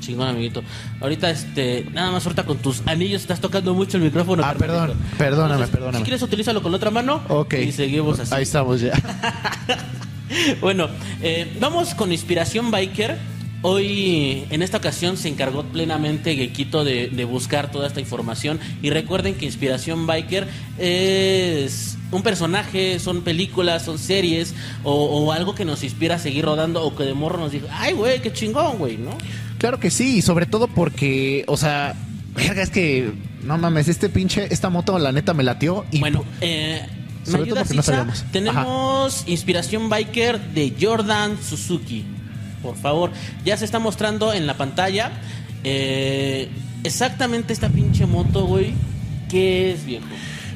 Chingón, 0.00 0.28
amiguito. 0.28 0.62
Ahorita, 1.02 1.28
este, 1.28 1.86
nada 1.92 2.10
más 2.10 2.24
ahorita 2.24 2.44
con 2.44 2.56
tus 2.56 2.82
anillos 2.86 3.20
estás 3.20 3.40
tocando 3.40 3.74
mucho 3.74 3.98
el 3.98 4.04
micrófono. 4.04 4.42
Ah, 4.46 4.54
perdón, 4.58 4.94
perdóname, 5.18 5.52
Entonces, 5.52 5.70
perdóname. 5.70 5.98
Si 5.98 6.04
quieres, 6.04 6.22
utilízalo 6.22 6.62
con 6.62 6.72
la 6.72 6.76
otra 6.76 6.90
mano. 6.90 7.22
Ok. 7.28 7.52
Y 7.54 7.72
seguimos 7.72 8.18
así. 8.18 8.34
Ahí 8.34 8.44
estamos 8.44 8.80
ya. 8.80 8.92
Bueno, 10.60 10.88
eh, 11.22 11.52
vamos 11.60 11.94
con 11.94 12.12
Inspiración 12.12 12.70
Biker. 12.70 13.16
Hoy, 13.62 14.44
en 14.50 14.62
esta 14.62 14.76
ocasión, 14.76 15.16
se 15.16 15.28
encargó 15.28 15.62
plenamente 15.62 16.36
Gequito 16.36 16.84
de, 16.84 17.08
de 17.08 17.24
buscar 17.24 17.70
toda 17.70 17.86
esta 17.86 18.00
información. 18.00 18.60
Y 18.82 18.90
recuerden 18.90 19.34
que 19.36 19.46
Inspiración 19.46 20.06
Biker 20.06 20.46
es 20.78 21.96
un 22.10 22.22
personaje, 22.22 22.98
son 22.98 23.22
películas, 23.22 23.84
son 23.84 23.98
series, 23.98 24.54
o, 24.82 24.92
o 24.92 25.32
algo 25.32 25.54
que 25.54 25.64
nos 25.64 25.82
inspira 25.82 26.16
a 26.16 26.18
seguir 26.18 26.44
rodando, 26.44 26.82
o 26.84 26.94
que 26.94 27.04
de 27.04 27.14
morro 27.14 27.38
nos 27.38 27.52
dijo, 27.52 27.66
ay, 27.70 27.94
güey, 27.94 28.20
qué 28.20 28.32
chingón, 28.32 28.78
güey, 28.78 28.98
¿no? 28.98 29.16
Claro 29.58 29.80
que 29.80 29.90
sí, 29.90 30.18
y 30.18 30.22
sobre 30.22 30.44
todo 30.44 30.68
porque, 30.68 31.44
o 31.48 31.56
sea, 31.56 31.94
verga, 32.34 32.62
es 32.62 32.70
que, 32.70 33.12
no 33.42 33.56
mames, 33.56 33.88
este 33.88 34.10
pinche, 34.10 34.46
esta 34.50 34.68
moto 34.68 34.98
la 34.98 35.10
neta 35.10 35.32
me 35.32 35.42
latió 35.42 35.84
y 35.90 36.00
Bueno, 36.00 36.24
eh, 36.40 36.86
¿me 37.26 37.32
Sobre 37.32 37.50
todo 37.50 37.60
porque 37.60 37.74
no 37.74 37.82
sabíamos. 37.82 38.24
Tenemos 38.32 39.24
Inspiración 39.26 39.88
Biker 39.88 40.40
de 40.40 40.74
Jordan 40.80 41.36
Suzuki. 41.42 42.04
Por 42.62 42.76
favor, 42.76 43.10
ya 43.44 43.56
se 43.56 43.64
está 43.64 43.78
mostrando 43.78 44.32
en 44.32 44.46
la 44.46 44.56
pantalla. 44.56 45.12
eh, 45.64 46.48
exactamente 46.82 47.52
esta 47.52 47.68
pinche 47.70 48.04
moto, 48.06 48.44
güey. 48.46 48.74
¿Qué 49.30 49.72
es, 49.72 49.84
viejo? 49.86 50.04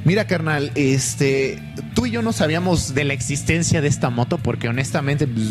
Mira, 0.05 0.27
carnal, 0.27 0.71
este, 0.75 1.61
tú 1.95 2.07
y 2.07 2.11
yo 2.11 2.23
no 2.23 2.33
sabíamos 2.33 2.95
de 2.95 3.05
la 3.05 3.15
existencia 3.15 3.81
de 3.81 3.89
esta 3.89 4.11
moto 4.11 4.39
porque 4.39 4.69
honestamente 4.69 5.27
pues, 5.27 5.47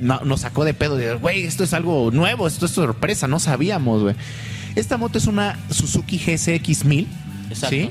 no- 0.00 0.20
nos 0.24 0.40
sacó 0.40 0.64
de 0.64 0.74
pedo 0.74 0.96
de, 0.96 1.14
güey, 1.14 1.44
esto 1.44 1.62
es 1.64 1.72
algo 1.74 2.10
nuevo, 2.10 2.46
esto 2.48 2.66
es 2.66 2.72
sorpresa, 2.72 3.28
no 3.28 3.38
sabíamos, 3.38 4.02
güey. 4.02 4.14
Esta 4.74 4.96
moto 4.96 5.18
es 5.18 5.26
una 5.26 5.58
Suzuki 5.70 6.18
GSX 6.18 6.84
1000, 6.84 7.06
Exacto. 7.50 7.76
¿sí? 7.76 7.90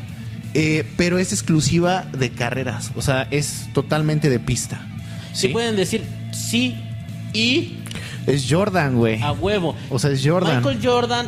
Eh, 0.60 0.84
pero 0.98 1.20
es 1.20 1.34
exclusiva 1.34 2.08
de 2.17 2.32
carreras, 2.32 2.91
o 2.96 3.04
sea, 3.04 3.28
es 3.30 3.70
totalmente 3.74 4.28
de 4.28 4.39
pista. 4.39 4.82
¿sí? 5.32 5.50
pueden 5.50 5.76
decir 5.76 6.04
sí 6.32 6.76
y 7.32 7.78
Es 8.26 8.48
Jordan, 8.50 8.96
güey. 8.98 9.22
a 9.22 9.34
huevo. 9.34 9.76
O 9.91 10.00
sea, 10.00 10.10
es 10.10 10.26
Jordan. 10.26 10.58
Michael 10.58 10.80
Jordan 10.82 11.28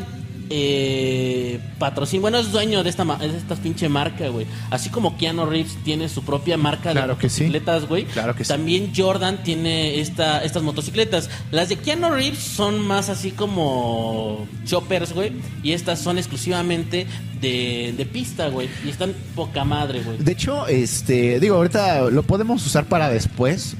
eh, 0.51 1.59
patrocina, 1.77 2.21
bueno, 2.21 2.39
es 2.39 2.51
dueño 2.51 2.83
de 2.83 2.89
esta, 2.89 3.05
de 3.05 3.37
esta 3.37 3.55
pinche 3.55 3.87
marca, 3.87 4.29
güey. 4.29 4.47
Así 4.71 4.89
como 4.89 5.17
Keanu 5.17 5.45
Reeves 5.45 5.77
tiene 5.83 6.09
su 6.09 6.23
propia 6.23 6.57
marca 6.57 6.91
Claro 6.91 7.13
de 7.13 7.19
que 7.19 7.27
motocicletas, 7.27 7.87
güey. 7.87 8.05
Claro 8.05 8.35
que 8.35 8.43
sí. 8.43 8.49
También 8.49 8.91
Jordan 8.95 9.43
tiene 9.43 9.99
esta, 9.99 10.43
estas 10.43 10.63
motocicletas. 10.63 11.29
Las 11.51 11.69
de 11.69 11.77
Keanu 11.77 12.09
Reeves 12.09 12.39
son 12.39 12.79
más 12.79 13.09
así 13.09 13.31
como 13.31 14.47
choppers, 14.65 15.13
güey. 15.13 15.33
Y 15.61 15.73
estas 15.73 15.99
son 15.99 16.17
exclusivamente 16.17 17.05
de, 17.39 17.93
de 17.95 18.05
pista, 18.05 18.49
güey. 18.49 18.69
Y 18.83 18.89
están 18.89 19.13
poca 19.35 19.63
madre, 19.63 20.01
güey. 20.01 20.17
De 20.17 20.31
hecho, 20.31 20.67
este, 20.67 21.39
digo, 21.39 21.57
ahorita 21.57 22.09
lo 22.09 22.23
podemos 22.23 22.65
usar 22.65 22.85
para 22.85 23.09
después, 23.09 23.75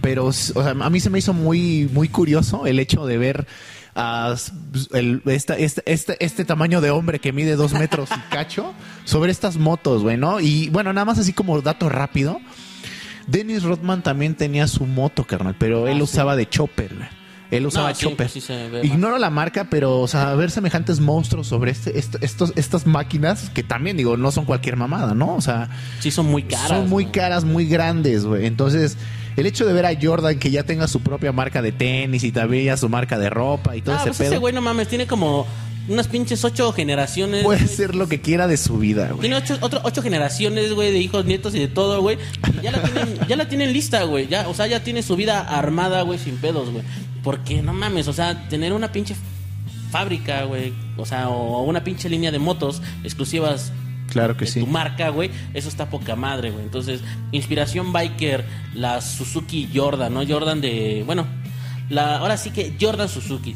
pero, 0.00 0.26
o 0.26 0.32
sea, 0.32 0.70
a 0.70 0.90
mí 0.90 0.98
se 0.98 1.10
me 1.10 1.20
hizo 1.20 1.32
muy, 1.32 1.88
muy 1.92 2.08
curioso 2.08 2.66
el 2.66 2.80
hecho 2.80 3.06
de 3.06 3.18
ver 3.18 3.46
a 4.00 4.34
el- 4.92 5.22
esta- 5.26 5.56
este, 5.58 5.82
este, 5.86 6.16
este 6.24 6.44
tamaño 6.44 6.80
de 6.80 6.90
hombre 6.90 7.18
que 7.18 7.32
mide 7.32 7.56
dos 7.56 7.72
metros 7.72 8.08
y 8.10 8.20
cacho 8.34 8.72
sobre 9.04 9.30
estas 9.32 9.56
motos, 9.56 10.02
güey, 10.02 10.16
¿no? 10.16 10.40
Y 10.40 10.68
bueno, 10.70 10.92
nada 10.92 11.04
más 11.04 11.18
así 11.18 11.32
como 11.32 11.60
dato 11.60 11.88
rápido. 11.88 12.40
Dennis 13.26 13.62
Rodman 13.62 14.02
también 14.02 14.34
tenía 14.34 14.66
su 14.66 14.86
moto, 14.86 15.24
carnal, 15.24 15.54
pero 15.58 15.86
él 15.86 15.94
Ah, 15.94 15.96
sí. 15.98 16.02
usaba 16.02 16.36
de 16.36 16.48
chopper, 16.48 16.94
güey. 16.94 17.08
Él 17.50 17.66
usaba 17.66 17.88
No, 17.90 17.94
sí, 17.94 18.02
chopper. 18.02 18.28
sí. 18.28 18.42
Ignoro 18.82 19.18
la 19.18 19.28
marca, 19.30 19.66
pero, 19.70 19.98
o 20.00 20.06
sea, 20.08 20.34
ver 20.34 20.50
semejantes 20.50 21.00
monstruos 21.00 21.46
sobre 21.48 21.72
este, 21.72 21.98
este- 21.98 22.24
estos, 22.24 22.52
estas 22.56 22.86
máquinas, 22.86 23.50
que 23.50 23.62
también, 23.62 23.96
digo, 23.96 24.16
no 24.16 24.30
son 24.30 24.44
cualquier 24.44 24.76
mamada, 24.76 25.14
¿no? 25.14 25.34
O 25.34 25.40
sea, 25.40 25.68
Sí, 26.00 26.10
son 26.10 26.26
muy 26.26 26.44
caras. 26.44 26.68
son 26.68 26.88
muy 26.88 27.06
caras, 27.06 27.44
muy 27.44 27.66
grandes, 27.66 28.24
güey. 28.24 28.46
Entonces, 28.46 28.96
el 29.36 29.46
hecho 29.46 29.66
de 29.66 29.72
ver 29.72 29.86
a 29.86 29.90
Jordan 30.00 30.38
que 30.38 30.50
ya 30.50 30.62
tenga 30.64 30.86
su 30.86 31.00
propia 31.00 31.32
marca 31.32 31.60
de 31.62 31.72
tenis 31.72 32.22
y 32.24 32.32
también 32.32 32.66
ya 32.66 32.76
su 32.76 32.88
marca 32.88 33.18
de 33.18 33.30
ropa 33.30 33.76
y 33.76 33.82
todo 33.82 33.94
Ah, 33.94 33.98
ese 33.98 34.06
pues 34.08 34.18
pedo, 34.18 34.28
ese 34.30 34.38
güey, 34.38 34.54
no 34.54 34.60
mames, 34.60 34.86
tiene 34.88 35.06
como 35.06 35.46
unas 35.90 36.08
pinches 36.08 36.44
ocho 36.44 36.72
generaciones. 36.72 37.44
puede 37.44 37.60
güey. 37.64 37.68
ser 37.76 37.94
lo 37.94 38.08
que 38.08 38.20
quiera 38.20 38.46
de 38.46 38.56
su 38.56 38.78
vida, 38.78 39.08
güey. 39.08 39.20
Tiene 39.20 39.36
ocho, 39.36 39.58
otro- 39.60 39.80
ocho 39.84 40.02
generaciones, 40.02 40.72
güey, 40.72 40.92
de 40.92 40.98
hijos, 41.00 41.24
nietos 41.24 41.54
y 41.54 41.58
de 41.58 41.68
todo, 41.68 42.00
güey. 42.00 42.16
Y 42.58 42.62
ya 42.64 42.70
la 42.72 42.82
tienen, 42.82 43.18
ya 43.28 43.36
la 43.36 43.48
tienen 43.48 43.72
lista, 43.72 44.02
güey. 44.04 44.28
Ya, 44.28 44.48
o 44.48 44.54
sea, 44.54 44.66
ya 44.66 44.82
tiene 44.82 45.02
su 45.02 45.16
vida 45.16 45.40
armada, 45.40 46.02
güey, 46.02 46.18
sin 46.18 46.36
pedos, 46.36 46.70
güey. 46.70 46.84
Porque, 47.22 47.60
no 47.62 47.72
mames, 47.72 48.08
o 48.08 48.12
sea, 48.12 48.48
tener 48.48 48.72
una 48.72 48.92
pinche 48.92 49.14
fábrica, 49.90 50.44
güey. 50.44 50.72
O 50.96 51.04
sea, 51.06 51.28
o 51.28 51.62
una 51.64 51.82
pinche 51.84 52.08
línea 52.08 52.30
de 52.30 52.38
motos 52.38 52.80
exclusivas 53.04 53.72
Claro 54.10 54.36
que 54.36 54.44
de 54.44 54.50
sí. 54.50 54.60
tu 54.60 54.66
marca, 54.66 55.08
güey, 55.10 55.30
eso 55.54 55.68
está 55.68 55.88
poca 55.88 56.16
madre, 56.16 56.50
güey. 56.50 56.64
Entonces, 56.64 57.00
inspiración 57.32 57.92
biker, 57.92 58.44
la 58.74 59.00
Suzuki 59.00 59.68
Jordan, 59.74 60.12
¿no? 60.14 60.26
Jordan 60.26 60.60
de, 60.60 61.02
bueno, 61.06 61.26
la 61.88 62.16
ahora 62.18 62.36
sí 62.36 62.50
que 62.50 62.74
Jordan 62.80 63.08
Suzuki, 63.08 63.54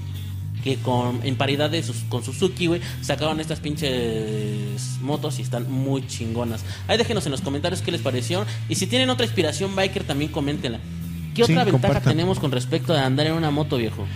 que 0.65 0.77
con 0.77 1.21
en 1.23 1.37
paridad 1.37 1.71
de 1.71 1.83
sus, 1.83 1.99
con 2.09 2.25
Suzuki, 2.25 2.67
güey, 2.67 2.81
sacaron 3.03 3.39
estas 3.39 3.61
pinches 3.61 4.99
motos 5.03 5.39
y 5.39 5.43
están 5.43 5.71
muy 5.71 6.07
chingonas. 6.07 6.65
Ahí 6.89 6.97
déjenos 6.97 7.27
en 7.27 7.33
los 7.33 7.43
comentarios 7.43 7.83
qué 7.83 7.93
les 7.93 8.01
pareció 8.01 8.47
y 8.71 8.75
si 8.77 8.87
tienen 8.87 9.11
otra 9.11 9.27
inspiración 9.27 9.77
biker 9.77 10.05
también 10.05 10.33
coméntenla. 10.33 10.81
¿Qué 11.35 11.45
Sí, 11.45 11.53
otra 11.53 11.65
ventaja 11.65 11.89
compartan. 11.89 12.12
tenemos 12.12 12.39
con 12.39 12.51
respecto 12.51 12.95
a 12.95 13.05
andar 13.05 13.27
en 13.27 13.35
una 13.35 13.51
moto, 13.51 13.77
viejo? 13.77 14.07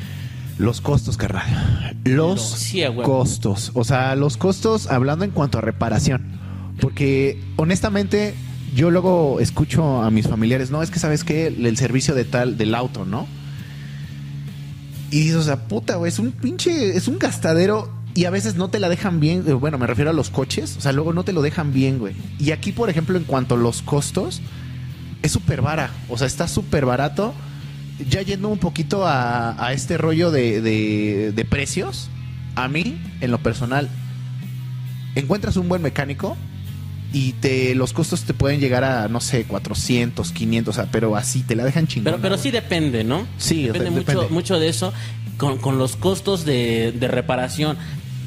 Los 0.57 0.81
costos, 0.81 1.17
carnal. 1.17 1.97
Los 2.05 2.41
sí, 2.41 2.83
costos. 3.05 3.71
O 3.75 3.85
sea, 3.85 4.17
los 4.17 4.37
costos 4.37 4.87
hablando 4.87 5.25
en 5.25 5.31
cuanto 5.33 5.59
a 5.59 5.61
reparación. 5.61 6.39
Porque 6.81 7.41
honestamente, 7.57 8.35
yo 8.75 8.91
luego 8.91 9.39
escucho 9.41 10.01
a 10.03 10.11
mis 10.11 10.27
familiares, 10.27 10.71
no, 10.71 10.83
es 10.83 10.91
que 10.91 10.99
sabes 10.99 11.25
que 11.25 11.49
el 11.49 11.77
servicio 11.77 12.15
de 12.15 12.25
tal, 12.25 12.57
del 12.57 12.75
auto, 12.75 13.05
¿no? 13.05 13.27
Y 15.11 15.21
dices, 15.21 15.37
o 15.37 15.43
sea, 15.43 15.57
puta, 15.69 15.97
güey, 15.97 16.11
es 16.11 16.19
un 16.19 16.33
pinche, 16.33 16.97
es 16.97 17.09
un 17.09 17.19
gastadero 17.19 17.91
y 18.15 18.25
a 18.27 18.31
veces 18.31 18.57
no 18.57 18.69
te 18.69 18.79
la 18.79 18.89
dejan 18.89 19.21
bien. 19.21 19.45
eh, 19.47 19.53
Bueno, 19.53 19.79
me 19.79 19.87
refiero 19.87 20.11
a 20.11 20.15
los 20.15 20.29
coches, 20.31 20.77
o 20.77 20.81
sea, 20.81 20.93
luego 20.93 21.13
no 21.13 21.25
te 21.25 21.33
lo 21.33 21.41
dejan 21.43 21.73
bien, 21.73 21.99
güey. 21.99 22.15
Y 22.39 22.51
aquí, 22.51 22.73
por 22.73 22.91
ejemplo, 22.91 23.17
en 23.17 23.25
cuanto 23.25 23.55
a 23.55 23.59
los 23.59 23.81
costos, 23.83 24.41
es 25.23 25.33
súper 25.33 25.63
vara. 25.63 25.91
O 26.09 26.19
sea, 26.19 26.27
está 26.27 26.47
súper 26.49 26.85
barato 26.85 27.33
ya 28.09 28.23
yendo 28.23 28.49
un 28.49 28.59
poquito 28.59 29.07
a, 29.07 29.65
a 29.65 29.73
este 29.73 29.99
rollo 29.99 30.31
de, 30.31 30.61
de- 30.61 31.33
de 31.35 31.45
precios, 31.45 32.09
a 32.55 32.69
mí, 32.69 33.01
en 33.21 33.31
lo 33.33 33.39
personal, 33.43 33.89
encuentras 35.15 35.57
un 35.57 35.69
buen 35.69 35.83
mecánico 35.83 36.37
y 37.13 37.33
te 37.33 37.75
los 37.75 37.93
costos 37.93 38.23
te 38.25 38.35
pueden 38.35 38.61
llegar 38.61 38.85
a, 38.85 39.09
no 39.09 39.21
sé, 39.21 39.45
400, 39.45 40.31
500, 40.33 40.75
o 40.75 40.81
sea, 40.83 40.91
pero 40.91 41.17
así 41.17 41.43
te 41.43 41.57
la 41.57 41.65
dejan 41.65 41.87
chingona. 41.87 42.13
Pero, 42.13 42.23
pero 42.23 42.35
güey. 42.37 42.43
sí 42.43 42.51
depende, 42.51 43.05
¿no? 43.05 43.27
Sí, 43.39 43.63
depende, 43.65 43.85
de- 43.87 43.91
mucho, 43.93 44.07
depende. 44.13 44.29
mucho 44.35 44.59
de 44.61 44.69
eso 44.69 44.93
con, 45.39 45.59
con 45.59 45.79
los 45.79 45.97
costos 45.97 46.45
de, 46.45 46.93
de 46.93 47.09
reparación. 47.09 47.77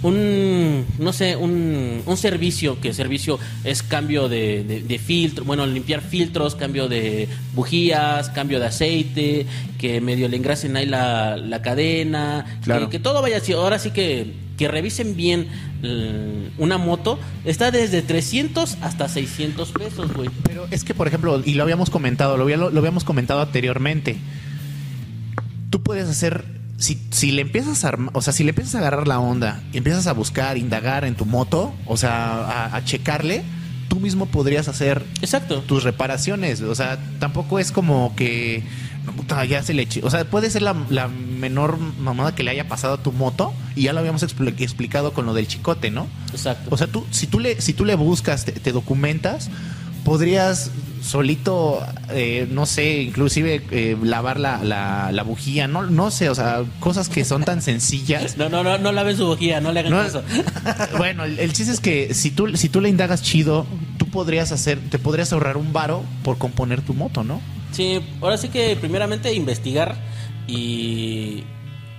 Un, 0.03 0.83
no 0.97 1.13
sé, 1.13 1.35
un, 1.35 2.01
un 2.03 2.17
servicio, 2.17 2.79
que 2.81 2.91
servicio 2.91 3.37
es 3.63 3.83
cambio 3.83 4.29
de, 4.29 4.63
de, 4.63 4.81
de 4.81 4.97
filtro, 4.97 5.45
bueno, 5.45 5.63
limpiar 5.67 6.01
filtros, 6.01 6.55
cambio 6.55 6.87
de 6.87 7.27
bujías, 7.53 8.29
cambio 8.29 8.59
de 8.59 8.65
aceite, 8.65 9.45
que 9.77 10.01
medio 10.01 10.27
le 10.27 10.37
engrasen 10.37 10.75
ahí 10.75 10.87
la, 10.87 11.37
la 11.37 11.61
cadena, 11.61 12.59
Claro. 12.63 12.89
que, 12.89 12.97
que 12.97 12.99
todo 13.03 13.21
vaya 13.21 13.37
así. 13.37 13.53
Ahora 13.53 13.77
sí 13.77 13.91
que, 13.91 14.33
que 14.61 14.67
revisen 14.67 15.15
bien 15.15 15.47
eh, 15.81 16.51
una 16.59 16.77
moto, 16.77 17.17
está 17.45 17.71
desde 17.71 18.03
300 18.03 18.77
hasta 18.81 19.09
600 19.09 19.71
pesos, 19.71 20.13
güey. 20.13 20.29
Pero 20.43 20.67
es 20.69 20.83
que, 20.83 20.93
por 20.93 21.07
ejemplo, 21.07 21.41
y 21.43 21.55
lo 21.55 21.63
habíamos 21.63 21.89
comentado, 21.89 22.37
lo, 22.37 22.43
había- 22.43 22.57
lo 22.57 22.77
habíamos 22.77 23.03
comentado 23.03 23.41
anteriormente. 23.41 24.17
Tú 25.71 25.81
puedes 25.81 26.07
hacer, 26.07 26.45
si, 26.77 27.01
si 27.09 27.31
le 27.31 27.41
empiezas 27.41 27.83
a 27.85 27.89
arma- 27.89 28.11
o 28.13 28.21
sea, 28.21 28.33
si 28.33 28.43
le 28.43 28.49
empiezas 28.49 28.75
a 28.75 28.77
agarrar 28.79 29.07
la 29.07 29.19
onda, 29.19 29.63
y 29.73 29.77
empiezas 29.77 30.05
a 30.05 30.13
buscar, 30.13 30.59
indagar 30.59 31.05
en 31.05 31.15
tu 31.15 31.25
moto, 31.25 31.73
o 31.87 31.97
sea, 31.97 32.33
a, 32.45 32.75
a 32.75 32.85
checarle, 32.85 33.41
tú 33.87 33.99
mismo 33.99 34.27
podrías 34.27 34.67
hacer 34.67 35.03
Exacto. 35.23 35.61
tus 35.61 35.83
reparaciones. 35.83 36.61
O 36.61 36.75
sea, 36.75 36.99
tampoco 37.19 37.57
es 37.57 37.71
como 37.71 38.13
que 38.15 38.63
no, 39.05 39.13
puta, 39.13 39.43
ya 39.45 39.63
se 39.63 39.73
le 39.73 39.87
O 40.03 40.09
sea, 40.09 40.25
puede 40.25 40.49
ser 40.49 40.61
la, 40.61 40.75
la 40.89 41.07
menor 41.07 41.77
mamada 41.77 42.35
que 42.35 42.43
le 42.43 42.51
haya 42.51 42.67
pasado 42.67 42.95
a 42.95 43.03
tu 43.03 43.11
moto, 43.11 43.53
y 43.75 43.83
ya 43.83 43.93
lo 43.93 43.99
habíamos 43.99 44.23
expli- 44.23 44.53
explicado 44.61 45.13
con 45.13 45.25
lo 45.25 45.33
del 45.33 45.47
chicote, 45.47 45.89
¿no? 45.91 46.07
Exacto. 46.31 46.69
O 46.71 46.77
sea, 46.77 46.87
tú, 46.87 47.05
si 47.11 47.27
tú 47.27 47.39
le, 47.39 47.59
si 47.61 47.73
tú 47.73 47.85
le 47.85 47.95
buscas, 47.95 48.45
te, 48.45 48.51
te 48.51 48.71
documentas, 48.71 49.49
podrías 50.03 50.71
solito, 51.01 51.79
eh, 52.11 52.47
no 52.51 52.67
sé, 52.67 53.01
inclusive 53.01 53.63
eh, 53.71 53.97
lavar 54.03 54.39
la, 54.39 54.63
la, 54.63 55.11
la 55.11 55.23
bujía, 55.23 55.67
no, 55.67 55.83
no 55.83 56.11
sé, 56.11 56.29
o 56.29 56.35
sea, 56.35 56.63
cosas 56.79 57.09
que 57.09 57.25
son 57.25 57.43
tan 57.43 57.61
sencillas. 57.61 58.37
No, 58.41 58.49
no, 58.49 58.63
no, 58.63 58.77
no 58.77 58.91
laven 58.91 59.17
su 59.17 59.25
bujía, 59.25 59.61
no 59.61 59.71
le 59.71 59.79
hagan 59.81 59.91
No, 59.93 59.97
caso. 60.03 60.23
bueno, 60.97 61.23
el, 61.23 61.39
el 61.39 61.53
chiste 61.53 61.73
es 61.73 61.79
que 61.79 62.13
si 62.13 62.29
tú, 62.31 62.55
si 62.55 62.69
tú 62.69 62.81
le 62.81 62.89
indagas 62.89 63.21
chido, 63.23 63.65
podrías 64.11 64.51
hacer, 64.51 64.79
te 64.89 64.99
podrías 64.99 65.33
ahorrar 65.33 65.57
un 65.57 65.73
varo 65.73 66.03
por 66.23 66.37
componer 66.37 66.81
tu 66.81 66.93
moto, 66.93 67.23
¿no? 67.23 67.41
Sí, 67.71 67.99
ahora 68.21 68.37
sí 68.37 68.49
que 68.49 68.75
primeramente 68.75 69.33
investigar 69.33 69.95
y, 70.47 71.43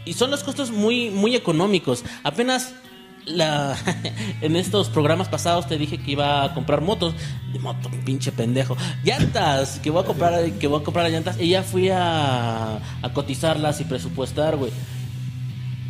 y 0.05 0.13
son 0.13 0.31
los 0.31 0.45
costos 0.45 0.71
muy, 0.71 1.11
muy 1.11 1.35
económicos. 1.35 2.05
Apenas 2.23 2.75
la, 3.25 3.77
en 4.41 4.57
estos 4.57 4.89
programas 4.89 5.29
pasados 5.29 5.67
te 5.67 5.79
dije 5.79 5.99
que 5.99 6.13
iba 6.13 6.45
a 6.45 6.55
comprar 6.55 6.81
motos. 6.81 7.15
De 7.53 7.59
moto, 7.59 7.91
pinche 8.05 8.33
pendejo. 8.33 8.77
Llantas, 9.05 9.79
que 9.81 9.91
voy 9.91 10.03
a 10.03 10.07
comprar, 10.07 10.51
que 10.53 10.67
voy 10.67 10.81
a 10.81 10.85
comprar 10.85 11.11
llantas. 11.11 11.41
Y 11.41 11.49
ya 11.49 11.63
fui 11.63 11.89
a, 11.89 12.77
a 12.77 13.13
cotizarlas 13.13 13.81
y 13.81 13.85
presupuestar, 13.85 14.57
güey. 14.57 14.73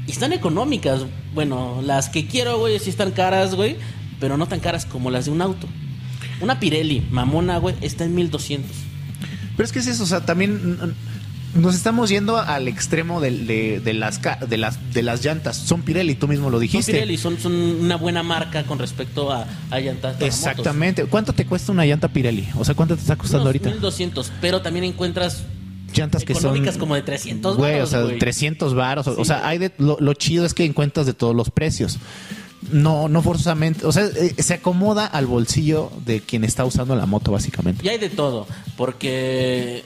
Y 0.07 0.11
están 0.13 0.33
económicas. 0.33 1.03
Bueno, 1.35 1.81
las 1.83 2.09
que 2.09 2.27
quiero, 2.27 2.59
güey, 2.59 2.79
sí 2.79 2.91
están 2.91 3.13
caras, 3.13 3.55
güey. 3.55 3.77
Pero 4.21 4.37
no 4.37 4.47
tan 4.47 4.61
caras 4.61 4.87
como 4.87 5.11
las 5.11 5.25
de 5.25 5.31
un 5.31 5.43
auto. 5.43 5.67
Una 6.43 6.61
Pirelli, 6.61 7.03
mamona, 7.11 7.59
güey, 7.59 7.75
está 7.81 8.05
en 8.05 8.15
1200. 8.15 8.71
Pero 9.57 9.65
es 9.65 9.73
que 9.73 9.79
es 9.79 9.87
eso, 9.87 10.03
o 10.03 10.07
sea, 10.07 10.25
también 10.25 10.95
nos 11.55 11.75
estamos 11.75 12.09
yendo 12.09 12.39
al 12.39 12.67
extremo 12.69 13.21
del- 13.21 13.47
de, 13.47 13.81
de 13.81 13.93
las, 13.93 14.21
de, 14.49 14.57
las, 14.57 14.95
de 14.95 15.03
las 15.03 15.23
llantas. 15.25 15.57
Son 15.57 15.83
Pirelli, 15.83 16.15
tú 16.15 16.27
mismo 16.27 16.49
lo 16.49 16.57
Son 16.57 16.63
dijiste. 16.63 16.93
Pirelli, 16.93 17.19
son, 17.19 17.39
son 17.39 17.53
una 17.53 17.97
buena 17.97 18.23
marca 18.23 18.65
con 18.65 18.79
respecto 18.79 19.31
a, 19.31 19.47
a 19.71 19.79
llantas. 19.81 20.15
para 20.15 20.27
Exactamente. 20.27 21.05
¿Cuánto 21.05 21.35
te 21.35 21.45
cuesta 21.45 21.71
una 21.73 21.85
llanta 21.85 22.09
Pirelli? 22.09 22.49
O 22.57 22.65
sea, 22.65 22.75
¿cuánto 22.75 22.95
te 22.97 23.03
está 23.03 23.17
costando 23.17 23.43
Unos 23.43 23.49
ahorita? 23.49 23.69
1200, 23.71 24.33
pero 24.41 24.63
también 24.63 24.85
encuentras 24.85 25.45
Llantas 25.95 26.25
que 26.25 26.35
son 26.35 26.65
como 26.79 26.95
de 26.95 27.03
300 27.03 27.59
Güey, 27.59 27.81
o 27.81 27.87
sea, 27.87 28.01
güey. 28.01 28.19
300 28.19 28.73
varos. 28.73 29.07
O, 29.09 29.15
Sí. 29.15 29.21
o 29.21 29.25
sea, 29.27 29.47
hay 29.47 29.59
de, 29.59 29.73
lo, 29.77 29.99
lo 30.01 30.15
chido 30.15 30.47
es 30.47 30.55
que 30.55 30.65
encuentras 30.65 31.05
de 31.05 31.13
todos 31.13 31.37
los 31.37 31.51
precios. 31.51 31.99
No, 32.71 33.09
no 33.09 33.23
forzosamente. 33.23 33.87
O 33.87 33.93
sea, 33.93 34.05
eh, 34.05 34.35
se 34.39 34.55
acomoda 34.55 35.07
al 35.07 35.27
bolsillo 35.27 35.91
de 36.05 36.21
quien 36.21 36.45
está 36.45 36.65
usando 36.65 36.95
la 36.95 37.07
moto, 37.07 37.33
básicamente. 37.33 37.85
Y 37.85 37.89
hay 37.89 37.99
de 37.99 38.09
todo, 38.09 38.47
porque 38.77 39.85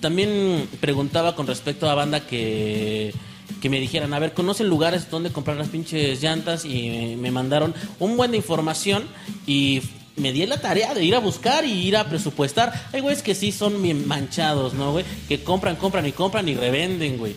también 0.00 0.68
preguntaba 0.80 1.34
con 1.34 1.46
respecto 1.46 1.88
a 1.90 1.94
banda 1.94 2.20
que, 2.20 3.12
que 3.60 3.68
me 3.68 3.80
dijeran, 3.80 4.14
a 4.14 4.18
ver, 4.18 4.32
¿conocen 4.32 4.68
lugares 4.68 5.10
donde 5.10 5.30
comprar 5.30 5.56
las 5.56 5.68
pinches 5.68 6.22
llantas? 6.22 6.64
Y 6.64 7.16
me 7.18 7.30
mandaron 7.30 7.74
un 7.98 8.16
buen 8.16 8.30
de 8.30 8.38
información 8.38 9.04
y 9.46 9.82
me 10.16 10.32
di 10.32 10.46
la 10.46 10.60
tarea 10.60 10.94
de 10.94 11.04
ir 11.04 11.14
a 11.14 11.18
buscar 11.18 11.64
y 11.64 11.72
ir 11.72 11.96
a 11.96 12.08
presupuestar. 12.08 12.88
Hay 12.92 13.00
güeyes 13.00 13.22
que 13.22 13.34
sí 13.34 13.52
son 13.52 13.82
bien 13.82 14.08
manchados, 14.08 14.74
¿no, 14.74 14.92
güey? 14.92 15.04
Que 15.28 15.42
compran, 15.42 15.76
compran 15.76 16.06
y 16.06 16.12
compran 16.12 16.48
y 16.48 16.54
revenden, 16.54 17.18
güey. 17.18 17.34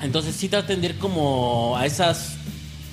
Entonces 0.00 0.36
sí 0.36 0.48
traten 0.48 0.80
de 0.80 0.88
ir 0.88 0.98
como 0.98 1.76
a 1.76 1.86
esas 1.86 2.36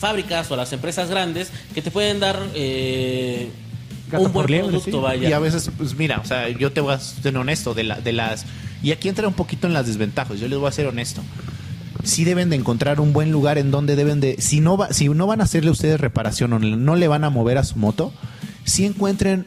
fábricas 0.02 0.49
o 0.49 0.56
a 0.56 0.58
las 0.58 0.74
empresas 0.74 1.10
grandes 1.10 1.52
que 1.74 1.82
te 1.82 1.91
pueden 1.91 2.20
dar 2.20 2.38
eh, 2.56 3.49
un 4.12 4.20
buen 4.24 4.34
por 4.34 4.49
liebre, 4.49 4.70
producto, 4.70 4.97
sí. 4.97 5.04
vaya. 5.04 5.30
Y 5.30 5.34
a 5.34 5.39
veces, 5.39 5.70
pues 5.78 5.95
mira, 5.95 6.20
o 6.20 6.26
sea, 6.26 6.49
yo 6.49 6.72
te 6.72 6.82
voy 6.82 6.93
a 6.93 6.99
ser 6.99 7.38
honesto, 7.38 7.74
de, 7.74 7.84
la, 7.84 8.02
de 8.02 8.12
las... 8.12 8.45
Y 8.84 8.91
aquí 8.91 9.08
entra 9.08 9.28
un 9.28 9.36
poquito 9.36 9.68
en 9.68 9.74
las 9.74 9.86
desventajas, 9.86 10.39
yo 10.39 10.47
les 10.47 10.58
voy 10.58 10.68
a 10.68 10.72
ser 10.72 10.88
honesto. 10.88 11.22
Sí 12.04 12.24
deben 12.24 12.49
de 12.49 12.56
encontrar 12.56 12.99
un 12.99 13.14
buen 13.14 13.32
lugar 13.32 13.60
en 13.60 13.70
donde 13.70 13.95
deben 13.95 14.20
de... 14.20 14.38
Si 14.39 14.60
no, 14.60 14.76
va, 14.76 14.91
si 14.91 15.08
no 15.08 15.28
van 15.28 15.39
a 15.39 15.43
hacerle 15.43 15.70
ustedes 15.70 16.02
reparación 16.02 16.52
o 16.54 16.60
no 16.60 16.95
le 16.95 17.08
van 17.08 17.24
a 17.24 17.30
mover 17.30 17.60
a 17.60 17.64
su 17.64 17.78
moto, 17.78 18.12
sí 18.66 18.86
encuentren 18.86 19.45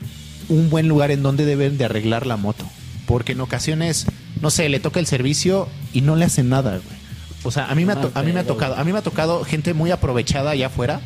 un 0.48 0.70
buen 0.70 0.88
lugar 0.88 1.10
en 1.10 1.22
donde 1.24 1.44
deben 1.44 1.76
de 1.78 1.86
arreglar 1.86 2.26
la 2.26 2.36
moto. 2.36 2.64
Porque 3.06 3.32
en 3.32 3.40
ocasiones, 3.40 4.06
no 4.40 4.50
sé, 4.50 4.68
le 4.68 4.78
toca 4.78 5.00
el 5.00 5.06
servicio 5.06 5.68
y 5.92 6.02
no 6.02 6.14
le 6.14 6.26
hacen 6.26 6.48
nada, 6.48 6.78
güey. 6.78 7.03
O 7.44 7.50
sea, 7.50 7.66
a 7.66 7.74
mí 7.74 7.84
me 7.84 7.92
a 7.92 8.22
mí 8.22 8.32
me 8.32 8.40
ha 8.40 8.46
tocado, 8.46 8.74
a 8.74 8.84
mí 8.84 8.92
me 8.92 8.98
ha 8.98 9.02
tocado 9.02 9.44
gente 9.44 9.74
muy 9.74 9.90
aprovechada 9.90 10.50
allá 10.50 10.66
afuera 10.66 11.00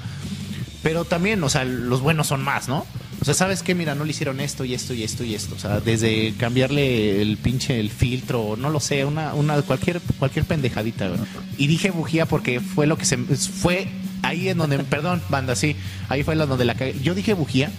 pero 0.83 1.05
también, 1.05 1.43
o 1.43 1.49
sea, 1.49 1.65
los 1.65 2.01
buenos 2.01 2.29
son 2.29 2.43
más, 2.43 2.69
¿no? 2.69 2.87
O 3.21 3.25
sea, 3.25 3.35
¿sabes 3.35 3.65
qué? 3.65 3.75
Mira, 3.75 3.97
no 3.97 4.05
le 4.05 4.11
hicieron 4.11 4.39
esto 4.39 4.65
y 4.65 4.75
esto 4.75 4.95
y 4.95 5.03
esto 5.03 5.25
y 5.25 5.35
esto. 5.35 5.57
O 5.57 5.59
sea, 5.59 5.81
desde 5.81 6.35
cambiarle 6.39 7.21
el 7.21 7.37
pinche, 7.37 7.81
el 7.81 7.91
filtro, 7.91 8.55
no 8.57 8.71
lo 8.71 8.79
sé, 8.79 9.05
una, 9.05 9.35
una, 9.35 9.61
cualquier, 9.63 10.01
cualquier 10.19 10.45
pendejadita, 10.45 11.09
güey. 11.09 11.21
Y 11.57 11.67
dije 11.67 11.91
bujía 11.91 12.27
porque 12.27 12.61
fue 12.61 12.87
lo 12.87 12.97
que 12.97 13.05
se, 13.05 13.17
fue 13.17 13.89
ahí 14.23 14.49
en 14.49 14.59
donde, 14.59 14.79
perdón, 14.85 15.21
banda, 15.29 15.57
sí, 15.57 15.75
ahí 16.09 16.23
fue 16.23 16.37
la 16.37 16.47
donde 16.47 16.65
la 16.65 16.77
cagué. 16.77 16.95
Yo 17.03 17.15
dije 17.15 17.35
bujía 17.35 17.73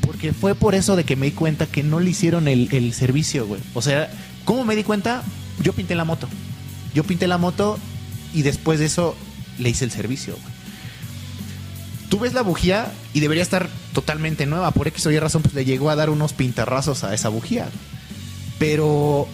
porque 0.00 0.32
fue 0.32 0.54
por 0.54 0.74
eso 0.74 0.96
de 0.96 1.04
que 1.04 1.16
me 1.16 1.26
di 1.26 1.32
cuenta 1.32 1.66
que 1.66 1.82
no 1.82 2.00
le 2.00 2.10
hicieron 2.10 2.48
el, 2.48 2.68
el 2.72 2.94
servicio, 2.94 3.46
güey. 3.46 3.60
O 3.74 3.82
sea, 3.82 4.10
¿cómo 4.46 4.64
me 4.64 4.74
di 4.74 4.84
cuenta? 4.84 5.22
Yo 5.62 5.74
pinté 5.74 5.94
la 5.94 6.04
moto. 6.04 6.28
Yo 6.96 7.04
pinté 7.04 7.28
la 7.28 7.38
moto 7.38 7.78
y 8.34 8.42
después 8.42 8.80
de 8.80 8.86
eso 8.86 9.14
le 9.58 9.68
hice 9.68 9.84
el 9.84 9.92
servicio, 9.92 10.36
güey 10.42 10.56
tú 12.08 12.18
ves 12.18 12.34
la 12.34 12.42
bujía 12.42 12.92
y 13.12 13.20
debería 13.20 13.42
estar 13.42 13.68
totalmente 13.92 14.46
nueva. 14.46 14.70
Por 14.70 14.88
X 14.88 15.06
o 15.06 15.10
Y 15.10 15.18
razón, 15.18 15.42
pues 15.42 15.54
le 15.54 15.64
llegó 15.64 15.90
a 15.90 15.96
dar 15.96 16.10
unos 16.10 16.32
pintarrazos 16.32 17.04
a 17.04 17.14
esa 17.14 17.28
bujía. 17.28 17.68
Pero 18.58 19.26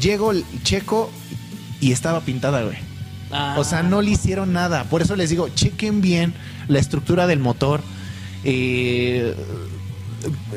llego, 0.00 0.32
el 0.32 0.44
checo 0.62 1.10
y 1.80 1.92
estaba 1.92 2.20
pintada, 2.20 2.62
güey. 2.62 2.76
Ah. 3.30 3.56
O 3.58 3.64
sea, 3.64 3.82
no 3.82 4.02
le 4.02 4.10
hicieron 4.10 4.52
nada. 4.52 4.84
Por 4.84 5.02
eso 5.02 5.16
les 5.16 5.30
digo, 5.30 5.48
chequen 5.48 6.00
bien 6.00 6.34
la 6.68 6.78
estructura 6.78 7.26
del 7.26 7.38
motor. 7.38 7.80
Eh, 8.44 9.34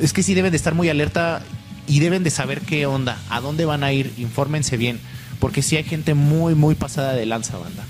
es 0.01 0.13
que 0.13 0.24
sí 0.24 0.34
deben 0.34 0.51
de 0.51 0.57
estar 0.57 0.76
muy 0.76 0.89
alerta 0.89 1.41
y 1.88 1.99
deben 1.99 2.24
de 2.24 2.32
saber 2.32 2.61
qué 2.61 2.86
onda, 2.86 3.18
a 3.30 3.41
dónde 3.41 3.66
van 3.66 3.84
a 3.84 3.93
ir, 3.93 4.13
infórmense 4.18 4.76
bien. 4.76 4.99
Porque 5.46 5.62
sí 5.62 5.78
hay 5.78 5.84
gente 5.84 6.16
muy, 6.16 6.56
muy 6.56 6.74
pasada 6.74 7.14
de 7.14 7.24
lanza, 7.28 7.56
banda. 7.60 7.84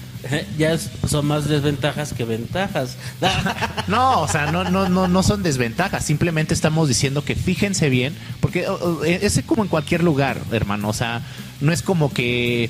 Ya 0.58 0.78
son 0.78 1.26
más 1.26 1.47
desventajas 1.47 2.12
que 2.14 2.26
ventajas. 2.26 2.97
No, 3.88 4.20
o 4.24 4.28
sea, 4.28 4.51
no, 4.51 4.66
no, 4.66 4.89
no, 4.89 5.08
no 5.08 5.24
son 5.24 5.41
desventajas. 5.41 6.03
Simplemente 6.03 6.53
estamos 6.53 6.89
diciendo 6.89 7.24
que 7.24 7.34
fíjense 7.34 7.88
bien, 7.88 8.14
porque 8.41 8.68
oh, 8.68 9.06
es 9.06 9.41
como 9.45 9.64
en 9.64 9.70
cualquier 9.70 10.03
lugar, 10.03 10.41
hermano. 10.51 10.89
O 10.89 10.93
sea, 10.93 11.22
no 11.62 11.72
es 11.72 11.82
como 11.82 12.12
que 12.12 12.70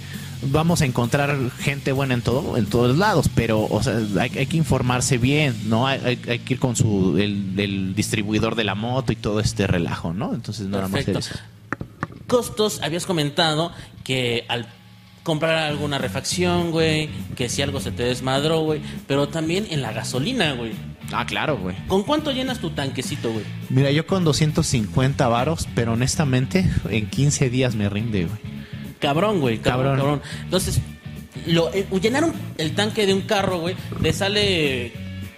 vamos 0.51 0.81
a 0.81 0.85
encontrar 0.85 1.35
gente 1.57 1.91
buena 1.93 2.13
en 2.13 2.21
todo, 2.21 2.57
en 2.57 2.67
todos 2.67 2.95
lados, 2.95 3.27
pero, 3.33 3.63
o 3.65 3.81
sea, 3.81 3.97
hay, 4.19 4.29
hay 4.37 4.45
que 4.45 4.57
informarse 4.57 5.17
bien, 5.17 5.55
¿no? 5.67 5.87
Hay, 5.87 5.99
hay- 6.05 6.19
hay 6.29 6.39
que 6.39 6.53
ir 6.53 6.59
con 6.59 6.75
su 6.75 7.17
el, 7.17 7.57
el 7.59 7.95
distribuidor 7.95 8.53
de 8.55 8.65
la 8.65 8.75
moto 8.75 9.11
y 9.13 9.15
todo 9.15 9.39
este 9.39 9.65
relajo, 9.65 10.13
¿no? 10.13 10.35
Entonces 10.35 10.67
nada 10.67 10.83
más 10.89 11.05
Perfecto. 11.05 11.19
eso. 11.19 11.33
Costos, 12.27 12.81
habías 12.81 13.05
comentado 13.05 13.71
que 14.03 14.45
al 14.47 14.67
comprar 15.23 15.55
alguna 15.55 15.97
refacción, 15.97 16.71
güey, 16.71 17.09
que 17.35 17.49
si 17.49 17.61
algo 17.61 17.79
se 17.79 17.91
te 17.91 18.03
desmadró, 18.03 18.61
güey, 18.61 18.81
pero 19.07 19.27
también 19.27 19.67
en 19.71 19.81
la 19.81 19.91
gasolina, 19.91 20.53
güey. 20.53 20.71
Ah, 21.11 21.25
claro, 21.25 21.57
güey. 21.57 21.75
¿Con 21.87 22.03
cuánto 22.03 22.31
llenas 22.31 22.59
tu 22.59 22.71
tanquecito, 22.71 23.31
güey? 23.31 23.45
Mira, 23.69 23.91
yo 23.91 24.05
con 24.07 24.23
250 24.23 25.27
varos, 25.27 25.67
pero 25.75 25.93
honestamente 25.93 26.67
en 26.89 27.09
15 27.09 27.49
días 27.49 27.75
me 27.75 27.89
rinde, 27.89 28.25
güey. 28.25 28.55
cabrón, 28.99 29.39
güey. 29.39 29.59
Cabrón, 29.59 29.97
Cabrón. 29.97 30.19
cabrón. 30.19 30.21
Entonces, 30.45 30.79
lo, 31.45 31.71
eh, 31.73 31.85
llenar 32.01 32.23
un- 32.23 32.33
el 32.57 32.73
tanque 32.73 33.05
de 33.05 33.13
un 33.13 33.21
carro, 33.21 33.59
güey, 33.59 33.75
le 34.01 34.13
sale 34.13 34.93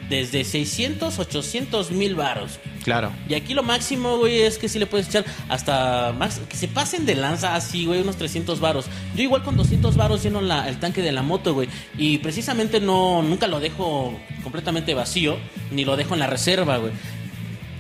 desde 0.10 0.44
600, 0.46 1.20
800 1.20 1.92
mil 1.92 2.16
varos. 2.16 2.60
Claro. 2.84 3.12
Y 3.28 3.34
aquí 3.34 3.54
lo 3.54 3.64
máximo, 3.64 4.18
güey, 4.18 4.42
es 4.42 4.58
que 4.58 4.70
sí 4.70 4.80
le 4.80 4.86
puedes 4.86 5.08
echar 5.10 5.26
hasta 5.50 6.14
más, 6.18 6.40
que 6.48 6.56
se 6.56 6.68
pasen 6.70 7.06
de 7.06 7.16
lanza 7.16 7.56
así, 7.56 7.86
güey, 7.86 8.02
unos 8.02 8.16
300 8.16 8.60
varos. 8.62 8.86
Yo 9.16 9.24
igual 9.24 9.44
con 9.44 9.58
200 9.58 9.98
varos 9.98 10.24
lleno 10.24 10.40
la- 10.42 10.70
el 10.70 10.80
tanque 10.80 11.02
de 11.02 11.12
la 11.12 11.22
moto, 11.24 11.54
güey. 11.54 11.68
Y 11.98 12.20
precisamente 12.20 12.80
no, 12.80 13.22
nunca 13.24 13.48
lo 13.48 13.60
dejo 13.60 14.18
completamente 14.44 14.94
vacío, 14.94 15.38
ni 15.72 15.84
lo 15.84 15.98
dejo 15.98 16.14
en 16.14 16.22
la 16.22 16.28
reserva, 16.28 16.78
güey. 16.78 16.94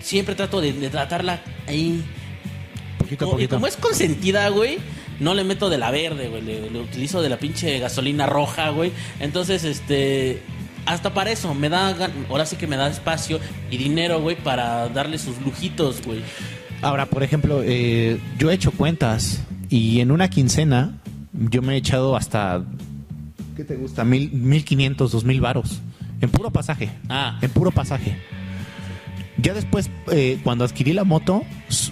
Siempre 0.01 0.36
trato 0.36 0.59
de, 0.61 0.73
de 0.73 0.89
tratarla 0.89 1.41
ahí. 1.67 2.03
Poquito 2.97 3.25
a 3.25 3.28
y 3.28 3.32
poquito. 3.32 3.55
como 3.55 3.67
es 3.67 3.78
consentida, 3.78 4.49
güey, 4.49 4.78
no 5.19 5.34
le 5.34 5.43
meto 5.45 5.69
de 5.69 5.78
la 5.78 5.91
verde, 5.91 6.28
güey. 6.28 6.41
Le, 6.41 6.69
le 6.69 6.80
utilizo 6.80 7.21
de 7.21 7.30
la 7.30 7.38
pinche 7.38 7.80
gasolina 7.80 8.25
roja, 8.25 8.69
güey. 8.69 8.91
Entonces, 9.21 9.63
este. 9.63 10.41
Hasta 10.88 11.13
para 11.13 11.31
eso, 11.31 11.53
me 11.53 11.69
da. 11.69 11.95
Ahora 12.29 12.45
sí 12.45 12.55
que 12.55 12.65
me 12.65 12.77
da 12.77 12.88
espacio 12.88 13.39
y 13.69 13.77
dinero, 13.77 14.21
güey, 14.21 14.38
para 14.38 14.88
darle 14.89 15.17
sus 15.19 15.39
lujitos, 15.41 16.01
güey. 16.03 16.21
Ahora, 16.81 17.05
por 17.05 17.23
ejemplo, 17.23 17.61
eh, 17.63 18.19
yo 18.39 18.49
he 18.49 18.53
hecho 18.53 18.71
cuentas 18.71 19.43
y 19.69 19.99
en 19.99 20.11
una 20.11 20.29
quincena 20.29 20.97
yo 21.33 21.61
me 21.61 21.73
he 21.73 21.77
echado 21.77 22.15
hasta, 22.15 22.63
¿qué 23.55 23.63
te 23.63 23.75
gusta? 23.75 24.05
Mil, 24.05 24.31
mil 24.31 24.63
quinientos, 24.63 25.11
dos 25.11 25.25
mil 25.25 25.41
varos. 25.41 25.81
En 26.21 26.29
puro 26.29 26.51
pasaje. 26.51 26.89
Ah. 27.09 27.38
En 27.41 27.49
puro 27.51 27.71
pasaje. 27.71 28.17
Ya 29.38 29.53
después, 29.53 29.89
eh, 30.11 30.39
cuando 30.43 30.63
adquirí 30.63 30.93
la 30.93 31.03
moto, 31.03 31.43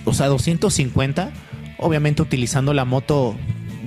o 0.05 0.13
sea, 0.13 0.27
250, 0.27 1.31
obviamente 1.77 2.21
utilizando 2.21 2.73
la 2.73 2.85
moto 2.85 3.35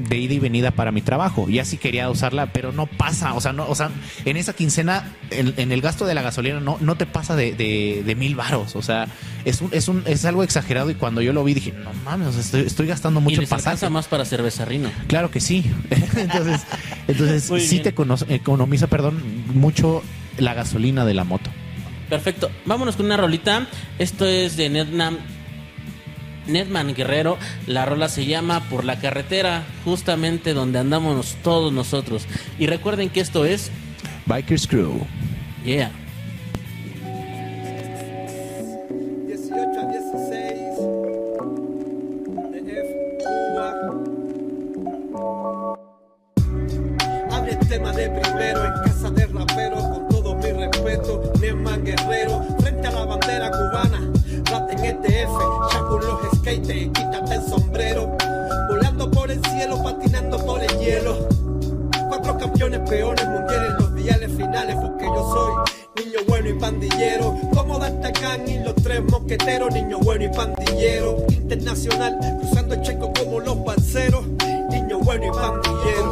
de 0.08 0.16
ida 0.18 0.34
y 0.34 0.38
venida 0.38 0.70
para 0.70 0.92
mi 0.92 1.02
trabajo. 1.02 1.48
Ya 1.48 1.64
sí 1.64 1.76
quería 1.76 2.08
usarla, 2.10 2.52
pero 2.52 2.72
no 2.72 2.86
pasa. 2.86 3.34
O 3.34 3.40
sea, 3.40 3.52
no, 3.52 3.66
o 3.68 3.74
sea 3.74 3.90
en 4.24 4.36
esa 4.36 4.52
quincena, 4.52 5.12
en, 5.30 5.54
en 5.56 5.72
el 5.72 5.80
gasto 5.80 6.04
de 6.06 6.14
la 6.14 6.22
gasolina, 6.22 6.60
no, 6.60 6.76
no 6.80 6.96
te 6.96 7.06
pasa 7.06 7.36
de, 7.36 7.52
de- 7.52 8.02
de 8.04 8.14
mil 8.14 8.34
varos. 8.34 8.76
O 8.76 8.82
sea, 8.82 9.08
es, 9.44 9.60
un, 9.60 9.70
es, 9.72 9.88
un, 9.88 10.02
es 10.06 10.24
algo 10.24 10.42
exagerado. 10.42 10.90
Y 10.90 10.94
cuando 10.94 11.20
yo 11.22 11.32
lo 11.32 11.42
vi, 11.44 11.54
dije, 11.54 11.72
no 11.72 11.92
mames, 12.04 12.36
estoy, 12.36 12.62
estoy 12.62 12.86
gastando 12.86 13.20
y 13.20 13.22
mucho 13.24 13.36
en 13.36 13.40
les 13.42 13.52
alcanza 13.52 13.72
pasaje. 13.72 13.90
más 13.92 14.06
para 14.06 14.24
cerveza 14.24 14.64
Rino. 14.64 14.90
Claro 15.06 15.30
que 15.30 15.40
sí. 15.40 15.64
entonces, 16.16 16.60
entonces 17.06 17.50
Muy 17.50 17.60
sí 17.60 17.76
bien. 17.76 17.82
te 17.84 17.94
cono- 17.94 18.16
economiza, 18.28 18.86
perdón, 18.86 19.22
mucho 19.54 20.02
la 20.38 20.54
gasolina 20.54 21.04
de 21.04 21.14
la 21.14 21.24
moto. 21.24 21.50
Perfecto. 22.08 22.50
Vámonos 22.64 22.96
con 22.96 23.06
una 23.06 23.16
rolita. 23.18 23.66
Esto 23.98 24.24
es 24.26 24.56
de 24.56 24.70
Nedman, 24.70 25.18
Nedman 26.48 26.94
Guerrero. 26.94 27.38
La 27.66 27.84
rola 27.84 28.08
se 28.08 28.26
llama 28.26 28.68
Por 28.68 28.84
la 28.84 28.98
carretera, 28.98 29.64
justamente 29.84 30.54
donde 30.54 30.78
andamos 30.78 31.36
todos 31.42 31.72
nosotros. 31.72 32.26
Y 32.58 32.66
recuerden 32.66 33.10
que 33.10 33.20
esto 33.20 33.44
es. 33.44 33.70
Bikers 34.26 34.66
Crew. 34.66 35.06
Yeah. 35.64 35.90
18 39.26 39.80
a 39.80 39.84
16 39.86 40.38
de 42.52 42.58
F, 42.80 42.90
Cuba. 43.24 43.66
Abre 47.30 47.52
el 47.52 47.68
tema 47.68 47.92
de 47.92 48.10
primero 48.10 48.64
en 48.64 48.72
casa 48.84 49.10
de 49.10 49.26
raperos 49.26 49.82
con 49.82 50.08
todo 50.08 50.34
mi 50.36 50.52
respeto. 50.52 51.32
Neman 51.40 51.84
Guerrero, 51.84 52.44
frente 52.60 52.88
a 52.88 52.90
la 52.92 53.04
bandera 53.04 53.50
campeones 62.88 63.20
peones 63.20 63.28
mundiales 63.28 63.72
los 63.78 63.94
diales 63.94 64.30
finales 64.36 64.76
porque 64.76 65.04
yo 65.04 65.32
soy 65.32 66.04
niño 66.04 66.18
bueno 66.26 66.48
y 66.48 66.52
pandillero. 66.54 67.36
Como 67.54 67.78
D'Artagnan 67.78 68.48
y 68.48 68.58
los 68.58 68.74
tres 68.76 69.02
mosqueteros 69.04 69.72
niño 69.72 69.98
bueno 69.98 70.24
y 70.24 70.28
pandillero. 70.28 71.16
Internacional 71.30 72.18
cruzando 72.40 72.74
el 72.74 72.82
checo 72.82 73.12
como 73.12 73.40
los 73.40 73.64
balseros 73.64 74.26
niño 74.70 74.98
bueno 75.00 75.26
y 75.26 75.30
pandillero 75.30 76.07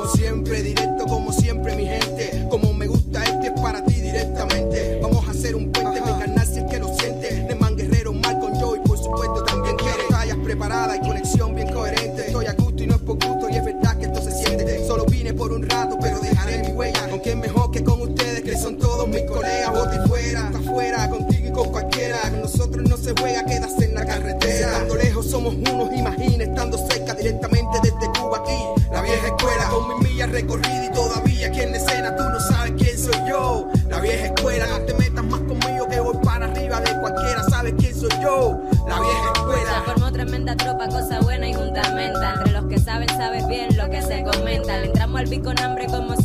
y 30.54 30.92
todavía 30.92 31.48
aquí 31.48 31.60
en 31.60 31.72
la 31.72 31.76
escena 31.78 32.16
tú 32.16 32.22
no 32.24 32.40
sabes 32.40 32.72
quién 32.78 32.98
soy 32.98 33.28
yo. 33.28 33.68
La 33.88 34.00
vieja 34.00 34.26
escuela, 34.26 34.66
te 34.86 34.94
metas 34.94 35.24
más 35.24 35.40
conmigo 35.40 35.88
que 35.88 36.00
voy 36.00 36.16
para 36.24 36.46
arriba 36.46 36.80
de 36.80 37.00
cualquiera, 37.00 37.42
sabes 37.44 37.74
quién 37.78 37.94
soy 37.94 38.10
yo. 38.22 38.60
La 38.88 39.00
vieja 39.00 39.32
Se 39.34 39.40
escuela. 39.40 39.82
formó 39.86 40.12
tremenda 40.12 40.56
tropa, 40.56 40.88
cosa 40.88 41.20
buena 41.20 41.48
y 41.48 41.54
juntamenta. 41.54 42.34
Entre 42.34 42.52
los 42.52 42.64
que 42.66 42.78
saben, 42.78 43.08
sabes 43.08 43.46
bien 43.48 43.76
lo 43.76 43.88
que 43.90 44.02
se 44.02 44.22
comenta. 44.22 44.78
Le 44.78 44.86
entramos 44.86 45.20
al 45.20 45.28
pico 45.28 45.44
con 45.46 45.58
hambre 45.60 45.86
como 45.86 46.15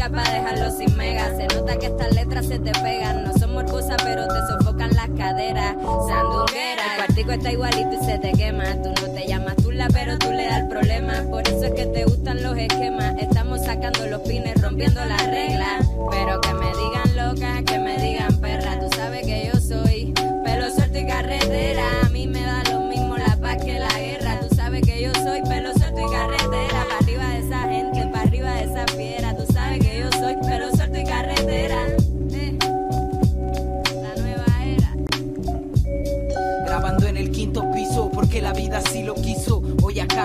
música 0.00 0.10
para 0.10 0.30
dejarlo 0.30 0.70
sin 0.70 0.96
mega. 0.96 1.36
Se 1.36 1.46
nota 1.54 1.78
que 1.78 1.86
estas 1.86 2.14
letras 2.14 2.46
se 2.46 2.58
te 2.58 2.72
pegan. 2.72 3.24
No 3.24 3.32
son 3.38 3.52
morbosas, 3.52 3.96
pero 4.02 4.26
te 4.26 4.40
sofocan 4.48 4.90
las 4.94 5.08
caderas. 5.10 5.76
Sandunguera, 6.08 6.82
el 6.90 6.96
cuartico 6.96 7.32
está 7.32 7.52
igualito 7.52 7.90
y 8.00 8.04
se 8.04 8.18
te 8.18 8.32
quema. 8.32 8.64
Tú 8.82 8.88
no 8.88 9.12
te 9.12 9.26
llamas 9.26 9.56
Tula, 9.56 9.88
pero 9.92 10.18
tú 10.18 10.30
le 10.30 10.46
das 10.46 10.60
el 10.60 10.68
problema. 10.68 11.12
Por 11.30 11.46
eso 11.46 11.64
es 11.64 11.72
que 11.72 11.86
te 11.86 12.04
gustan 12.04 12.42
los 12.42 12.56
esquemas. 12.56 13.14
Estamos 13.18 13.64
sacando 13.64 14.06
los 14.06 14.20
pines, 14.22 14.60
rompiendo 14.60 15.04
las 15.04 15.26
reglas. 15.26 15.89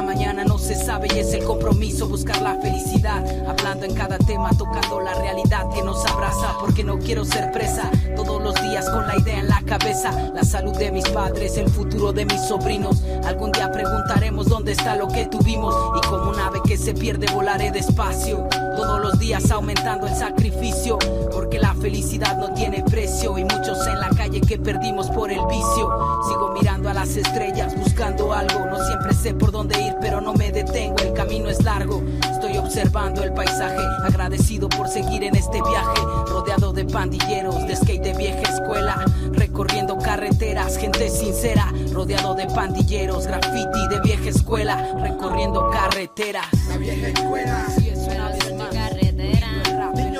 Mañana 0.01 0.43
no 0.43 0.57
se 0.57 0.75
sabe 0.75 1.07
y 1.13 1.19
es 1.19 1.33
el 1.33 1.43
compromiso 1.43 2.07
buscar 2.07 2.41
la 2.41 2.55
felicidad. 2.55 3.23
Hablando 3.47 3.85
en 3.85 3.93
cada 3.93 4.17
tema, 4.17 4.49
tocando 4.57 4.99
la 4.99 5.13
realidad 5.15 5.69
que 5.73 5.81
nos 5.81 6.05
abraza 6.05 6.57
porque 6.59 6.83
no 6.83 6.97
quiero 6.99 7.25
ser 7.25 7.51
presa. 7.51 7.89
Todos 8.15 8.41
los 8.41 8.55
días 8.61 8.89
con 8.89 9.07
la 9.07 9.17
idea 9.17 9.39
en 9.39 9.47
la 9.47 9.61
cabeza. 9.65 10.11
La 10.33 10.43
salud 10.43 10.75
de 10.77 10.91
mis 10.91 11.07
padres, 11.09 11.57
el 11.57 11.69
futuro 11.69 12.11
de 12.11 12.25
mis 12.25 12.41
sobrinos. 12.41 13.03
Algún 13.25 13.51
día 13.51 13.71
preguntaremos 13.71 14.47
dónde 14.47 14.73
está 14.73 14.95
lo 14.95 15.07
que 15.07 15.27
tuvimos. 15.27 15.75
Y 15.97 16.07
como 16.07 16.29
un 16.29 16.39
ave 16.39 16.59
que 16.65 16.77
se 16.77 16.93
pierde, 16.93 17.27
volaré 17.33 17.71
despacio. 17.71 18.47
Todos 18.75 19.01
los 19.01 19.19
días 19.19 19.49
aumentando 19.51 20.07
el 20.07 20.15
sacrificio. 20.15 20.97
Porque 21.31 21.59
la 21.59 21.73
felicidad 21.75 22.37
no 22.37 22.53
tiene 22.53 22.83
precio. 22.83 23.37
Y 23.37 23.43
muchos 23.43 23.85
en 23.87 23.99
la 23.99 24.09
calle 24.09 24.41
que 24.41 24.57
perdimos 24.57 25.09
por 25.09 25.31
el 25.31 25.45
vicio. 25.47 26.21
Sigo 26.27 26.51
mirando 26.53 26.89
a 26.89 26.93
las 26.93 27.15
estrellas, 27.15 27.75
buscando 27.75 28.33
algo. 28.33 28.65
No 28.65 28.85
siempre 28.85 29.13
sé 29.13 29.33
por 29.33 29.51
dónde 29.51 29.81
ir, 29.81 29.95
pero 30.01 30.21
no 30.21 30.33
me 30.33 30.51
detengo. 30.51 30.97
El 30.97 31.13
camino 31.13 31.49
es 31.49 31.63
largo. 31.63 32.01
Estoy 32.31 32.57
observando 32.57 33.23
el 33.23 33.33
paisaje. 33.33 33.81
Agradecido 34.03 34.69
por 34.69 34.87
seguir 34.87 35.23
en 35.23 35.35
este 35.35 35.61
viaje. 35.61 36.01
Rodeado 36.27 36.73
de 36.73 36.85
pandilleros, 36.85 37.65
de 37.67 37.75
skate 37.75 38.03
de 38.03 38.13
vieja 38.13 38.41
escuela. 38.41 39.05
Recorriendo 39.31 39.97
carreteras, 39.97 40.77
gente 40.77 41.09
sincera. 41.09 41.71
Rodeado 41.91 42.33
de 42.35 42.45
pandilleros, 42.47 43.27
graffiti 43.27 43.87
de 43.89 43.99
vieja 44.01 44.29
escuela. 44.29 44.93
Recorriendo 45.01 45.69
carreteras. 45.69 46.45
La 46.69 46.77
vieja 46.77 47.07
escuela. 47.07 47.65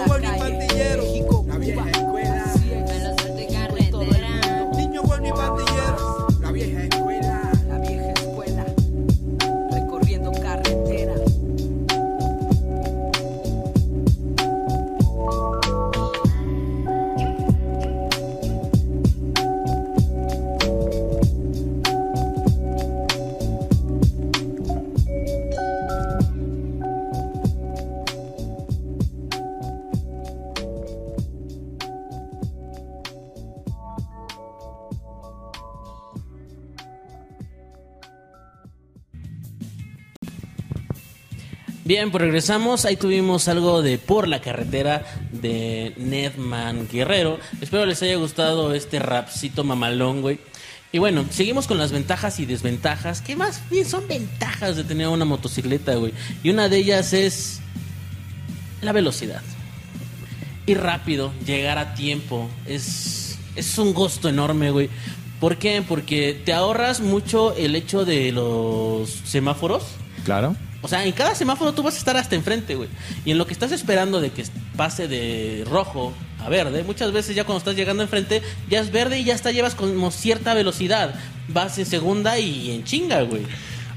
Calle. 0.10 0.38
pandillero 0.38 1.06
México. 1.58 1.95
Bien, 41.86 42.10
pues 42.10 42.24
regresamos. 42.24 42.84
Ahí 42.86 42.96
tuvimos 42.96 43.48
algo 43.48 43.84
de 43.84 44.00
Por 44.00 44.28
la 44.28 44.42
carretera 44.42 45.06
de 45.32 45.94
Nedman 45.98 46.88
Guerrero. 46.92 47.40
Espero 47.62 47.86
les 47.86 48.02
haya 48.02 48.16
gustado 48.16 48.74
este 48.74 48.98
rapcito 48.98 49.64
mamalón, 49.64 50.24
güey. 50.24 50.40
Y 50.92 50.98
bueno, 50.98 51.28
seguimos 51.30 51.68
con 51.68 51.78
las 51.78 51.92
ventajas 51.92 52.40
y 52.40 52.48
desventajas, 52.48 53.22
que 53.22 53.36
más 53.36 53.62
bien 53.70 53.86
son 53.86 54.08
ventajas 54.08 54.76
de 54.78 54.84
tener 54.84 55.10
una 55.10 55.26
motocicleta, 55.26 55.94
güey. 55.94 56.12
Y 56.42 56.50
una 56.50 56.70
de 56.70 56.78
ellas 56.78 57.14
es 57.14 57.60
la 58.82 58.92
velocidad. 58.92 59.44
Ir 60.66 60.80
rápido, 60.82 61.34
llegar 61.46 61.78
a 61.78 61.94
tiempo, 61.94 62.50
es, 62.66 63.38
es 63.56 63.78
un 63.78 63.94
gusto 63.94 64.28
enorme, 64.28 64.72
güey. 64.72 64.90
¿Por 65.40 65.58
qué? 65.58 65.84
Porque 65.88 66.42
te 66.46 66.52
ahorras 66.52 67.00
mucho 67.00 67.56
el 67.56 67.76
hecho 67.76 68.06
de 68.06 68.32
los 68.32 69.08
semáforos. 69.12 69.84
Claro. 70.24 70.56
O 70.86 70.88
sea, 70.88 71.04
en 71.04 71.14
cada 71.14 71.34
semáforo 71.34 71.74
tú 71.74 71.82
vas 71.82 71.96
a 71.96 71.98
estar 71.98 72.16
hasta 72.16 72.36
enfrente, 72.36 72.76
güey. 72.76 72.90
Y 73.26 73.32
en 73.32 73.40
lo 73.40 73.48
que 73.48 73.54
estás 73.54 73.72
esperando 73.72 74.22
de 74.22 74.30
que 74.30 74.44
pase 74.78 75.08
de 75.08 75.66
rojo 75.68 76.14
a 76.40 76.48
verde, 76.48 76.84
muchas 76.84 77.12
veces 77.12 77.36
ya 77.36 77.44
cuando 77.44 77.58
estás 77.58 77.76
llegando 77.76 78.04
enfrente, 78.04 78.44
ya 78.70 78.82
es 78.82 78.92
verde 78.92 79.20
y 79.20 79.24
ya 79.24 79.34
hasta 79.34 79.52
llevas 79.52 79.74
como 79.74 80.12
cierta 80.12 80.54
velocidad. 80.54 81.16
Vas 81.48 81.80
en 81.80 81.88
segunda 81.88 82.38
y 82.38 82.70
en 82.70 82.84
chinga, 82.84 83.24
güey. 83.24 83.42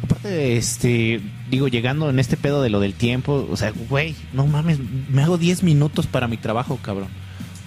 Aparte, 0.03 0.57
este, 0.57 1.21
digo, 1.51 1.69
llegando 1.69 2.09
en 2.09 2.19
este 2.19 2.39
pedo 2.39 2.63
de 2.63 2.71
lo 2.71 2.81
del 2.81 2.95
tiempo, 2.95 3.47
o 3.51 3.57
sea, 3.59 3.73
güey, 3.91 4.15
no 4.33 4.47
mames, 4.47 4.79
me 5.11 5.23
hago 5.23 5.37
10 5.37 5.63
minutos 5.63 6.07
para 6.07 6.27
mi 6.27 6.39
trabajo, 6.39 6.79
cabrón. 6.83 7.09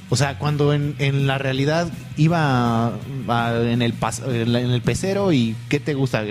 O 0.09 0.15
sea, 0.17 0.37
cuando 0.39 0.73
en, 0.73 0.95
la 1.27 1.37
realidad 1.37 1.87
iba 2.17 2.87
a- 2.87 3.61
en, 3.63 3.81
el 3.81 3.97
pas- 3.97 4.21
en 4.27 4.55
el 4.55 4.81
pecero 4.81 5.31
y 5.31 5.55
¿qué 5.69 5.79
te 5.79 5.93
gusta? 5.93 6.23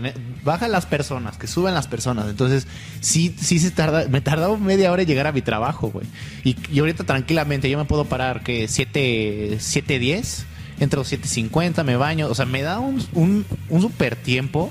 Bajan 0.44 0.72
las 0.72 0.86
personas, 0.86 1.36
que 1.36 1.46
suben 1.46 1.74
las 1.74 1.86
personas. 1.86 2.28
Entonces, 2.28 2.66
sí, 3.00 3.34
sí 3.38 3.58
se 3.58 3.70
tarda, 3.70 4.08
me 4.08 4.20
tardaba 4.20 4.56
media 4.56 4.90
hora 4.92 5.02
en 5.02 5.08
llegar 5.08 5.26
a 5.26 5.32
mi 5.32 5.42
trabajo, 5.42 5.90
güey. 5.90 6.06
Y, 6.44 6.56
y 6.72 6.78
ahorita 6.80 7.04
tranquilamente 7.04 7.68
yo 7.68 7.78
me 7.78 7.84
puedo 7.84 8.04
parar 8.06 8.42
que 8.42 8.68
7, 8.68 9.58
7.10, 9.58 10.44
entro 10.80 11.04
7.50, 11.04 11.84
me 11.84 11.96
baño. 11.96 12.28
O 12.28 12.34
sea, 12.34 12.46
me 12.46 12.62
da 12.62 12.80
un, 12.80 13.04
un, 13.12 13.44
un 13.68 13.80
super 13.82 14.16
tiempo 14.16 14.70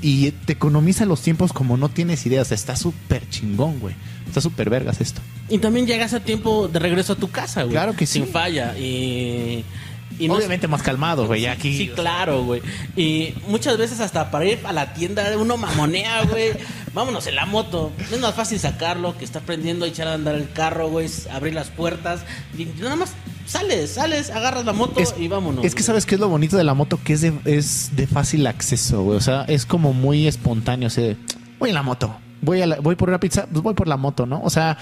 y 0.00 0.30
te 0.32 0.52
economiza 0.52 1.06
los 1.06 1.22
tiempos 1.22 1.52
como 1.52 1.76
no 1.76 1.88
tienes 1.88 2.24
idea. 2.26 2.42
O 2.42 2.44
sea, 2.44 2.54
está 2.54 2.76
súper 2.76 3.28
chingón, 3.28 3.80
güey. 3.80 3.94
Está 4.26 4.40
súper 4.40 4.70
vergas 4.70 5.00
esto. 5.00 5.20
Y 5.48 5.58
también 5.58 5.86
llegas 5.86 6.14
a 6.14 6.20
tiempo 6.20 6.68
de 6.68 6.78
regreso 6.78 7.14
a 7.14 7.16
tu 7.16 7.30
casa, 7.30 7.62
güey. 7.62 7.72
Claro 7.72 7.94
que 7.94 8.06
sí. 8.06 8.14
Sin 8.20 8.28
falla. 8.28 8.76
Y. 8.78 9.64
y 10.18 10.28
no 10.28 10.34
Obviamente 10.34 10.68
más 10.68 10.82
calmado, 10.82 11.26
güey. 11.26 11.42
ya 11.42 11.52
aquí. 11.52 11.76
Sí, 11.76 11.88
claro, 11.88 12.44
güey. 12.44 12.62
Y 12.96 13.34
muchas 13.48 13.76
veces 13.78 14.00
hasta 14.00 14.30
para 14.30 14.44
ir 14.44 14.60
a 14.64 14.72
la 14.72 14.92
tienda 14.94 15.24
uno 15.38 15.56
mamonea, 15.56 16.24
güey. 16.30 16.52
Vámonos 16.92 17.26
en 17.26 17.34
la 17.34 17.46
moto. 17.46 17.90
Es 18.12 18.20
más 18.20 18.34
fácil 18.34 18.58
sacarlo 18.60 19.16
que 19.18 19.24
estar 19.24 19.42
prendiendo, 19.42 19.84
echar 19.84 20.06
a 20.08 20.14
andar 20.14 20.34
el 20.36 20.50
carro, 20.52 20.88
güey. 20.90 21.08
Abrir 21.32 21.54
las 21.54 21.70
puertas. 21.70 22.20
Y 22.56 22.66
nada 22.80 22.94
más 22.96 23.12
sales, 23.46 23.90
sales, 23.90 24.30
agarras 24.30 24.64
la 24.64 24.72
moto 24.72 25.00
Es, 25.00 25.14
y 25.18 25.26
vámonos. 25.28 25.64
es 25.64 25.74
que 25.74 25.80
güey. 25.80 25.86
sabes 25.86 26.06
qué 26.06 26.14
es 26.14 26.20
lo 26.20 26.28
bonito 26.28 26.56
de 26.56 26.64
la 26.64 26.74
moto, 26.74 26.98
que 27.02 27.14
es 27.14 27.20
de, 27.20 27.32
es 27.44 27.90
de 27.96 28.06
fácil 28.06 28.46
acceso, 28.46 29.02
güey. 29.02 29.16
O 29.18 29.20
sea, 29.20 29.42
es 29.48 29.66
como 29.66 29.92
muy 29.92 30.26
espontáneo. 30.28 30.86
O 30.86 30.90
sea, 30.90 31.16
voy 31.58 31.70
en 31.70 31.74
la 31.74 31.82
moto, 31.82 32.16
voy, 32.40 32.62
a 32.62 32.66
la- 32.66 32.80
voy 32.80 32.94
por 32.94 33.08
una 33.08 33.18
pizza, 33.18 33.46
pues 33.50 33.62
voy 33.62 33.74
por 33.74 33.88
la 33.88 33.96
moto, 33.96 34.24
¿no? 34.26 34.40
O 34.42 34.50
sea, 34.50 34.78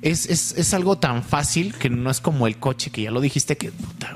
es, 0.00 0.26
es, 0.26 0.52
es 0.56 0.74
algo 0.74 0.98
tan 0.98 1.22
fácil 1.24 1.74
que 1.74 1.90
no 1.90 2.10
es 2.10 2.20
como 2.20 2.46
el 2.46 2.58
coche, 2.58 2.90
que 2.90 3.02
ya 3.02 3.10
lo 3.10 3.20
dijiste, 3.20 3.56
que 3.56 3.72
puta, 3.72 4.14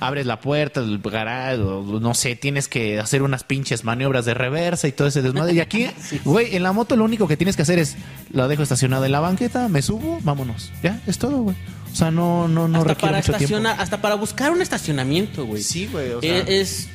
abres 0.00 0.26
la 0.26 0.40
puerta 0.40 0.80
del 0.80 0.98
garage, 0.98 1.60
o 1.62 2.00
no 2.00 2.14
sé, 2.14 2.34
tienes 2.36 2.68
que 2.68 2.98
hacer 2.98 3.22
unas 3.22 3.44
pinches 3.44 3.84
maniobras 3.84 4.24
de 4.24 4.34
reversa 4.34 4.88
y 4.88 4.92
todo 4.92 5.08
ese 5.08 5.22
desmadre. 5.22 5.54
Y 5.54 5.60
aquí, 5.60 5.86
güey, 6.24 6.56
en 6.56 6.62
la 6.62 6.72
moto 6.72 6.96
lo 6.96 7.04
único 7.04 7.28
que 7.28 7.36
tienes 7.36 7.54
que 7.56 7.62
hacer 7.62 7.78
es 7.78 7.96
la 8.32 8.48
dejo 8.48 8.62
estacionada 8.62 9.06
en 9.06 9.12
la 9.12 9.20
banqueta, 9.20 9.68
me 9.68 9.82
subo, 9.82 10.18
vámonos. 10.22 10.72
Ya, 10.82 11.00
es 11.06 11.18
todo, 11.18 11.42
güey. 11.42 11.56
O 11.92 11.96
sea, 11.96 12.10
no, 12.10 12.48
no, 12.48 12.68
no 12.68 12.78
hasta 12.78 12.88
requiere 12.90 13.12
para 13.14 13.26
mucho 13.34 13.46
tiempo. 13.46 13.68
hasta 13.68 14.00
para 14.02 14.14
buscar 14.16 14.50
un 14.50 14.60
estacionamiento, 14.62 15.46
güey. 15.46 15.62
Sí, 15.62 15.88
güey, 15.90 16.10
o 16.12 16.20
sea- 16.20 16.38
Eh, 16.38 16.60
es, 16.60 16.88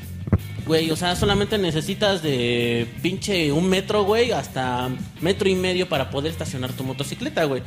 güey, 0.65 0.89
o 0.91 0.95
sea, 0.95 1.15
solamente 1.15 1.57
necesitas 1.57 2.21
de 2.23 2.87
pinche 3.01 3.51
un 3.51 3.67
metro, 3.69 4.03
güey, 4.03 4.31
hasta 4.31 4.89
metro 5.21 5.49
y 5.49 5.55
medio 5.55 5.89
para 5.89 6.09
poder 6.09 6.31
estacionar 6.31 6.71
tu 6.73 6.83
motocicleta, 6.83 7.43
güey. 7.45 7.61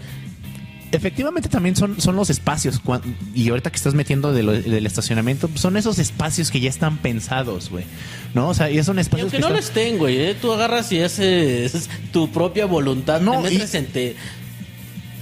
Efectivamente 0.92 1.48
también 1.48 1.74
son, 1.74 2.00
son 2.00 2.14
los 2.14 2.30
espacios 2.30 2.80
y 3.34 3.48
ahorita 3.50 3.70
que 3.70 3.76
estás 3.76 3.94
metiendo 3.94 4.32
de 4.32 4.44
lo- 4.44 4.52
del 4.52 4.86
estacionamiento 4.86 5.50
son 5.56 5.76
esos 5.76 5.98
espacios 5.98 6.50
que 6.52 6.60
ya 6.60 6.70
están 6.70 6.98
pensados, 6.98 7.70
güey. 7.70 7.84
¿No? 8.34 8.48
O 8.50 8.54
sea, 8.54 8.70
ya 8.70 8.84
son 8.84 8.96
Y 8.98 9.00
espacios 9.00 9.24
aunque 9.24 9.36
que 9.38 9.40
no 9.40 9.48
están- 9.48 9.62
estén, 9.84 9.98
güey, 9.98 10.16
¿eh? 10.18 10.36
tú 10.40 10.52
agarras 10.52 10.90
y 10.92 11.00
haces 11.00 11.90
tu 12.12 12.30
propia 12.30 12.66
voluntad, 12.66 13.20
No, 13.20 13.42
te 13.42 13.50
metes 13.50 13.74
y- 13.74 13.76
entre, 13.78 14.14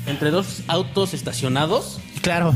entre 0.07 0.31
dos 0.31 0.63
autos 0.69 1.15
estacionados 1.15 1.99
Claro. 2.21 2.53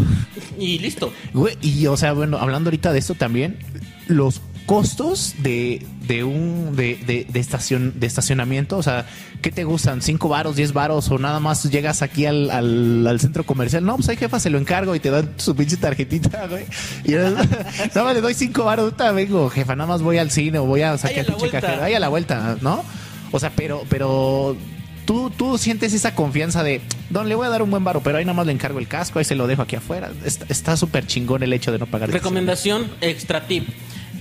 y 0.58 0.78
listo. 0.78 1.10
Güey, 1.32 1.56
y 1.62 1.86
o 1.86 1.96
sea, 1.96 2.12
bueno, 2.12 2.36
hablando 2.36 2.68
ahorita 2.68 2.92
de 2.92 2.98
esto 2.98 3.14
también, 3.14 3.58
los 4.06 4.40
costos 4.68 5.34
de, 5.38 5.84
de 6.06 6.24
un 6.24 6.76
de, 6.76 6.96
de, 7.06 7.26
de 7.26 7.40
estación 7.40 7.94
de 7.98 8.06
estacionamiento, 8.06 8.76
o 8.76 8.82
sea, 8.82 9.06
¿qué 9.40 9.50
te 9.50 9.64
gustan? 9.64 10.02
¿Cinco 10.02 10.28
varos, 10.28 10.56
diez 10.56 10.74
varos 10.74 11.10
o 11.10 11.18
nada 11.18 11.40
más 11.40 11.64
llegas 11.70 12.02
aquí 12.02 12.26
al, 12.26 12.50
al, 12.50 13.06
al 13.06 13.18
centro 13.18 13.44
comercial? 13.44 13.82
No, 13.86 13.96
pues 13.96 14.10
hay 14.10 14.18
jefa, 14.18 14.38
se 14.38 14.50
lo 14.50 14.58
encargo 14.58 14.94
y 14.94 15.00
te 15.00 15.10
dan 15.10 15.32
su 15.38 15.56
pinche 15.56 15.78
tarjetita, 15.78 16.46
güey. 16.50 16.66
Y 17.04 17.12
yo, 17.12 17.30
nada 17.30 18.04
más 18.04 18.14
le 18.14 18.20
doy 18.20 18.34
cinco 18.34 18.64
varos, 18.64 18.92
vengo, 19.14 19.48
jefa, 19.48 19.74
nada 19.74 19.88
más 19.88 20.02
voy 20.02 20.18
al 20.18 20.30
cine 20.30 20.58
o 20.58 20.66
voy 20.66 20.82
a 20.82 20.98
sacar 20.98 21.24
pinche 21.24 21.48
cajero. 21.48 21.82
Ahí 21.82 21.94
a 21.94 21.98
la 22.00 22.08
vuelta, 22.08 22.58
¿no? 22.60 22.84
O 23.32 23.40
sea, 23.40 23.50
pero, 23.56 23.84
pero 23.88 24.54
tú, 25.06 25.30
tú 25.30 25.56
sientes 25.56 25.94
esa 25.94 26.14
confianza 26.14 26.62
de, 26.62 26.82
don, 27.08 27.26
le 27.30 27.34
voy 27.34 27.46
a 27.46 27.48
dar 27.48 27.62
un 27.62 27.70
buen 27.70 27.84
varo, 27.84 28.02
pero 28.02 28.18
ahí 28.18 28.24
nada 28.26 28.34
más 28.36 28.44
le 28.46 28.52
encargo 28.52 28.78
el 28.80 28.86
casco, 28.86 29.18
ahí 29.18 29.24
se 29.24 29.34
lo 29.34 29.46
dejo 29.46 29.62
aquí 29.62 29.76
afuera. 29.76 30.10
Está- 30.26 30.44
Está 30.50 30.76
súper 30.76 31.06
chingón 31.06 31.42
el 31.42 31.54
hecho 31.54 31.72
de 31.72 31.78
no 31.78 31.86
pagar. 31.86 32.10
Recomendación 32.10 32.90
extra 33.00 33.46
tip. 33.46 33.66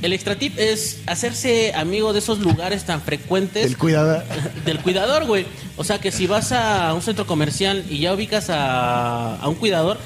El 0.01 0.13
extra 0.13 0.35
tip 0.35 0.57
es 0.59 0.99
hacerse 1.07 1.73
amigo 1.73 2.13
de 2.13 2.19
esos 2.19 2.39
lugares 2.39 2.83
tan 2.85 3.01
frecuentes 3.01 3.65
El 3.65 3.77
cuidado. 3.77 4.23
del 4.65 4.79
cuidador, 4.79 5.25
güey. 5.25 5.45
O 5.75 5.83
sea 5.83 5.99
que 5.99 6.11
si 6.11 6.27
vas 6.27 6.51
a 6.51 6.93
un 6.93 7.01
centro 7.01 7.25
comercial 7.25 7.83
y 7.89 7.99
ya 7.99 8.13
ubicas 8.13 8.49
a, 8.49 9.37
a 9.37 9.47
un 9.47 9.55
cuidador, 9.55 9.97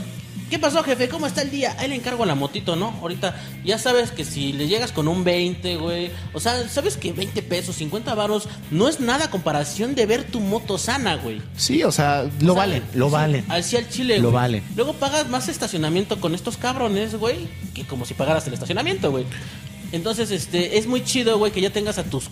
¿qué 0.49 0.59
pasó, 0.59 0.81
jefe? 0.83 1.09
¿Cómo 1.09 1.27
está 1.27 1.41
el 1.41 1.51
día? 1.51 1.75
Ahí 1.77 1.89
le 1.89 1.95
encargo 1.95 2.25
la 2.25 2.35
motito, 2.35 2.75
¿no? 2.77 2.93
Ahorita 3.01 3.35
ya 3.65 3.77
sabes 3.77 4.11
que 4.11 4.23
si 4.25 4.53
le 4.53 4.67
llegas 4.67 4.91
con 4.93 5.07
un 5.09 5.23
20, 5.25 5.75
güey, 5.77 6.09
o 6.33 6.39
sea, 6.39 6.67
sabes 6.69 6.95
que 6.97 7.11
20 7.11 7.41
pesos, 7.43 7.75
50 7.75 8.15
varos 8.15 8.47
no 8.69 8.87
es 8.87 8.99
nada 9.01 9.25
a 9.25 9.29
comparación 9.29 9.93
de 9.95 10.05
ver 10.05 10.23
tu 10.23 10.39
moto 10.39 10.77
sana, 10.77 11.15
güey. 11.15 11.41
Sí, 11.57 11.83
o 11.83 11.91
sea, 11.91 12.23
lo 12.41 12.53
O 12.53 12.55
sea, 12.55 12.63
valen, 12.65 12.83
lo 12.93 13.07
sí, 13.07 13.11
valen. 13.13 13.45
Así 13.49 13.75
al 13.77 13.89
chile, 13.89 14.17
Lo 14.19 14.29
güey. 14.31 14.33
valen. 14.35 14.63
Luego 14.77 14.93
pagas 14.93 15.27
más 15.29 15.49
estacionamiento 15.49 16.19
con 16.21 16.33
estos 16.33 16.55
cabrones, 16.55 17.15
güey, 17.15 17.47
que 17.73 17.83
como 17.85 18.05
si 18.05 18.13
pagaras 18.13 18.47
el 18.47 18.53
estacionamiento, 18.53 19.11
güey. 19.11 19.25
Entonces, 19.91 20.31
este, 20.31 20.77
es 20.77 20.87
muy 20.87 21.03
chido, 21.03 21.37
güey, 21.37 21.51
que 21.51 21.61
ya 21.61 21.71
tengas 21.71 21.97
a 21.97 22.03
tus 22.03 22.29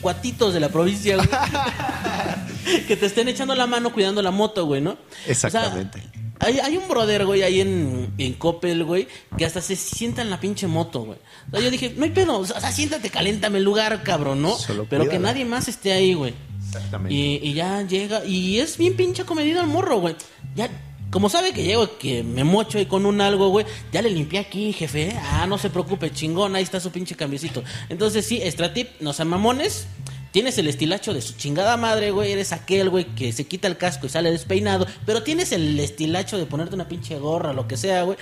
cuatitos 0.00 0.54
de 0.54 0.60
la 0.60 0.68
provincia, 0.68 1.16
güey. 1.16 1.28
que 2.86 2.96
te 2.96 3.06
estén 3.06 3.28
echando 3.28 3.54
la 3.54 3.66
mano 3.66 3.92
cuidando 3.92 4.22
la 4.22 4.30
moto, 4.30 4.66
güey, 4.66 4.80
¿no? 4.80 4.96
Exactamente. 5.26 5.98
O 5.98 6.02
sea, 6.02 6.18
hay, 6.40 6.58
hay 6.60 6.76
un 6.76 6.86
brother, 6.86 7.26
güey, 7.26 7.42
ahí 7.42 7.60
en, 7.60 8.12
en 8.18 8.32
Coppel, 8.34 8.84
güey, 8.84 9.08
que 9.36 9.44
hasta 9.44 9.60
se 9.60 9.74
sienta 9.74 10.22
en 10.22 10.30
la 10.30 10.38
pinche 10.38 10.66
moto, 10.66 11.00
güey. 11.00 11.18
O 11.48 11.50
sea, 11.50 11.60
yo 11.60 11.70
dije, 11.70 11.94
no 11.96 12.04
hay 12.04 12.10
pedo, 12.10 12.38
o 12.38 12.44
sea, 12.44 12.70
siéntate, 12.70 13.10
caléntame 13.10 13.58
el 13.58 13.64
lugar, 13.64 14.02
cabrón, 14.02 14.42
¿no? 14.42 14.54
Solo 14.56 14.86
Pero 14.88 15.08
que 15.08 15.18
nadie 15.18 15.44
más 15.44 15.68
esté 15.68 15.92
ahí, 15.92 16.14
güey. 16.14 16.34
Exactamente. 16.66 17.14
Y, 17.14 17.40
y 17.42 17.54
ya 17.54 17.82
llega, 17.82 18.24
y 18.24 18.60
es 18.60 18.76
bien 18.76 18.96
pinche 18.96 19.24
comedido 19.24 19.60
el 19.60 19.66
morro, 19.66 19.98
güey. 19.98 20.14
Ya, 20.54 20.68
como 21.10 21.28
sabe 21.28 21.52
que 21.52 21.62
llego, 21.62 21.96
que 21.98 22.22
me 22.22 22.44
mocho 22.44 22.78
ahí 22.78 22.86
con 22.86 23.06
un 23.06 23.20
algo, 23.20 23.48
güey, 23.48 23.64
ya 23.92 24.02
le 24.02 24.10
limpié 24.10 24.40
aquí, 24.40 24.72
jefe. 24.72 25.08
¿eh? 25.08 25.16
Ah, 25.32 25.46
no 25.46 25.56
se 25.58 25.70
preocupe, 25.70 26.12
chingón, 26.12 26.54
ahí 26.54 26.62
está 26.62 26.80
su 26.80 26.90
pinche 26.90 27.16
cambiecito. 27.16 27.62
Entonces, 27.88 28.26
sí, 28.26 28.40
Stratip, 28.44 29.00
no 29.00 29.12
sean 29.12 29.28
mamones. 29.28 29.86
Tienes 30.30 30.58
el 30.58 30.68
estilacho 30.68 31.14
de 31.14 31.22
su 31.22 31.34
chingada 31.34 31.78
madre, 31.78 32.10
güey. 32.10 32.32
Eres 32.32 32.52
aquel, 32.52 32.90
güey, 32.90 33.06
que 33.14 33.32
se 33.32 33.46
quita 33.46 33.66
el 33.66 33.78
casco 33.78 34.06
y 34.06 34.10
sale 34.10 34.30
despeinado. 34.30 34.86
Pero 35.06 35.22
tienes 35.22 35.52
el 35.52 35.80
estilacho 35.80 36.36
de 36.36 36.44
ponerte 36.44 36.74
una 36.74 36.86
pinche 36.86 37.18
gorra, 37.18 37.54
lo 37.54 37.66
que 37.66 37.78
sea, 37.78 38.02
güey. 38.02 38.18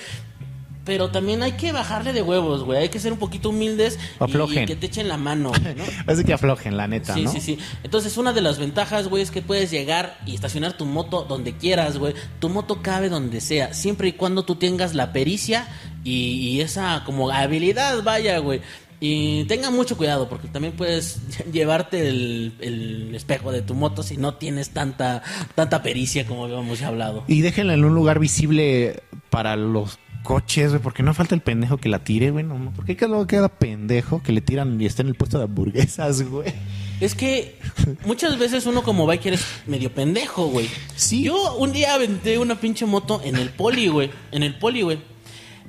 Pero 0.87 1.11
también 1.11 1.43
hay 1.43 1.53
que 1.53 1.73
bajarle 1.73 2.13
de 2.15 2.23
huevos, 2.23 2.63
güey. 2.63 2.79
Hay 2.79 2.89
que 2.89 3.01
ser 3.01 3.13
un 3.13 3.19
poquito 3.19 3.51
humildes 3.51 3.99
y, 4.21 4.25
Aflojen. 4.25 4.63
y 4.63 4.67
que 4.67 4.77
te 4.77 4.87
echen 4.87 5.09
la 5.09 5.17
mano, 5.19 5.51
güey, 5.51 5.75
¿no? 5.75 5.85
Parece 6.07 6.25
que 6.25 6.33
aflojen, 6.33 6.77
la 6.77 6.87
neta, 6.87 7.13
Sí, 7.13 7.25
¿no? 7.25 7.33
sí, 7.33 7.41
sí. 7.41 7.59
Entonces, 7.83 8.17
una 8.17 8.33
de 8.33 8.41
las 8.41 8.59
ventajas, 8.59 9.09
güey, 9.09 9.23
es 9.23 9.31
que 9.33 9.43
puedes 9.43 9.71
llegar 9.71 10.17
y 10.25 10.35
estacionar 10.37 10.77
tu 10.79 10.87
moto 10.87 11.27
donde 11.29 11.57
quieras, 11.57 11.99
güey. 11.99 12.15
Tu 12.39 12.49
moto 12.49 12.81
cabe 12.83 13.09
donde 13.09 13.41
sea, 13.41 13.75
siempre 13.75 14.09
y 14.09 14.13
cuando 14.13 14.45
tú 14.45 14.55
tengas 14.55 14.95
la 14.95 15.13
pericia 15.13 15.67
y, 16.05 16.13
y 16.39 16.61
esa 16.61 17.03
como 17.05 17.31
habilidad, 17.31 18.03
vaya, 18.05 18.39
güey. 18.39 18.61
Y 18.99 19.45
tenga 19.45 19.71
mucho 19.71 19.97
cuidado 19.99 20.27
porque 20.29 20.49
también 20.49 20.73
puedes 20.75 21.21
llevarte 21.53 22.09
el, 22.09 22.55
el 22.61 23.15
espejo 23.15 23.53
de 23.53 23.61
tu 23.61 23.75
moto 23.75 24.03
si 24.03 24.17
no 24.17 24.35
tienes 24.35 24.71
tanta 24.71 25.23
tanta 25.55 25.83
pericia 25.83 26.27
como 26.27 26.45
habíamos 26.45 26.79
ya 26.79 26.89
hablado. 26.89 27.25
Y 27.27 27.43
déjenla 27.43 27.75
en 27.75 27.85
un 27.85 27.95
lugar 27.95 28.19
visible 28.21 29.03
para 29.29 29.55
los 29.57 29.99
coches, 30.27 30.71
güey, 30.71 30.83
porque 30.83 31.05
no 31.05 31.15
falta 31.15 31.37
el 31.37 31.41
pendejo 31.41 31.77
que 31.77 31.89
la 31.89 32.01
tire, 32.01 32.33
güey. 32.33 32.45
No, 32.45 32.73
porque 32.75 32.97
luego 33.07 33.29
queda 33.29 33.49
pendejo 33.49 34.21
que 34.25 34.33
le 34.33 34.41
tiran 34.41 34.81
y 34.81 34.85
está 34.85 35.03
en 35.03 35.09
el 35.09 35.15
puesto 35.15 35.39
de 35.39 35.45
hamburguesas, 35.45 36.23
güey. 36.29 36.53
Es 37.01 37.15
que 37.15 37.57
muchas 38.05 38.37
veces 38.37 38.67
uno 38.67 38.83
como 38.83 39.07
biker 39.07 39.35
es 39.35 39.47
medio 39.67 39.93
pendejo, 39.95 40.49
güey. 40.49 40.69
Sí. 40.97 41.23
Yo 41.23 41.57
un 41.57 41.73
día 41.73 41.95
aventé 41.95 42.39
una 42.39 42.59
pinche 42.59 42.87
moto 42.87 43.21
en 43.23 43.37
el 43.37 43.51
poli, 43.51 43.87
güey. 43.87 44.11
En 44.33 44.43
el 44.43 44.59
poli, 44.59 44.83
güey. 44.83 44.99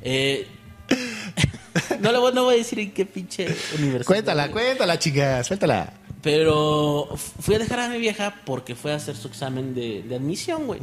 Eh, 0.01 0.47
no, 2.01 2.11
le 2.11 2.17
voy, 2.17 2.33
no 2.33 2.45
voy 2.45 2.55
a 2.55 2.57
decir 2.57 2.79
en 2.79 2.91
qué 2.91 3.05
pinche 3.05 3.45
universidad. 3.77 4.05
Cuéntala, 4.05 4.49
cuéntala, 4.49 4.97
chica, 4.97 5.43
suéltala. 5.43 5.93
Pero 6.23 7.09
fui 7.15 7.53
a 7.53 7.59
dejar 7.59 7.79
a 7.79 7.89
mi 7.89 7.99
vieja 7.99 8.41
porque 8.43 8.73
fue 8.73 8.91
a 8.91 8.95
hacer 8.95 9.15
su 9.15 9.27
examen 9.27 9.75
de, 9.75 10.01
de 10.01 10.15
admisión, 10.15 10.65
güey. 10.65 10.79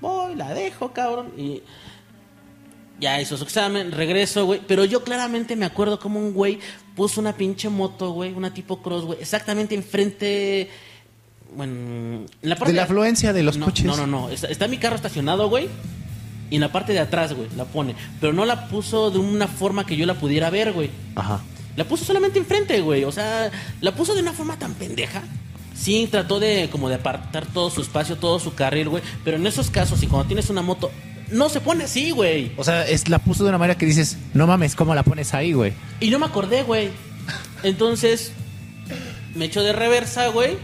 Voy, 0.00 0.34
la 0.34 0.54
dejo, 0.54 0.92
cabrón. 0.92 1.32
Y 1.36 1.62
ya 3.02 3.20
hizo 3.20 3.36
su 3.36 3.42
examen, 3.42 3.90
regreso, 3.90 4.46
güey. 4.46 4.60
Pero 4.66 4.84
yo 4.84 5.02
claramente 5.02 5.56
me 5.56 5.66
acuerdo 5.66 5.98
como 5.98 6.20
un 6.20 6.32
güey 6.32 6.60
puso 6.94 7.20
una 7.20 7.36
pinche 7.36 7.68
moto, 7.68 8.12
güey, 8.12 8.32
una 8.32 8.54
tipo 8.54 8.80
cross, 8.80 9.04
güey, 9.04 9.18
exactamente 9.20 9.74
enfrente. 9.74 10.70
Bueno, 11.56 11.74
en 11.74 12.26
la 12.42 12.56
parte 12.56 12.72
De 12.72 12.76
la 12.76 12.84
afluencia 12.84 13.32
de 13.32 13.42
los 13.42 13.56
no, 13.56 13.66
coches. 13.66 13.84
No, 13.84 13.96
no, 13.96 14.06
no. 14.06 14.30
Está, 14.30 14.46
está 14.46 14.68
mi 14.68 14.78
carro 14.78 14.94
estacionado, 14.94 15.48
güey. 15.48 15.68
Y 16.48 16.54
en 16.54 16.60
la 16.60 16.70
parte 16.70 16.92
de 16.92 17.00
atrás, 17.00 17.32
güey, 17.32 17.48
la 17.56 17.64
pone. 17.64 17.96
Pero 18.20 18.32
no 18.32 18.44
la 18.44 18.68
puso 18.68 19.10
de 19.10 19.18
una 19.18 19.48
forma 19.48 19.84
que 19.84 19.96
yo 19.96 20.06
la 20.06 20.14
pudiera 20.14 20.48
ver, 20.48 20.72
güey. 20.72 20.90
Ajá. 21.16 21.42
La 21.74 21.84
puso 21.84 22.04
solamente 22.04 22.38
enfrente, 22.38 22.80
güey. 22.82 23.02
O 23.04 23.10
sea, 23.10 23.50
la 23.80 23.94
puso 23.94 24.14
de 24.14 24.22
una 24.22 24.32
forma 24.32 24.58
tan 24.58 24.74
pendeja. 24.74 25.22
Sí, 25.74 26.06
trató 26.08 26.38
de 26.38 26.68
como 26.70 26.88
de 26.88 26.96
apartar 26.96 27.46
todo 27.46 27.68
su 27.68 27.80
espacio, 27.80 28.16
todo 28.16 28.38
su 28.38 28.54
carril, 28.54 28.90
güey. 28.90 29.02
Pero 29.24 29.38
en 29.38 29.46
esos 29.46 29.70
casos, 29.70 30.02
y 30.02 30.06
cuando 30.06 30.28
tienes 30.28 30.50
una 30.50 30.62
moto, 30.62 30.90
no 31.32 31.48
se 31.48 31.60
pone 31.60 31.84
así, 31.84 32.10
güey. 32.10 32.52
O 32.56 32.64
sea, 32.64 32.86
es, 32.86 33.08
la 33.08 33.18
puso 33.18 33.42
de 33.42 33.48
una 33.48 33.58
manera 33.58 33.76
que 33.76 33.86
dices, 33.86 34.18
no 34.34 34.46
mames, 34.46 34.76
¿cómo 34.76 34.94
la 34.94 35.02
pones 35.02 35.34
ahí, 35.34 35.52
güey? 35.52 35.72
Y 36.00 36.10
no 36.10 36.18
me 36.18 36.26
acordé, 36.26 36.62
güey. 36.62 36.90
Entonces, 37.62 38.32
me 39.34 39.46
echó 39.46 39.62
de 39.62 39.72
reversa, 39.72 40.28
güey. 40.28 40.56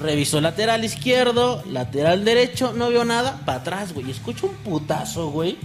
Revisó 0.00 0.40
lateral 0.40 0.84
izquierdo, 0.84 1.64
lateral 1.68 2.24
derecho, 2.24 2.72
no 2.72 2.88
vio 2.88 3.04
nada, 3.04 3.40
para 3.44 3.58
atrás, 3.58 3.92
güey. 3.92 4.10
Escucho 4.10 4.46
un 4.46 4.54
putazo, 4.56 5.30
güey. 5.30 5.56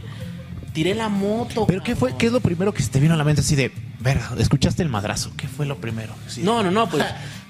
Tiré 0.74 0.96
la 0.96 1.10
moto. 1.10 1.68
¿Pero 1.68 1.84
qué 1.84 1.96
fue? 1.96 2.18
¿Qué 2.18 2.28
es 2.28 2.32
lo 2.32 2.40
primero 2.40 2.74
que 2.74 2.82
se 2.82 2.90
te 2.90 3.00
vino 3.00 3.14
a 3.14 3.18
la 3.18 3.24
mente 3.24 3.42
así 3.42 3.56
de, 3.56 3.72
verga, 4.00 4.32
escuchaste 4.40 4.82
el 4.82 4.90
madrazo? 4.90 5.32
¿Qué 5.38 5.48
fue 5.48 5.68
lo 5.68 5.78
primero? 5.78 6.16
Sí. 6.28 6.42
No, 6.42 6.64
no, 6.64 6.72
no, 6.72 6.90
pues, 6.90 7.06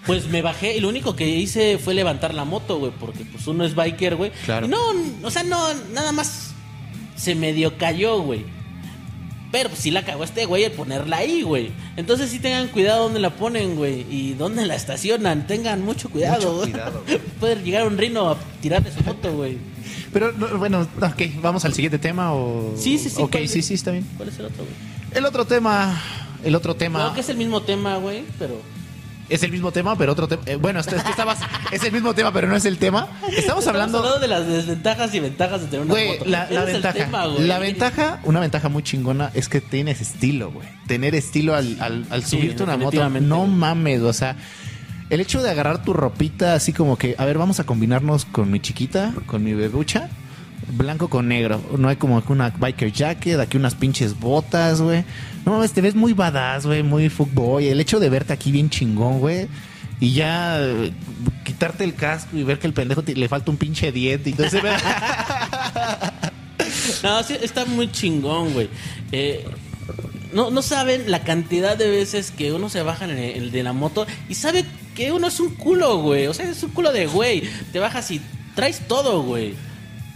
pues 0.05 0.27
me 0.27 0.41
bajé 0.41 0.75
y 0.75 0.81
lo 0.81 0.89
único 0.89 1.15
que 1.15 1.25
hice 1.25 1.77
fue 1.77 1.93
levantar 1.93 2.33
la 2.33 2.43
moto, 2.43 2.79
güey, 2.79 2.91
porque 2.99 3.23
pues 3.23 3.47
uno 3.47 3.63
es 3.63 3.75
biker, 3.75 4.17
güey. 4.17 4.31
Claro. 4.43 4.65
Y 4.65 4.69
no, 4.69 4.77
o 5.23 5.31
sea, 5.31 5.43
no, 5.43 5.73
nada 5.93 6.11
más 6.11 6.52
se 7.15 7.35
medio 7.35 7.77
cayó, 7.77 8.21
güey. 8.21 8.45
Pero 9.51 9.69
pues 9.69 9.81
sí 9.81 9.91
la 9.91 10.03
cagó 10.03 10.23
este 10.23 10.45
güey 10.45 10.63
el 10.63 10.71
ponerla 10.71 11.17
ahí, 11.17 11.43
güey. 11.43 11.71
Entonces 11.95 12.31
sí 12.31 12.39
tengan 12.39 12.69
cuidado 12.69 13.03
dónde 13.03 13.19
la 13.19 13.35
ponen, 13.35 13.75
güey. 13.75 14.03
Y 14.09 14.33
dónde 14.33 14.65
la 14.65 14.73
estacionan. 14.73 15.45
Tengan 15.45 15.85
mucho 15.85 16.09
cuidado. 16.09 16.53
Mucho 16.53 16.71
cuidado, 16.71 17.03
Puede 17.39 17.61
llegar 17.61 17.85
un 17.85 17.95
rino 17.95 18.31
a 18.31 18.37
tirarle 18.61 18.91
su 18.91 19.03
moto, 19.03 19.31
güey. 19.31 19.59
Pero 20.11 20.31
no, 20.31 20.57
bueno, 20.57 20.87
ok, 20.97 21.21
vamos 21.41 21.65
al 21.65 21.73
siguiente 21.73 21.99
tema 21.99 22.33
o... 22.33 22.73
Sí, 22.77 22.97
sí, 22.97 23.11
sí. 23.11 23.21
Ok, 23.21 23.31
¿cuál 23.31 23.47
sí, 23.47 23.61
sí, 23.61 23.75
está 23.75 23.91
bien. 23.91 24.07
¿Cuál 24.17 24.29
es 24.29 24.39
el 24.39 24.45
otro, 24.45 24.63
güey? 24.63 24.75
El 25.13 25.25
otro 25.25 25.45
tema, 25.45 26.01
el 26.43 26.55
otro 26.55 26.75
tema... 26.75 27.03
No, 27.03 27.13
que 27.13 27.21
es 27.21 27.29
el 27.29 27.37
mismo 27.37 27.61
tema, 27.61 27.97
güey, 27.97 28.23
pero... 28.39 28.59
Es 29.33 29.43
el 29.43 29.51
mismo 29.51 29.71
tema, 29.71 29.97
pero 29.97 30.11
otro 30.11 30.27
tema... 30.27 30.41
eh, 30.45 30.55
bueno, 30.55 30.79
es 30.79 30.87
que 30.87 30.95
estabas... 30.95 31.39
es 31.71 31.83
el 31.83 31.91
mismo 31.91 32.13
tema, 32.13 32.31
pero 32.31 32.47
no 32.47 32.55
es 32.55 32.65
el 32.65 32.77
tema. 32.77 33.07
Estamos 33.35 33.65
hablando... 33.67 34.19
de 34.19 34.27
las 34.27 34.47
desventajas 34.47 35.13
y 35.15 35.19
ventajas 35.19 35.61
de 35.61 35.67
tener 35.67 35.81
una 35.85 35.93
Güey, 35.93 36.07
moto. 36.19 36.25
la, 36.25 36.49
la 36.49 36.65
ventaja. 36.65 36.93
tema, 36.93 37.25
güey. 37.27 37.47
la 37.47 37.59
ventaja, 37.59 38.19
una 38.23 38.39
ventaja 38.39 38.69
muy 38.69 38.83
chingona 38.83 39.31
es 39.33 39.49
que 39.49 39.59
tienes 39.61 40.01
estilo, 40.01 40.51
güey. 40.51 40.67
Tener 40.87 41.15
estilo 41.15 41.55
al, 41.55 41.77
al, 41.81 42.05
al 42.09 42.23
Sí, 42.23 42.37
subirte 42.37 42.63
una 42.63 42.77
moto. 42.77 43.09
No 43.09 43.47
mames, 43.47 44.01
o 44.01 44.13
sea. 44.13 44.35
El 45.09 45.19
hecho 45.19 45.43
de 45.43 45.49
agarrar 45.49 45.83
tu 45.83 45.93
ropita 45.93 46.53
así 46.55 46.73
como 46.73 46.97
que, 46.97 47.15
a 47.17 47.25
ver, 47.25 47.37
vamos 47.37 47.59
a 47.59 47.65
combinarnos 47.65 48.25
con 48.25 48.49
mi 48.49 48.59
chiquita, 48.59 49.13
con 49.27 49.43
mi 49.43 49.53
bebucha, 49.53 50.09
blanco 50.69 51.09
con 51.09 51.27
negro. 51.27 51.61
No 51.77 51.89
hay 51.89 51.95
como 51.95 52.21
una 52.29 52.49
biker 52.49 52.91
jacket, 52.91 53.39
aquí 53.39 53.57
unas 53.57 53.75
pinches 53.75 54.19
botas, 54.19 54.81
güey. 54.81 55.03
No 55.45 55.53
mames, 55.53 55.73
te 55.73 55.81
ves 55.81 55.95
muy 55.95 56.13
badass, 56.13 56.65
güey, 56.65 56.83
muy 56.83 57.09
fuckboy. 57.09 57.67
El 57.67 57.79
hecho 57.79 57.99
de 57.99 58.09
verte 58.09 58.33
aquí 58.33 58.51
bien 58.51 58.69
chingón, 58.69 59.19
güey. 59.19 59.47
Y 59.99 60.13
ya 60.13 60.57
eh, 60.59 60.91
quitarte 61.43 61.83
el 61.83 61.95
casco 61.95 62.35
y 62.35 62.43
ver 62.43 62.59
que 62.59 62.67
el 62.67 62.73
pendejo 62.73 63.03
le 63.05 63.27
falta 63.29 63.51
un 63.51 63.57
pinche 63.57 63.91
diente. 63.91 64.29
Entonces, 64.31 64.61
No, 67.03 67.23
sí, 67.23 67.35
está 67.41 67.65
muy 67.65 67.91
chingón, 67.91 68.53
güey. 68.53 68.69
Eh, 69.11 69.45
no, 70.33 70.49
no 70.49 70.61
saben 70.61 71.11
la 71.11 71.23
cantidad 71.23 71.77
de 71.77 71.89
veces 71.89 72.31
que 72.31 72.51
uno 72.51 72.69
se 72.69 72.81
baja 72.81 73.05
en 73.05 73.11
el, 73.11 73.19
el 73.19 73.51
de 73.51 73.63
la 73.63 73.73
moto 73.73 74.07
y 74.29 74.35
sabe 74.35 74.65
que 74.95 75.11
uno 75.11 75.27
es 75.27 75.39
un 75.39 75.55
culo, 75.55 75.97
güey. 75.97 76.27
O 76.27 76.33
sea, 76.33 76.49
es 76.49 76.63
un 76.63 76.71
culo 76.71 76.91
de 76.91 77.05
güey. 77.07 77.43
Te 77.71 77.79
bajas 77.79 78.09
y 78.11 78.21
traes 78.55 78.87
todo, 78.87 79.23
güey. 79.23 79.55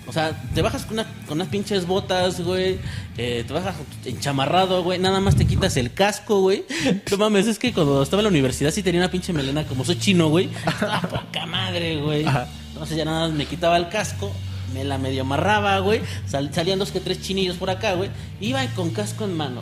O 0.08 0.14
sea, 0.14 0.32
te 0.55 0.62
bajas 0.62 0.86
con, 0.86 0.93
una- 0.93 1.05
con 1.28 1.38
unas 1.38 1.49
pinches 1.49 1.86
botas, 1.86 2.39
güey. 2.39 2.80
eh, 3.18 3.43
te 3.45 3.53
bajas 3.53 3.76
enchamarrado, 4.05 4.82
güey. 4.84 4.97
Nada 4.99 5.20
más 5.20 5.36
te 5.36 5.45
quitas 5.45 5.76
el 5.76 5.93
casco, 5.93 6.39
güey. 6.41 6.64
No 7.12 7.18
mames, 7.18 7.45
es 7.47 7.60
que 7.60 7.74
cuando 7.74 8.01
estaba 8.01 8.22
en 8.22 8.26
la 8.26 8.30
universidad 8.30 8.72
sí 8.72 8.82
tenía 8.84 9.01
una 9.01 9.12
pinche 9.12 9.34
melena 9.34 9.66
como 9.66 9.84
soy 9.84 9.99
chino, 9.99 10.30
güey. 10.30 10.49
Estaba 10.66 11.01
poca 11.01 11.45
madre, 11.45 11.97
güey. 12.01 12.26
Entonces 12.70 12.95
ya 12.95 13.03
nada 13.05 13.28
más 13.28 13.36
me 13.38 13.45
quitaba 13.45 13.76
el 13.76 13.89
casco, 13.89 14.32
me 14.74 14.84
la 14.86 14.97
medio 14.97 15.24
amarraba, 15.24 15.78
güey. 15.80 15.99
Sal- 16.26 16.53
salían 16.53 16.80
dos 16.80 16.91
que 16.91 17.01
tres 17.01 17.22
chinillos 17.22 17.58
por 17.58 17.70
acá, 17.70 17.93
güey. 17.95 18.10
Iba 18.39 18.66
con 18.76 18.91
casco 18.91 19.26
en 19.26 19.36
mano. 19.36 19.62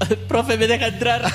güey. 0.00 0.16
Profe, 0.26 0.56
me 0.58 0.66
deja 0.66 0.88
entrar. 0.88 1.22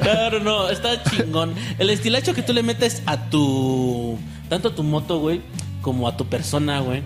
Claro, 0.00 0.40
no, 0.40 0.68
está 0.70 1.02
chingón. 1.04 1.54
El 1.78 1.90
estilacho 1.90 2.34
que 2.34 2.42
tú 2.42 2.52
le 2.52 2.62
metes 2.62 3.02
a 3.06 3.28
tu. 3.30 4.18
Tanto 4.48 4.68
a 4.68 4.74
tu 4.74 4.82
moto, 4.82 5.18
güey, 5.20 5.40
como 5.82 6.08
a 6.08 6.16
tu 6.16 6.26
persona, 6.26 6.80
güey. 6.80 7.02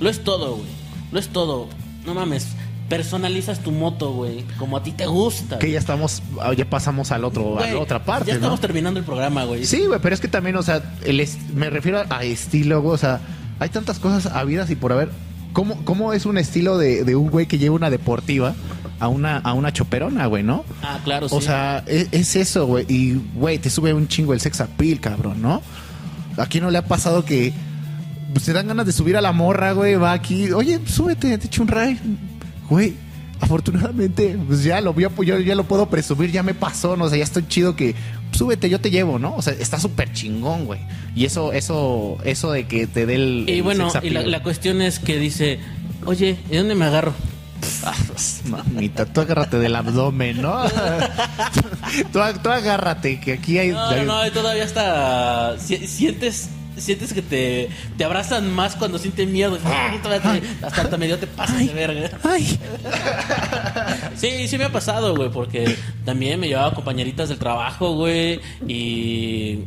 Lo 0.00 0.08
es 0.08 0.22
todo, 0.22 0.56
güey. 0.56 0.68
Lo 1.12 1.18
es 1.18 1.28
todo. 1.28 1.68
No 2.04 2.14
mames. 2.14 2.48
Personalizas 2.88 3.60
tu 3.60 3.72
moto, 3.72 4.12
güey. 4.12 4.44
Como 4.58 4.76
a 4.76 4.82
ti 4.82 4.92
te 4.92 5.06
gusta. 5.06 5.58
que 5.58 5.70
ya 5.72 5.78
estamos, 5.80 6.22
ah, 6.40 6.52
ya 6.52 6.70
pasamos 6.70 7.10
al 7.10 7.24
otro, 7.24 7.58
a 7.58 7.66
la 7.66 7.78
otra 7.80 8.04
parte, 8.04 8.26
Ya 8.28 8.34
¿no? 8.34 8.38
estamos 8.38 8.60
terminando 8.60 9.00
el 9.00 9.04
programa, 9.06 9.42
güey. 9.44 9.64
Sí, 9.66 9.86
güey, 9.86 9.98
pero 10.00 10.14
es 10.14 10.20
que 10.20 10.28
también, 10.28 10.54
o 10.56 10.62
sea, 10.62 10.82
el 11.04 11.18
est- 11.18 11.40
me 11.52 11.68
refiero 11.68 12.04
a 12.08 12.22
estilo, 12.22 12.80
güey, 12.82 12.94
o 12.94 12.98
sea, 12.98 13.20
hay 13.58 13.70
tantas 13.70 13.98
cosas 13.98 14.26
habidas 14.32 14.70
y 14.70 14.76
por 14.76 14.92
haber. 14.92 15.10
¿Cómo, 15.52 15.84
cómo 15.84 16.12
es 16.12 16.26
un 16.26 16.36
estilo 16.38 16.76
de, 16.78 17.02
de 17.02 17.16
un 17.16 17.28
güey 17.30 17.46
que 17.46 17.58
lleva 17.58 17.74
una 17.74 17.88
deportiva 17.90 18.54
a 18.98 19.08
una, 19.08 19.38
a 19.38 19.52
una 19.52 19.72
choperona, 19.72 20.26
güey, 20.26 20.42
no? 20.42 20.64
Ah, 20.82 21.00
claro, 21.04 21.28
sí. 21.28 21.34
O 21.36 21.40
sea, 21.40 21.84
es, 21.86 22.08
es 22.12 22.36
eso, 22.36 22.66
güey. 22.66 22.86
Y, 22.88 23.14
güey, 23.34 23.58
te 23.58 23.70
sube 23.70 23.92
un 23.92 24.08
chingo 24.08 24.32
el 24.32 24.40
sex 24.40 24.60
appeal, 24.60 25.00
cabrón, 25.00 25.42
¿no? 25.42 25.62
¿A 26.36 26.46
quién 26.46 26.64
no 26.64 26.70
le 26.70 26.78
ha 26.78 26.86
pasado 26.86 27.24
que 27.24 27.52
pues, 28.32 28.44
te 28.44 28.52
dan 28.52 28.68
ganas 28.68 28.86
de 28.86 28.92
subir 28.92 29.16
a 29.16 29.20
la 29.20 29.32
morra, 29.32 29.72
güey? 29.72 29.94
Va 29.96 30.12
aquí, 30.12 30.50
oye, 30.52 30.80
súbete, 30.86 31.36
te 31.38 31.46
echo 31.46 31.62
un 31.62 31.68
ride. 31.68 31.98
Güey, 32.68 32.94
afortunadamente, 33.40 34.38
pues 34.46 34.64
ya 34.64 34.80
lo, 34.80 34.94
yo, 34.98 35.10
yo 35.22 35.40
ya 35.40 35.54
lo 35.54 35.64
puedo 35.64 35.88
presumir, 35.88 36.30
ya 36.30 36.42
me 36.42 36.54
pasó, 36.54 36.96
no 36.96 37.08
sé, 37.08 37.18
ya 37.18 37.24
estoy 37.24 37.46
chido 37.46 37.76
que 37.76 37.94
súbete, 38.32 38.68
yo 38.68 38.80
te 38.80 38.90
llevo, 38.90 39.18
¿no? 39.18 39.34
O 39.36 39.42
sea, 39.42 39.52
está 39.54 39.78
súper 39.78 40.12
chingón, 40.12 40.66
güey. 40.66 40.80
Y 41.14 41.24
eso, 41.24 41.52
eso, 41.52 42.18
eso 42.24 42.52
de 42.52 42.66
que 42.66 42.86
te 42.86 43.06
dé 43.06 43.14
el. 43.14 43.44
y 43.48 43.60
bueno, 43.60 43.90
y 44.02 44.10
la, 44.10 44.22
la 44.22 44.42
cuestión 44.42 44.82
es 44.82 44.98
que 44.98 45.18
dice, 45.18 45.58
oye, 46.04 46.38
¿de 46.50 46.58
dónde 46.58 46.74
me 46.74 46.86
agarro? 46.86 47.12
Ah, 47.84 47.94
Mamita, 48.48 49.06
tú 49.06 49.20
agárrate 49.20 49.58
del 49.58 49.76
abdomen, 49.76 50.42
¿no? 50.42 50.64
tú, 52.12 52.20
tú 52.42 52.50
agárrate, 52.50 53.20
que 53.20 53.34
aquí 53.34 53.58
hay. 53.58 53.70
No, 53.70 54.04
no, 54.04 54.30
todavía 54.32 54.64
hasta 54.64 55.58
si- 55.58 55.86
sientes 55.86 56.50
sientes 56.76 57.12
que 57.12 57.22
te, 57.22 57.68
te 57.96 58.04
abrazan 58.04 58.52
más 58.52 58.76
cuando 58.76 58.98
sienten 58.98 59.32
miedo. 59.32 59.56
Te- 59.56 59.68
hasta, 59.68 60.82
hasta 60.82 60.96
medio 60.96 61.18
te 61.18 61.26
pasas 61.26 61.58
de 61.58 61.72
verga. 61.72 62.10
Ay, 62.22 62.58
Sí, 64.16 64.48
sí 64.48 64.58
me 64.58 64.64
ha 64.64 64.72
pasado, 64.72 65.14
güey, 65.16 65.30
porque 65.30 65.76
también 66.04 66.40
me 66.40 66.48
llevaba 66.48 66.74
compañeritas 66.74 67.28
del 67.28 67.38
trabajo, 67.38 67.94
güey, 67.94 68.40
y... 68.66 69.60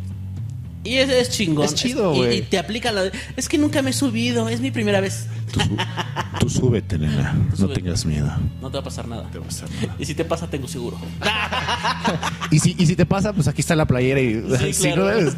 Y 0.81 0.95
es, 0.95 1.09
es 1.09 1.29
chingón. 1.29 1.65
Es 1.65 1.75
chido, 1.75 2.13
güey. 2.13 2.37
Y, 2.37 2.41
te 2.41 2.57
aplica 2.57 2.91
la... 2.91 3.11
Es 3.35 3.49
que 3.49 3.57
nunca 3.57 3.81
me 3.81 3.89
he 3.89 3.93
subido, 3.93 4.47
es 4.47 4.61
mi 4.61 4.71
primera 4.71 5.01
vez. 5.01 5.27
Tú 6.39 6.49
súbete, 6.49 6.97
nena. 6.97 7.33
No 7.49 7.55
súbete. 7.55 7.81
tengas 7.81 8.05
miedo. 8.05 8.31
No 8.61 8.69
te 8.69 8.77
va 8.77 8.81
a 8.81 8.83
pasar 8.83 9.07
nada. 9.07 9.29
Te 9.31 9.37
va 9.39 9.45
a 9.45 9.47
pasar 9.47 9.69
nada. 9.71 9.95
Y 9.99 10.05
si 10.05 10.13
te 10.15 10.25
pasa, 10.25 10.47
tengo 10.49 10.67
seguro. 10.67 10.97
Y 12.51 12.59
si, 12.59 12.75
y 12.79 12.85
si 12.87 12.95
te 12.95 13.05
pasa, 13.05 13.31
pues 13.33 13.47
aquí 13.47 13.61
está 13.61 13.75
la 13.75 13.85
playera 13.85 14.19
y 14.21 14.41
Sí, 14.57 14.73
si 14.73 14.91
claro. 14.91 15.21
no, 15.21 15.31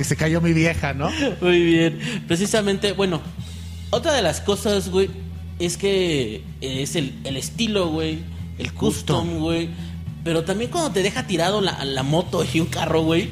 y 0.00 0.04
se 0.04 0.14
cayó 0.16 0.40
mi 0.40 0.52
vieja, 0.52 0.94
¿no? 0.94 1.10
Muy 1.40 1.62
bien. 1.64 1.98
Precisamente, 2.28 2.92
bueno, 2.92 3.20
otra 3.90 4.12
de 4.12 4.22
las 4.22 4.40
cosas, 4.40 4.88
güey, 4.90 5.10
es 5.58 5.76
que 5.76 6.44
es 6.60 6.94
el, 6.94 7.18
el 7.24 7.36
estilo, 7.36 7.88
güey, 7.88 8.20
el 8.58 8.72
custom, 8.72 9.38
güey. 9.38 9.70
Pero 10.22 10.44
también 10.44 10.70
cuando 10.70 10.90
te 10.92 11.02
deja 11.02 11.26
tirado 11.26 11.60
la, 11.60 11.84
la 11.84 12.02
moto 12.04 12.44
y 12.52 12.60
un 12.60 12.66
carro, 12.66 13.02
güey, 13.02 13.30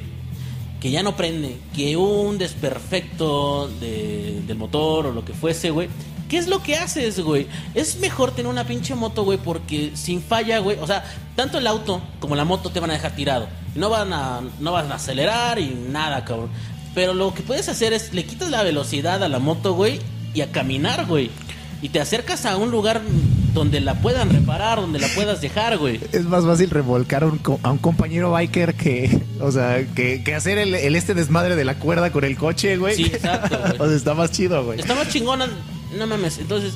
que 0.80 0.90
ya 0.90 1.04
no 1.04 1.16
prende, 1.16 1.56
que 1.74 1.96
un 1.96 2.38
desperfecto 2.38 3.68
de- 3.80 4.42
del 4.46 4.56
motor 4.58 5.06
o 5.06 5.12
lo 5.12 5.24
que 5.24 5.32
fuese, 5.32 5.70
güey, 5.70 5.88
¿Qué 6.28 6.38
es 6.38 6.48
lo 6.48 6.62
que 6.62 6.76
haces, 6.76 7.20
güey? 7.20 7.46
Es 7.74 7.98
mejor 7.98 8.32
tener 8.32 8.50
una 8.50 8.66
pinche 8.66 8.94
moto, 8.94 9.24
güey, 9.24 9.38
porque 9.38 9.92
sin 9.94 10.20
falla, 10.20 10.58
güey, 10.58 10.78
o 10.80 10.86
sea, 10.86 11.04
tanto 11.36 11.58
el 11.58 11.66
auto 11.66 12.02
como 12.18 12.34
la 12.34 12.44
moto 12.44 12.70
te 12.70 12.80
van 12.80 12.90
a 12.90 12.94
dejar 12.94 13.14
tirado. 13.14 13.48
No 13.74 13.90
van 13.90 14.12
a, 14.12 14.40
no 14.58 14.72
van 14.72 14.90
a 14.90 14.96
acelerar 14.96 15.58
y 15.58 15.68
nada, 15.88 16.24
cabrón. 16.24 16.50
Pero 16.94 17.14
lo 17.14 17.32
que 17.34 17.42
puedes 17.42 17.68
hacer 17.68 17.92
es, 17.92 18.12
le 18.12 18.24
quitas 18.24 18.50
la 18.50 18.62
velocidad 18.62 19.22
a 19.22 19.28
la 19.28 19.38
moto, 19.38 19.74
güey, 19.74 20.00
y 20.34 20.40
a 20.40 20.50
caminar, 20.50 21.06
güey. 21.06 21.30
Y 21.82 21.90
te 21.90 22.00
acercas 22.00 22.46
a 22.46 22.56
un 22.56 22.70
lugar 22.70 23.02
donde 23.52 23.80
la 23.80 23.94
puedan 23.94 24.30
reparar, 24.30 24.80
donde 24.80 24.98
la 24.98 25.08
puedas 25.14 25.40
dejar, 25.40 25.78
güey. 25.78 26.00
Es 26.12 26.24
más 26.24 26.44
fácil 26.44 26.70
revolcar 26.70 27.22
a 27.22 27.26
un, 27.26 27.40
a 27.62 27.70
un 27.70 27.78
compañero 27.78 28.30
biker 28.32 28.74
que, 28.74 29.20
o 29.40 29.52
sea, 29.52 29.86
que, 29.94 30.24
que 30.24 30.34
hacer 30.34 30.58
el, 30.58 30.74
el 30.74 30.96
este 30.96 31.14
desmadre 31.14 31.54
de 31.54 31.64
la 31.64 31.78
cuerda 31.78 32.10
con 32.10 32.24
el 32.24 32.36
coche, 32.36 32.76
güey. 32.78 32.96
Sí, 32.96 33.04
exacto, 33.04 33.58
güey. 33.62 33.80
o 33.80 33.86
sea, 33.86 33.96
está 33.96 34.14
más 34.14 34.30
chido, 34.32 34.64
güey. 34.64 34.80
Está 34.80 34.94
más 34.94 35.08
chingona, 35.08 35.48
no 35.96 36.06
mames. 36.06 36.38
Entonces, 36.38 36.74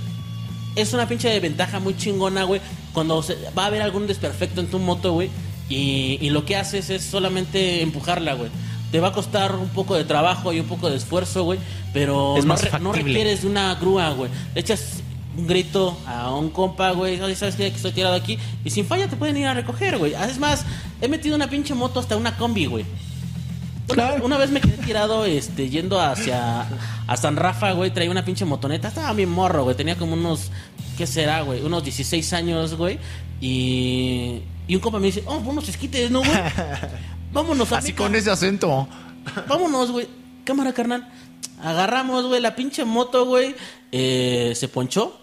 es 0.77 0.93
una 0.93 1.07
pinche 1.09 1.39
ventaja 1.41 1.81
muy 1.81 1.97
chingona, 1.97 2.45
güey. 2.45 2.61
Cuando 2.93 3.23
se- 3.23 3.37
va 3.57 3.65
a 3.65 3.67
haber 3.67 3.83
algún 3.83 4.07
desperfecto 4.07 4.61
en 4.61 4.69
tu 4.69 4.79
moto, 4.79 5.13
güey. 5.13 5.31
Y, 5.69 6.19
y 6.21 6.31
lo 6.31 6.45
que 6.45 6.57
haces 6.57 6.91
es 6.91 7.03
solamente 7.05 7.83
empujarla, 7.83 8.35
güey. 8.35 8.51
Te 8.91 8.99
va 8.99 9.09
a 9.09 9.13
costar 9.13 9.55
un 9.55 9.69
poco 9.69 9.95
de 9.95 10.05
trabajo 10.05 10.53
y 10.53 10.59
un 10.61 10.67
poco 10.67 10.91
de 10.91 10.97
esfuerzo, 10.97 11.45
güey. 11.45 11.59
Pero 11.93 12.37
Es 12.37 12.45
no, 12.45 12.55
más 12.55 12.63
re- 12.71 12.81
no 12.81 12.93
requieres 12.93 13.43
de 13.43 13.49
una 13.49 13.75
grúa, 13.77 14.11
güey. 14.11 14.31
Le 14.55 14.61
echas 14.61 14.95
un 15.37 15.47
grito 15.47 15.97
a 16.07 16.35
un 16.35 16.51
compa, 16.51 16.91
güey. 16.91 17.21
Oye, 17.21 17.37
¿sabes 17.37 17.55
qué? 17.55 17.71
Que 17.71 17.77
estoy 17.77 17.93
tirado 17.93 18.17
aquí. 18.17 18.37
Y 18.65 18.71
sin 18.71 18.85
falla 18.85 19.07
te 19.09 19.17
pueden 19.17 19.37
ir 19.37 19.47
a 19.47 19.55
recoger, 19.55 19.97
güey. 19.99 20.15
Es 20.15 20.39
más, 20.41 20.65
he 21.01 21.07
metido 21.07 21.37
una 21.37 21.49
pinche 21.49 21.73
moto 21.75 22.01
hasta 22.01 22.17
una 22.17 22.37
combi, 22.37 22.67
güey. 22.67 22.85
Una, 23.93 24.15
una 24.23 24.39
vez 24.39 24.51
me 24.51 24.61
quedé 24.61 24.77
tirado 24.79 25.25
este, 25.25 25.69
yendo 25.69 26.01
hacia 26.01 26.67
a 27.07 27.17
San 27.17 27.37
Rafa, 27.37 27.73
güey. 27.73 27.93
Traía 27.93 28.11
una 28.11 28.25
pinche 28.25 28.45
motoneta. 28.45 28.89
Estaba 28.89 29.13
bien 29.13 29.31
morro, 29.31 29.65
güey. 29.65 29.77
Tenía 29.77 29.97
como 29.97 30.15
unos, 30.15 30.51
¿qué 30.97 31.07
será, 31.07 31.43
güey? 31.43 31.63
Unos 31.63 31.83
16 31.85 32.33
años, 32.33 32.75
güey. 32.75 32.99
Y, 33.41 34.43
y 34.69 34.75
un 34.75 34.81
compa 34.81 34.99
me 34.99 35.07
dice, 35.07 35.23
oh, 35.27 35.39
unos 35.39 35.69
esquites, 35.69 36.11
¿no, 36.11 36.21
güey? 36.21 36.31
Vámonos, 37.33 37.71
Así 37.73 37.89
amigo. 37.93 38.05
con 38.05 38.15
ese 38.15 38.31
acento. 38.31 38.89
Vámonos, 39.49 39.91
güey. 39.91 40.09
Cámara, 40.45 40.73
carnal. 40.73 41.09
Agarramos, 41.63 42.27
güey, 42.27 42.41
la 42.41 42.55
pinche 42.57 42.85
moto, 42.85 43.25
güey. 43.27 43.55
Eh, 43.93 44.53
se 44.57 44.69
ponchó. 44.69 45.20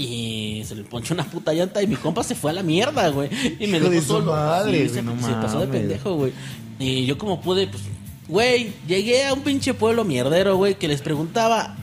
Y 0.00 0.62
se 0.64 0.76
le 0.76 0.84
ponchó 0.84 1.12
una 1.12 1.24
puta 1.24 1.52
llanta 1.52 1.82
y 1.82 1.88
mi 1.88 1.96
compa 1.96 2.22
se 2.22 2.36
fue 2.36 2.52
a 2.52 2.54
la 2.54 2.62
mierda, 2.62 3.08
güey. 3.08 3.28
Y 3.58 3.66
me 3.66 3.80
dejó 3.80 4.00
solo. 4.06 4.30
madre, 4.32 4.88
Sí, 4.88 4.94
se, 4.94 5.02
no 5.02 5.20
se 5.20 5.32
pasó 5.32 5.58
de 5.58 5.66
pendejo, 5.66 6.14
güey. 6.14 6.32
Y 6.78 7.04
yo 7.04 7.18
como 7.18 7.40
pude, 7.40 7.66
pues, 7.66 7.82
güey, 8.28 8.72
llegué 8.86 9.26
a 9.26 9.32
un 9.34 9.40
pinche 9.40 9.74
pueblo 9.74 10.04
mierdero, 10.04 10.56
güey, 10.56 10.76
que 10.76 10.86
les 10.86 11.02
preguntaba 11.02 11.76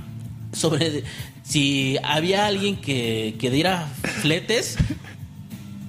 sobre 0.54 1.04
si 1.44 1.98
había 2.04 2.46
alguien 2.48 2.78
que, 2.78 3.36
que 3.38 3.52
diera 3.52 3.86
fletes. 4.22 4.78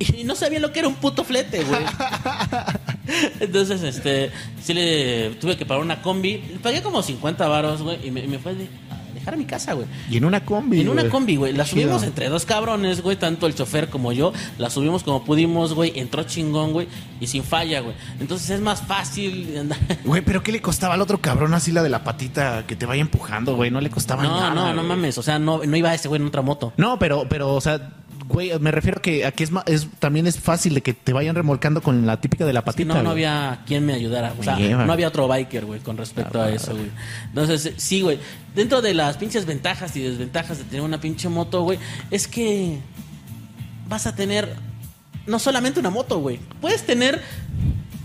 Y 0.00 0.24
no 0.24 0.34
sabía 0.34 0.58
lo 0.58 0.72
que 0.72 0.80
era 0.80 0.88
un 0.88 0.96
puto 0.96 1.22
flete, 1.24 1.62
güey. 1.62 1.80
Entonces, 3.40 3.82
este, 3.82 4.30
sí 4.62 4.74
le 4.74 5.30
tuve 5.40 5.56
que 5.56 5.64
pagar 5.64 5.82
una 5.82 6.02
combi. 6.02 6.38
Le 6.38 6.58
pagué 6.58 6.82
como 6.82 7.02
50 7.02 7.46
varos, 7.46 7.82
güey, 7.82 7.98
y 8.06 8.10
me, 8.10 8.20
y 8.24 8.26
me 8.26 8.38
fue 8.38 8.54
de- 8.54 8.68
dejar 9.26 9.34
a 9.34 9.36
mi 9.36 9.44
casa, 9.44 9.72
güey. 9.72 9.86
Y 10.08 10.16
en 10.18 10.24
una 10.24 10.44
combi. 10.44 10.80
En 10.80 10.88
una 10.88 11.08
combi, 11.08 11.36
güey. 11.36 11.52
La 11.52 11.64
Chido. 11.64 11.82
subimos 11.82 12.02
entre 12.04 12.28
dos 12.28 12.44
cabrones, 12.46 13.02
güey. 13.02 13.16
Tanto 13.16 13.46
el 13.46 13.54
chofer 13.54 13.88
como 13.88 14.12
yo. 14.12 14.32
La 14.58 14.70
subimos 14.70 15.02
como 15.02 15.24
pudimos, 15.24 15.74
güey. 15.74 15.92
Entró 15.98 16.22
chingón, 16.22 16.72
güey. 16.72 16.86
Y 17.20 17.26
sin 17.26 17.42
falla, 17.42 17.80
güey. 17.80 17.94
Entonces 18.20 18.50
es 18.50 18.60
más 18.60 18.82
fácil 18.82 19.56
andar. 19.58 19.78
Güey, 20.04 20.22
pero 20.22 20.42
¿qué 20.42 20.52
le 20.52 20.62
costaba 20.62 20.94
al 20.94 21.00
otro 21.02 21.20
cabrón 21.20 21.52
así 21.54 21.72
la 21.72 21.82
de 21.82 21.88
la 21.88 22.04
patita 22.04 22.64
que 22.66 22.76
te 22.76 22.86
vaya 22.86 23.00
empujando, 23.02 23.56
güey? 23.56 23.70
No 23.70 23.80
le 23.80 23.90
costaba 23.90 24.22
No, 24.22 24.38
nada. 24.40 24.54
no, 24.54 24.68
no 24.68 24.74
güey. 24.76 24.86
mames. 24.86 25.18
O 25.18 25.22
sea, 25.22 25.38
no, 25.38 25.60
no 25.64 25.76
iba 25.76 25.92
ese 25.92 26.08
güey 26.08 26.20
en 26.20 26.28
otra 26.28 26.42
moto. 26.42 26.72
No, 26.76 26.98
pero, 26.98 27.26
pero, 27.28 27.52
o 27.54 27.60
sea, 27.60 27.90
güey, 28.28 28.58
me 28.58 28.70
refiero 28.70 29.00
que 29.00 29.24
aquí 29.26 29.44
es, 29.44 29.50
es 29.66 29.88
también 29.98 30.26
es 30.26 30.38
fácil 30.38 30.74
de 30.74 30.82
que 30.82 30.94
te 30.94 31.12
vayan 31.12 31.34
remolcando 31.34 31.80
con 31.82 32.06
la 32.06 32.20
típica 32.20 32.44
de 32.44 32.52
la 32.52 32.64
patita. 32.64 32.88
no, 32.88 32.94
no 33.02 33.10
güey. 33.12 33.24
había 33.24 33.60
quien 33.66 33.84
me 33.86 33.94
ayudara. 33.94 34.34
O 34.38 34.42
sea, 34.42 34.58
no 34.58 34.92
había 34.92 35.08
otro 35.08 35.28
biker, 35.28 35.64
güey, 35.64 35.80
con 35.80 35.96
respecto 35.96 36.40
Ah, 36.40 36.46
a 36.46 36.50
eso, 36.50 36.72
güey. 36.72 36.90
Entonces, 37.28 37.66
eh, 37.66 37.74
sí, 37.76 38.02
güey. 38.02 38.18
Dentro 38.54 38.82
de 38.82 38.94
las 38.94 39.16
pinches 39.16 39.46
ventajas 39.46 39.94
y 39.96 40.00
desventajas 40.02 40.58
de 40.58 40.64
tener 40.64 40.82
una 40.82 41.00
pinche 41.00 41.28
moto, 41.28 41.62
güey, 41.62 41.78
es 42.10 42.26
que 42.28 42.78
vas 43.88 44.06
a 44.06 44.14
tener 44.14 44.54
no 45.26 45.38
solamente 45.38 45.80
una 45.80 45.90
moto, 45.90 46.18
güey. 46.20 46.38
Puedes 46.60 46.84
tener 46.84 47.20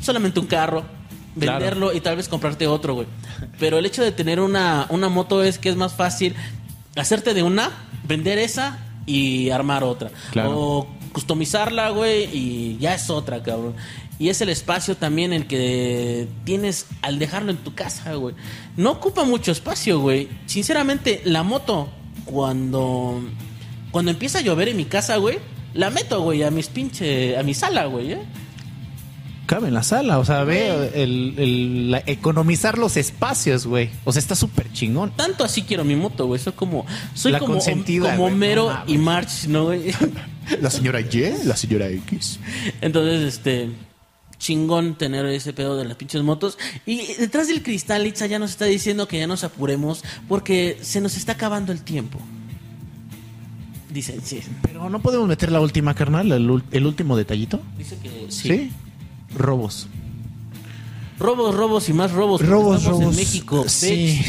solamente 0.02 0.40
un 0.40 0.48
carro, 0.48 0.84
Claro. 1.40 1.60
venderlo 1.60 1.94
y 1.94 2.02
tal 2.02 2.18
vez 2.18 2.28
comprarte 2.28 2.68
otro, 2.68 2.94
güey. 2.96 3.08
Pero 3.60 3.78
el 3.78 3.86
hecho 3.86 4.04
de 4.04 4.12
tener 4.12 4.40
una, 4.42 4.86
una 4.90 5.08
moto 5.08 5.44
es 5.44 5.58
que 5.60 5.70
es 5.70 5.76
más 5.78 5.94
fácil 5.94 6.36
hacerte 6.98 7.34
de 7.34 7.42
una, 7.44 7.72
vender 8.06 8.38
esa 8.38 8.78
y 9.06 9.50
armar 9.50 9.84
otra. 9.84 10.12
Claro. 10.32 10.60
O 10.60 10.88
customizarla, 11.12 11.90
güey, 11.90 12.30
y 12.34 12.78
ya 12.80 12.96
es 12.96 13.10
otra, 13.10 13.44
cabrón. 13.44 13.76
Y 14.20 14.30
es 14.30 14.40
el 14.42 14.50
espacio 14.50 14.96
también 14.96 15.34
el 15.34 15.48
que 15.48 16.28
tienes 16.44 16.86
al 17.02 17.18
dejarlo 17.18 17.52
en 17.52 17.58
tu 17.58 17.74
casa, 17.74 18.14
güey. 18.14 18.36
No 18.78 18.92
ocupa 18.92 19.24
mucho 19.24 19.52
espacio, 19.52 20.00
güey. 20.00 20.30
Sinceramente, 20.46 21.22
la 21.26 21.44
moto, 21.44 21.90
cuando, 22.26 23.22
cuando 23.90 24.12
empieza 24.12 24.40
a 24.40 24.42
llover 24.42 24.70
en 24.70 24.78
mi 24.78 24.86
casa, 24.86 25.18
güey, 25.18 25.40
la 25.74 25.90
meto, 25.90 26.22
güey, 26.22 26.44
a 26.44 26.52
mis 26.52 26.68
pinche, 26.68 27.38
a 27.38 27.44
mi 27.44 27.54
sala, 27.54 27.86
güey, 27.86 28.14
¿eh? 28.14 28.22
Cabe 29.52 29.68
en 29.68 29.74
la 29.74 29.84
sala, 29.84 30.18
o 30.18 30.24
sea, 30.24 30.46
ve 30.46 30.92
el, 31.04 31.34
el- 31.38 31.92
la- 31.92 32.02
economizar 32.06 32.78
los 32.78 32.96
espacios, 32.96 33.68
güey. 33.68 33.90
O 34.06 34.14
sea, 34.14 34.22
está 34.22 34.34
súper 34.34 34.72
chingón. 34.72 35.12
Tanto 35.18 35.44
así 35.44 35.64
quiero 35.64 35.84
mi 35.84 35.98
moto, 35.98 36.26
güey. 36.26 36.40
Soy 36.40 36.54
como, 36.54 36.86
soy 37.14 37.34
La 37.34 37.40
como, 37.40 37.56
consentida, 37.56 38.16
como 38.16 38.28
Homero 38.28 38.72
no 38.72 38.84
y 38.94 38.98
March, 38.98 39.48
¿no, 39.50 39.66
güey? 39.66 39.92
La 40.62 40.70
señora 40.70 41.02
Y, 41.02 41.34
la 41.44 41.58
señora 41.58 41.90
X. 41.90 42.40
Entonces, 42.80 43.22
este, 43.36 43.72
chingón 44.38 44.96
tener 44.96 45.26
ese 45.26 45.52
pedo 45.52 45.76
de 45.76 45.84
las 45.84 45.98
pinches 45.98 46.24
motos. 46.24 46.58
Y 46.86 47.02
detrás 47.20 47.50
del 47.50 47.62
cristal, 47.62 48.08
Itza 48.08 48.28
ya 48.28 48.40
nos 48.40 48.52
está 48.52 48.64
diciendo 48.64 49.06
que 49.10 49.20
ya 49.20 49.28
nos 49.28 49.44
apuremos 49.44 50.02
porque 50.30 50.78
se 50.82 51.02
nos 51.02 51.18
está 51.18 51.34
acabando 51.34 51.74
el 51.74 51.82
tiempo. 51.82 52.20
Dice, 53.90 54.18
sí. 54.24 54.40
Pero 54.62 54.90
no 54.90 55.02
podemos 55.02 55.28
meter 55.28 55.52
la 55.52 55.60
última, 55.60 55.94
carnal, 55.94 56.32
el, 56.32 56.48
ul- 56.50 56.64
el 56.72 56.86
último 56.86 57.18
detallito. 57.18 57.60
Dice 57.78 57.98
que 58.02 58.28
sí. 58.30 58.48
¿Sí? 58.48 58.72
Robos. 59.36 59.88
Robos, 61.22 61.56
robos 61.56 61.88
y 61.90 61.94
más 61.94 62.12
robos. 62.12 62.46
Robos, 62.46 62.80
estamos 62.80 63.00
robos. 63.00 63.14
en 63.16 63.20
México. 63.20 63.66
Sí. 63.68 64.22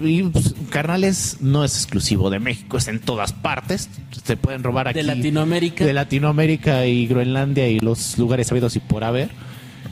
Y 0.00 0.24
pues, 0.24 0.54
carnales 0.70 1.36
no 1.40 1.64
es 1.64 1.74
exclusivo 1.76 2.30
de 2.30 2.40
México, 2.40 2.76
es 2.76 2.88
en 2.88 2.98
todas 2.98 3.32
partes. 3.32 3.88
Te 4.24 4.36
pueden 4.36 4.64
robar 4.64 4.88
aquí. 4.88 4.98
De 4.98 5.04
Latinoamérica. 5.04 5.84
De 5.84 5.92
Latinoamérica 5.92 6.84
y 6.86 7.06
Groenlandia 7.06 7.68
y 7.68 7.78
los 7.78 8.18
lugares 8.18 8.48
sabidos 8.48 8.74
y 8.74 8.80
por 8.80 9.04
haber. 9.04 9.30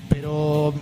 Pero 0.08 0.74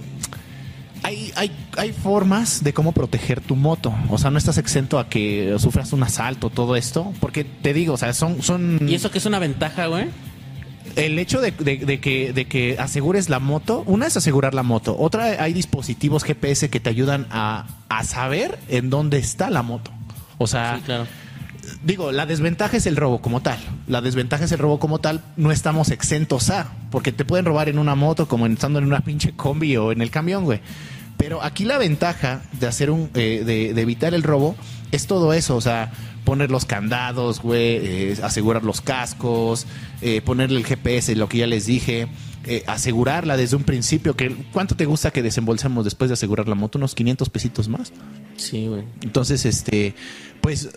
hay, 1.03 1.33
hay, 1.37 1.51
hay 1.77 1.93
formas 1.93 2.65
de 2.65 2.73
cómo 2.73 2.93
proteger 2.93 3.43
tu 3.43 3.55
moto. 3.55 3.95
O 4.09 4.17
sea, 4.17 4.31
no 4.31 4.39
estás 4.39 4.57
exento 4.57 4.99
a 4.99 5.11
que 5.11 5.55
sufras 5.59 5.93
un 5.93 6.03
asalto, 6.03 6.49
todo 6.49 6.77
esto. 6.77 7.13
Porque 7.21 7.45
te 7.45 7.75
digo, 7.75 7.95
o 7.95 7.99
sea, 7.99 8.15
son. 8.15 8.41
son 8.43 8.89
Y 8.89 8.95
eso 8.95 9.11
que 9.11 9.19
es 9.19 9.27
una 9.27 9.39
ventaja, 9.39 9.87
güey. 9.87 10.07
El 10.97 11.19
hecho 11.19 11.41
de, 11.41 11.51
de- 11.53 11.79
de 11.79 12.01
que, 12.01 12.33
de 12.33 12.47
que 12.47 12.77
asegures 12.79 13.29
la 13.29 13.39
moto, 13.39 13.83
una 13.87 14.07
es 14.07 14.17
asegurar 14.17 14.55
la 14.55 14.63
moto, 14.63 14.97
otra 14.99 15.43
hay 15.43 15.53
dispositivos 15.53 16.25
GPS 16.25 16.71
que 16.71 16.81
te 16.81 16.91
ayudan 16.91 17.27
a, 17.31 17.67
a 17.89 18.05
saber 18.05 18.59
en 18.69 18.91
dónde 18.91 19.19
está 19.19 19.51
la 19.51 19.63
moto. 19.63 19.91
O 20.39 20.47
sea, 20.47 20.77
Sí, 20.77 20.83
claro. 20.83 21.07
digo, 21.85 22.11
la 22.13 22.27
desventaja 22.27 22.77
es 22.77 22.87
el 22.87 22.97
robo 22.97 23.21
como 23.21 23.41
tal. 23.43 23.59
La 23.87 24.01
desventaja 24.01 24.45
es 24.45 24.53
el 24.53 24.59
robo 24.59 24.79
como 24.81 24.99
tal. 24.99 25.23
No 25.37 25.53
estamos 25.53 25.91
exentos 25.91 26.51
a, 26.51 26.73
porque 26.91 27.13
te 27.13 27.25
pueden 27.25 27.45
robar 27.45 27.69
en 27.69 27.79
una 27.79 27.95
moto 27.95 28.27
como 28.29 28.47
estando 28.47 28.79
en 28.79 28.87
una 28.87 29.01
pinche 29.01 29.33
combi 29.33 29.77
o 29.77 29.93
en 29.93 30.03
el 30.03 30.11
camión, 30.11 30.45
güey. 30.45 30.61
Pero 31.17 31.43
aquí 31.43 31.65
la 31.65 31.79
ventaja 31.79 32.43
de 32.59 32.67
hacer 32.67 32.91
un, 32.91 33.11
eh, 33.15 33.43
de, 33.47 33.75
de 33.75 33.81
evitar 33.83 34.13
el 34.15 34.25
robo 34.25 34.57
es 34.91 35.07
todo 35.07 35.33
eso, 35.33 35.55
o 35.57 35.61
sea, 35.61 35.93
poner 36.25 36.51
los 36.51 36.65
candados, 36.65 37.41
güey, 37.41 37.61
eh, 37.83 38.17
asegurar 38.23 38.63
los 38.65 38.81
cascos, 38.81 39.67
eh, 40.01 40.21
ponerle 40.21 40.59
el 40.61 40.67
GPS, 40.67 41.15
lo 41.17 41.29
que 41.29 41.39
ya 41.39 41.47
les 41.47 41.67
dije, 41.67 42.09
eh, 42.45 42.63
asegurarla 42.67 43.37
desde 43.37 43.57
un 43.57 43.65
principio. 43.65 44.17
Que, 44.17 44.35
¿Cuánto 44.53 44.77
te 44.77 44.85
gusta 44.85 45.11
que 45.11 45.23
desembolsemos 45.23 45.85
después 45.85 46.09
de 46.11 46.15
asegurar 46.15 46.49
la 46.49 46.55
moto? 46.55 46.79
¿Unos 46.79 46.95
500 46.95 47.29
pesitos 47.29 47.69
más? 47.69 47.93
Sí, 48.37 48.67
güey. 48.69 48.83
Entonces, 49.03 49.45
este, 49.45 49.95
pues 50.41 50.71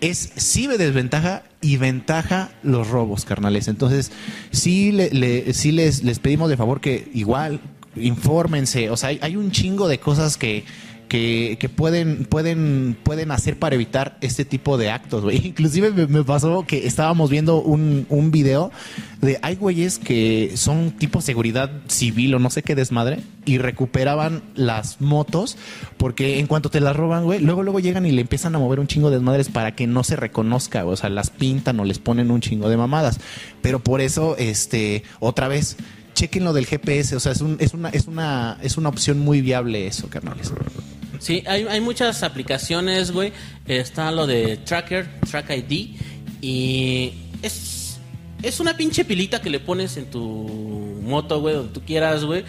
es 0.00 0.32
sí 0.36 0.66
de 0.66 0.78
desventaja 0.78 1.42
y 1.60 1.76
ventaja 1.76 2.52
los 2.62 2.88
robos, 2.88 3.24
carnales. 3.24 3.68
Entonces, 3.68 4.10
sí, 4.50 4.92
le, 4.92 5.10
le- 5.10 5.52
sí 5.52 5.72
les, 5.72 6.02
les 6.04 6.18
pedimos 6.20 6.48
de 6.48 6.56
favor 6.56 6.80
que 6.80 7.10
igual 7.14 7.60
infórmense. 7.96 8.90
O 8.90 8.96
sea, 8.96 9.10
hay, 9.10 9.18
hay 9.22 9.36
un 9.36 9.50
chingo 9.50 9.88
de 9.88 9.98
cosas 9.98 10.36
que, 10.36 10.64
que, 11.10 11.70
pueden, 11.74 12.24
pueden, 12.24 12.96
pueden 13.02 13.32
hacer 13.32 13.58
para 13.58 13.74
evitar 13.74 14.16
este 14.20 14.44
tipo 14.44 14.78
de 14.78 14.90
actos, 14.90 15.24
güey. 15.24 15.44
Inclusive 15.48 15.90
me, 16.06 16.22
pasó 16.22 16.64
que 16.66 16.86
estábamos 16.86 17.30
viendo 17.30 17.60
un, 17.60 18.06
un 18.08 18.30
video 18.30 18.70
de 19.20 19.38
hay 19.42 19.56
güeyes 19.56 19.98
que 19.98 20.52
son 20.54 20.92
tipo 20.92 21.20
seguridad 21.20 21.68
civil 21.88 22.34
o 22.36 22.38
no 22.38 22.48
sé 22.48 22.62
qué 22.62 22.76
desmadre 22.76 23.18
y 23.44 23.58
recuperaban 23.58 24.42
las 24.54 25.00
motos 25.00 25.56
porque 25.96 26.38
en 26.38 26.46
cuanto 26.46 26.70
te 26.70 26.78
las 26.78 26.94
roban, 26.94 27.24
güey, 27.24 27.40
luego 27.40 27.64
luego 27.64 27.80
llegan 27.80 28.06
y 28.06 28.12
le 28.12 28.20
empiezan 28.20 28.54
a 28.54 28.60
mover 28.60 28.78
un 28.78 28.86
chingo 28.86 29.10
de 29.10 29.16
desmadres 29.16 29.48
para 29.48 29.74
que 29.74 29.88
no 29.88 30.04
se 30.04 30.14
reconozca, 30.14 30.86
o 30.86 30.96
sea, 30.96 31.10
las 31.10 31.30
pintan 31.30 31.80
o 31.80 31.84
les 31.84 31.98
ponen 31.98 32.30
un 32.30 32.40
chingo 32.40 32.68
de 32.68 32.76
mamadas. 32.76 33.18
Pero 33.62 33.80
por 33.80 34.00
eso, 34.00 34.36
este, 34.38 35.02
otra 35.18 35.48
vez, 35.48 35.76
chequen 36.14 36.44
lo 36.44 36.52
del 36.52 36.66
GPS, 36.66 37.16
o 37.16 37.20
sea, 37.20 37.32
es, 37.32 37.40
un- 37.40 37.56
es, 37.58 37.74
una, 37.74 37.88
es, 37.88 38.06
una, 38.06 38.58
es 38.62 38.76
una 38.76 38.88
opción 38.90 39.18
muy 39.18 39.40
viable 39.40 39.88
eso, 39.88 40.08
carnales. 40.08 40.52
Sí, 41.20 41.44
hay, 41.46 41.64
hay 41.68 41.80
muchas 41.80 42.22
aplicaciones, 42.24 43.12
güey. 43.12 43.32
Está 43.66 44.10
lo 44.10 44.26
de 44.26 44.56
Tracker, 44.56 45.08
Track 45.30 45.50
ID. 45.50 45.90
Y 46.40 47.12
es, 47.42 47.98
es 48.42 48.58
una 48.58 48.76
pinche 48.76 49.04
pilita 49.04 49.40
que 49.40 49.50
le 49.50 49.60
pones 49.60 49.96
en 49.96 50.06
tu 50.10 50.20
moto, 51.04 51.40
güey, 51.40 51.54
donde 51.54 51.72
tú 51.72 51.82
quieras, 51.82 52.24
güey. 52.24 52.44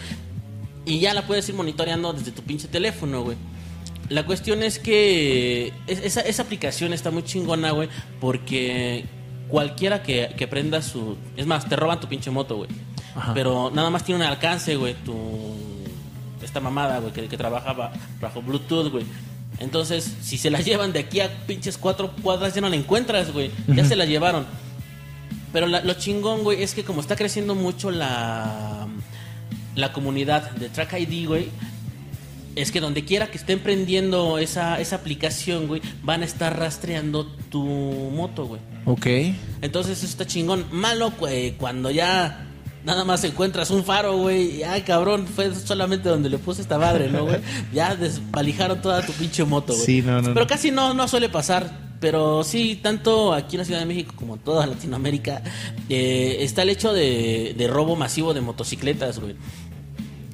Y 0.84 0.98
ya 0.98 1.14
la 1.14 1.26
puedes 1.26 1.48
ir 1.48 1.54
monitoreando 1.54 2.12
desde 2.12 2.32
tu 2.32 2.42
pinche 2.42 2.66
teléfono, 2.66 3.22
güey. 3.22 3.36
La 4.08 4.26
cuestión 4.26 4.62
es 4.62 4.78
que 4.78 5.72
es- 5.86 6.00
esa, 6.00 6.22
esa 6.22 6.42
aplicación 6.42 6.92
está 6.92 7.10
muy 7.10 7.22
chingona, 7.22 7.70
güey, 7.70 7.88
porque 8.20 9.04
cualquiera 9.48 10.02
que, 10.02 10.30
que 10.36 10.48
prenda 10.48 10.82
su... 10.82 11.16
Es 11.36 11.46
más, 11.46 11.68
te 11.68 11.76
roban 11.76 12.00
tu 12.00 12.08
pinche 12.08 12.30
moto, 12.30 12.56
güey. 12.56 12.70
Pero 13.34 13.70
nada 13.72 13.90
más 13.90 14.04
tiene 14.04 14.24
un 14.24 14.26
alcance, 14.30 14.74
güey, 14.76 14.94
tu... 15.04 15.12
Esta 16.52 16.60
mamada, 16.60 16.98
güey, 16.98 17.14
que, 17.14 17.28
que 17.28 17.36
trabaja 17.38 17.72
ba- 17.72 17.92
bajo 18.20 18.42
Bluetooth, 18.42 18.90
güey. 18.90 19.06
Entonces, 19.58 20.12
si 20.20 20.36
se 20.36 20.50
la 20.50 20.60
llevan 20.68 20.92
de 20.92 20.98
aquí 20.98 21.20
a 21.20 21.30
pinches 21.46 21.78
cuatro 21.78 22.12
cuadras, 22.22 22.54
ya 22.54 22.60
no 22.60 22.68
la 22.68 22.76
encuentras, 22.76 23.32
güey. 23.32 23.50
Ya 23.68 23.86
se 23.86 23.96
la 23.96 24.04
llevaron. 24.04 24.44
Pero 25.50 25.66
la- 25.66 25.80
lo 25.82 25.94
chingón, 25.94 26.42
güey, 26.44 26.62
es 26.62 26.74
que 26.74 26.84
como 26.84 27.00
está 27.00 27.16
creciendo 27.16 27.54
mucho 27.54 27.90
la, 27.90 28.86
la 29.74 29.92
comunidad 29.94 30.50
de 30.50 30.68
Track 30.68 30.92
ID, 31.00 31.26
güey, 31.26 31.48
es 32.54 32.70
que 32.70 32.80
donde 32.80 33.06
quiera 33.06 33.28
que 33.30 33.38
estén 33.38 33.60
prendiendo 33.60 34.36
esa, 34.36 34.78
esa 34.78 34.96
aplicación, 34.96 35.68
güey, 35.68 35.80
van 36.02 36.20
a 36.20 36.26
estar 36.26 36.58
rastreando 36.58 37.24
tu 37.50 37.62
moto, 37.64 38.44
güey. 38.46 38.60
Ok. 38.84 39.06
Entonces 39.62 39.96
eso 39.98 40.06
está 40.06 40.26
chingón. 40.26 40.66
Malo, 40.70 41.12
güey, 41.18 41.52
cuando 41.52 41.90
ya 41.90 42.46
nada 42.84 43.04
más 43.04 43.24
encuentras 43.24 43.70
un 43.70 43.84
faro, 43.84 44.16
güey. 44.16 44.62
Ay, 44.62 44.82
cabrón, 44.82 45.26
fue 45.26 45.54
solamente 45.54 46.08
donde 46.08 46.30
le 46.30 46.38
puse 46.38 46.62
esta 46.62 46.78
madre, 46.78 47.10
¿no, 47.10 47.24
güey? 47.24 47.40
Ya 47.72 47.94
desvalijaron 47.94 48.80
toda 48.80 49.04
tu 49.04 49.12
pinche 49.12 49.44
moto, 49.44 49.72
güey. 49.72 49.86
Sí, 49.86 50.02
no, 50.02 50.20
no, 50.20 50.34
Pero 50.34 50.46
casi 50.46 50.70
no, 50.70 50.94
no 50.94 51.08
suele 51.08 51.28
pasar. 51.28 51.92
Pero 52.00 52.42
sí, 52.42 52.80
tanto 52.82 53.32
aquí 53.32 53.54
en 53.54 53.60
la 53.60 53.64
Ciudad 53.64 53.78
de 53.78 53.86
México 53.86 54.12
como 54.16 54.34
en 54.34 54.40
toda 54.40 54.66
Latinoamérica, 54.66 55.40
eh, 55.88 56.38
está 56.40 56.62
el 56.62 56.70
hecho 56.70 56.92
de, 56.92 57.54
de 57.56 57.68
robo 57.68 57.94
masivo 57.94 58.34
de 58.34 58.40
motocicletas, 58.40 59.20
güey. 59.20 59.36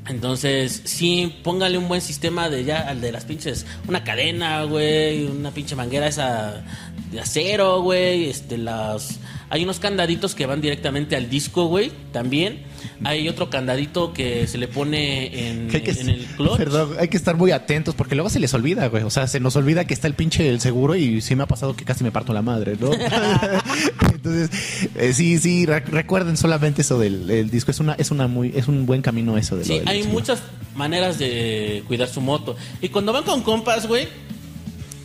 Entonces, 0.09 0.81
sí, 0.85 1.41
póngale 1.45 1.77
un 1.77 1.87
buen 1.87 2.01
sistema 2.01 2.49
de 2.49 2.65
ya, 2.65 2.89
al 2.89 3.03
de 3.03 3.13
las 3.13 3.27
pinches, 3.27 3.67
una 3.87 4.03
cadena, 4.03 4.65
güey, 4.65 5.27
una 5.27 5.51
pinche 5.51 5.77
manguera 5.77 6.07
esa 6.07 6.65
de 7.13 7.21
acero, 7.21 7.83
güey, 7.83 8.31
este, 8.31 8.57
las, 8.57 9.19
hay 9.51 9.65
unos 9.65 9.79
candaditos 9.79 10.35
que 10.35 10.47
van 10.47 10.61
directamente 10.61 11.17
al 11.17 11.31
disco, 11.31 11.67
güey, 11.67 11.91
también. 12.13 12.63
Hay 13.05 13.29
otro 13.29 13.49
candadito 13.51 14.13
que 14.13 14.47
se 14.47 14.59
le 14.59 14.69
pone 14.69 15.49
en, 15.49 15.69
Que 15.69 15.79
hay 15.79 15.83
que- 15.83 15.91
en 15.93 16.09
el 16.11 16.25
clutch. 16.27 16.57
Perdón, 16.59 16.91
hay 16.99 17.09
que 17.09 17.17
estar 17.17 17.37
muy 17.37 17.51
atentos 17.51 17.95
porque 17.95 18.15
luego 18.15 18.29
se 18.31 18.39
les 18.41 18.53
olvida, 18.55 18.87
güey. 18.89 19.03
O 19.05 19.11
sea, 19.11 19.27
se 19.27 19.41
nos 19.41 19.57
olvida 19.57 19.85
que 19.87 19.95
está 19.95 20.07
el 20.07 20.15
pinche 20.15 20.43
del 20.45 20.61
seguro 20.61 20.95
y 20.97 21.21
sí 21.21 21.35
me 21.37 21.43
ha 21.45 21.47
pasado 21.47 21.75
que 21.75 21.85
casi 21.85 22.05
me 22.05 22.11
parto 22.13 22.33
la 22.33 22.43
madre, 22.43 22.77
¿no? 22.79 22.91
Entonces, 24.13 24.51
eh, 24.97 25.13
sí, 25.13 25.39
sí, 25.39 25.67
re- 25.67 25.81
recuerden 25.81 26.37
solamente 26.37 26.83
eso 26.83 26.99
del 26.99 27.51
disco. 27.51 27.71
Es 27.71 27.81
una, 27.81 27.95
es 27.95 28.11
una 28.11 28.27
muy, 28.29 28.53
es 28.55 28.69
un 28.69 28.87
buen 28.87 29.03
camino 29.03 29.37
eso 29.39 29.57
de 29.57 29.63
lo 29.63 29.67
Sí, 29.67 29.79
del 29.81 29.89
hay 29.89 29.99
seguro. 30.03 30.21
muchas 30.21 30.43
maneras 30.75 31.19
de 31.19 31.83
cuidar 31.87 32.09
su 32.09 32.21
moto. 32.21 32.57
Y 32.81 32.89
cuando 32.89 33.13
van 33.13 33.25
con 33.25 33.43
compas, 33.43 33.87
güey, 33.87 34.09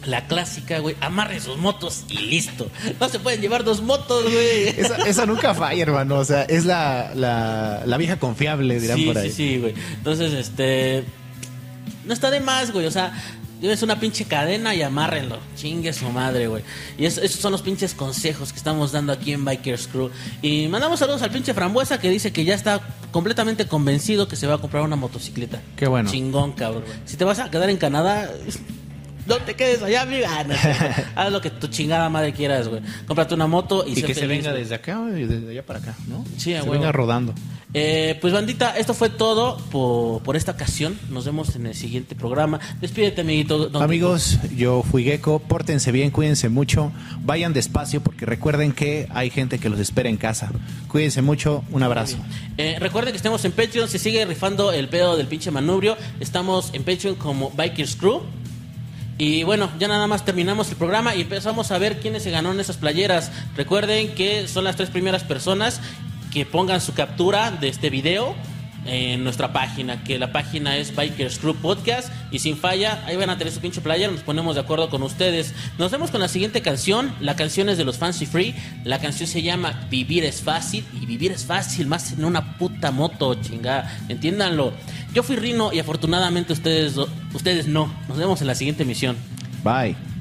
la 0.05 0.27
clásica, 0.27 0.79
güey, 0.79 0.95
amarren 1.01 1.41
sus 1.41 1.57
motos 1.57 2.03
y 2.09 2.17
listo. 2.17 2.69
No 2.99 3.09
se 3.09 3.19
pueden 3.19 3.41
llevar 3.41 3.63
dos 3.63 3.81
motos, 3.81 4.23
güey. 4.23 4.67
Esa, 4.77 4.97
esa 5.07 5.25
nunca 5.25 5.53
falla, 5.53 5.81
hermano. 5.83 6.17
O 6.19 6.25
sea, 6.25 6.43
es 6.43 6.65
la, 6.65 7.11
la, 7.15 7.83
la 7.85 7.97
vieja 7.97 8.17
confiable, 8.19 8.79
dirán 8.79 8.97
sí, 8.97 9.05
por 9.05 9.17
ahí. 9.17 9.29
Sí, 9.29 9.35
sí, 9.35 9.57
güey. 9.59 9.73
Entonces, 9.95 10.33
este. 10.33 11.03
No 12.05 12.13
está 12.13 12.29
de 12.31 12.39
más, 12.41 12.71
güey. 12.71 12.85
O 12.85 12.91
sea, 12.91 13.13
lleves 13.61 13.81
una 13.81 13.97
pinche 13.99 14.25
cadena 14.25 14.75
y 14.75 14.81
amárrenlo. 14.81 15.37
Chingue 15.55 15.93
su 15.93 16.09
madre, 16.09 16.47
güey. 16.47 16.63
Y 16.97 17.05
es- 17.05 17.17
esos 17.17 17.39
son 17.39 17.53
los 17.53 17.61
pinches 17.61 17.93
consejos 17.93 18.51
que 18.51 18.57
estamos 18.57 18.91
dando 18.91 19.13
aquí 19.13 19.31
en 19.31 19.45
Bikers 19.45 19.87
Crew. 19.87 20.09
Y 20.41 20.67
mandamos 20.67 20.99
saludos 20.99 21.21
al 21.21 21.31
pinche 21.31 21.53
Frambuesa 21.53 21.99
que 22.01 22.09
dice 22.09 22.33
que 22.33 22.43
ya 22.43 22.55
está 22.55 22.81
completamente 23.11 23.65
convencido 23.67 24.27
que 24.27 24.35
se 24.35 24.47
va 24.47 24.55
a 24.55 24.57
comprar 24.57 24.83
una 24.83 24.97
motocicleta. 24.97 25.61
Qué 25.77 25.87
bueno. 25.87 26.11
Chingón, 26.11 26.51
cabrón. 26.51 26.83
Si 27.05 27.15
te 27.15 27.23
vas 27.23 27.39
a 27.39 27.49
quedar 27.49 27.69
en 27.69 27.77
Canadá. 27.77 28.29
No 29.25 29.37
te 29.37 29.55
quedes 29.55 29.81
allá, 29.81 30.01
amiga. 30.01 30.29
Ah, 30.31 30.43
no, 30.43 30.53
Haz 31.15 31.31
lo 31.31 31.41
que 31.41 31.49
tu 31.49 31.67
chingada 31.67 32.09
madre 32.09 32.33
quieras, 32.33 32.67
güey. 32.67 32.81
Cómprate 33.07 33.33
una 33.33 33.47
moto 33.47 33.85
y, 33.87 33.91
Y 33.91 33.95
sé 33.95 34.03
que 34.03 34.13
se 34.15 34.27
venga 34.27 34.51
güey. 34.51 34.63
desde 34.63 34.75
acá 34.75 35.01
y 35.15 35.23
desde 35.23 35.49
allá 35.51 35.65
para 35.65 35.79
acá, 35.79 35.95
¿no? 36.07 36.25
Sí, 36.37 36.53
se 36.53 36.69
venga 36.69 36.91
rodando. 36.91 37.33
Eh, 37.75 38.19
pues 38.21 38.31
bandita, 38.33 38.77
esto 38.77 38.93
fue 38.93 39.09
todo 39.09 39.57
por, 39.71 40.21
por 40.21 40.35
esta 40.35 40.51
ocasión. 40.51 40.97
Nos 41.09 41.25
vemos 41.25 41.55
en 41.55 41.65
el 41.65 41.73
siguiente 41.73 42.15
programa. 42.15 42.59
Despídete, 42.79 43.21
amiguito. 43.21 43.71
Amigos, 43.81 44.37
yo 44.55 44.83
fui 44.83 45.03
Gecko, 45.03 45.39
pórtense 45.39 45.91
bien, 45.91 46.11
cuídense 46.11 46.49
mucho, 46.49 46.91
vayan 47.21 47.51
despacio 47.53 48.01
porque 48.01 48.27
recuerden 48.27 48.73
que 48.73 49.07
hay 49.11 49.31
gente 49.31 49.57
que 49.57 49.69
los 49.69 49.79
espera 49.79 50.09
en 50.09 50.17
casa. 50.17 50.51
Cuídense 50.87 51.23
mucho, 51.23 51.63
un 51.71 51.81
abrazo. 51.81 52.17
Eh, 52.57 52.77
recuerden 52.79 53.11
que 53.11 53.17
estamos 53.17 53.43
en 53.45 53.51
Patreon. 53.53 53.87
Se 53.87 53.97
sigue 53.97 54.23
rifando 54.25 54.71
el 54.71 54.87
pedo 54.87 55.17
del 55.17 55.25
pinche 55.27 55.49
manubrio. 55.49 55.97
Estamos 56.19 56.69
en 56.73 56.83
Patreon 56.83 57.15
como 57.15 57.49
Bikers 57.51 57.95
Crew. 57.95 58.21
Y 59.17 59.43
bueno, 59.43 59.69
ya 59.79 59.87
nada 59.87 60.07
más 60.07 60.25
terminamos 60.25 60.69
el 60.69 60.75
programa 60.75 61.15
y 61.15 61.21
empezamos 61.21 61.71
a 61.71 61.77
ver 61.77 61.99
quiénes 61.99 62.23
se 62.23 62.31
ganaron 62.31 62.59
esas 62.59 62.77
playeras. 62.77 63.31
Recuerden 63.55 64.15
que 64.15 64.47
son 64.47 64.63
las 64.63 64.75
tres 64.75 64.89
primeras 64.89 65.23
personas 65.23 65.81
que 66.31 66.45
pongan 66.45 66.81
su 66.81 66.93
captura 66.93 67.51
de 67.51 67.67
este 67.67 67.89
video 67.89 68.35
en 68.85 69.23
nuestra 69.23 69.53
página, 69.53 70.03
que 70.03 70.19
la 70.19 70.31
página 70.31 70.77
es 70.77 70.95
Bikers 70.95 71.39
Crew 71.39 71.55
Podcast 71.55 72.11
y 72.31 72.39
sin 72.39 72.57
falla, 72.57 73.03
ahí 73.05 73.15
van 73.15 73.29
a 73.29 73.37
tener 73.37 73.53
su 73.53 73.59
pinche 73.59 73.81
playera, 73.81 74.11
nos 74.11 74.21
ponemos 74.21 74.55
de 74.55 74.61
acuerdo 74.61 74.89
con 74.89 75.03
ustedes. 75.03 75.53
Nos 75.77 75.91
vemos 75.91 76.11
con 76.11 76.21
la 76.21 76.27
siguiente 76.27 76.61
canción, 76.61 77.13
la 77.19 77.35
canción 77.35 77.69
es 77.69 77.77
de 77.77 77.85
los 77.85 77.97
Fancy 77.97 78.25
Free, 78.25 78.55
la 78.83 78.99
canción 78.99 79.27
se 79.27 79.41
llama 79.41 79.87
Vivir 79.89 80.23
es 80.23 80.41
fácil 80.41 80.85
y 81.01 81.05
vivir 81.05 81.31
es 81.31 81.45
fácil, 81.45 81.87
más 81.87 82.11
en 82.13 82.25
una 82.25 82.57
puta 82.57 82.91
moto, 82.91 83.35
chingada, 83.35 83.97
entiéndanlo. 84.09 84.73
Yo 85.13 85.23
fui 85.23 85.35
Rino 85.35 85.71
y 85.71 85.79
afortunadamente 85.79 86.53
ustedes, 86.53 86.95
ustedes 87.33 87.67
no. 87.67 87.93
Nos 88.07 88.17
vemos 88.17 88.41
en 88.41 88.47
la 88.47 88.55
siguiente 88.55 88.83
emisión. 88.83 89.15
Bye. 89.63 90.12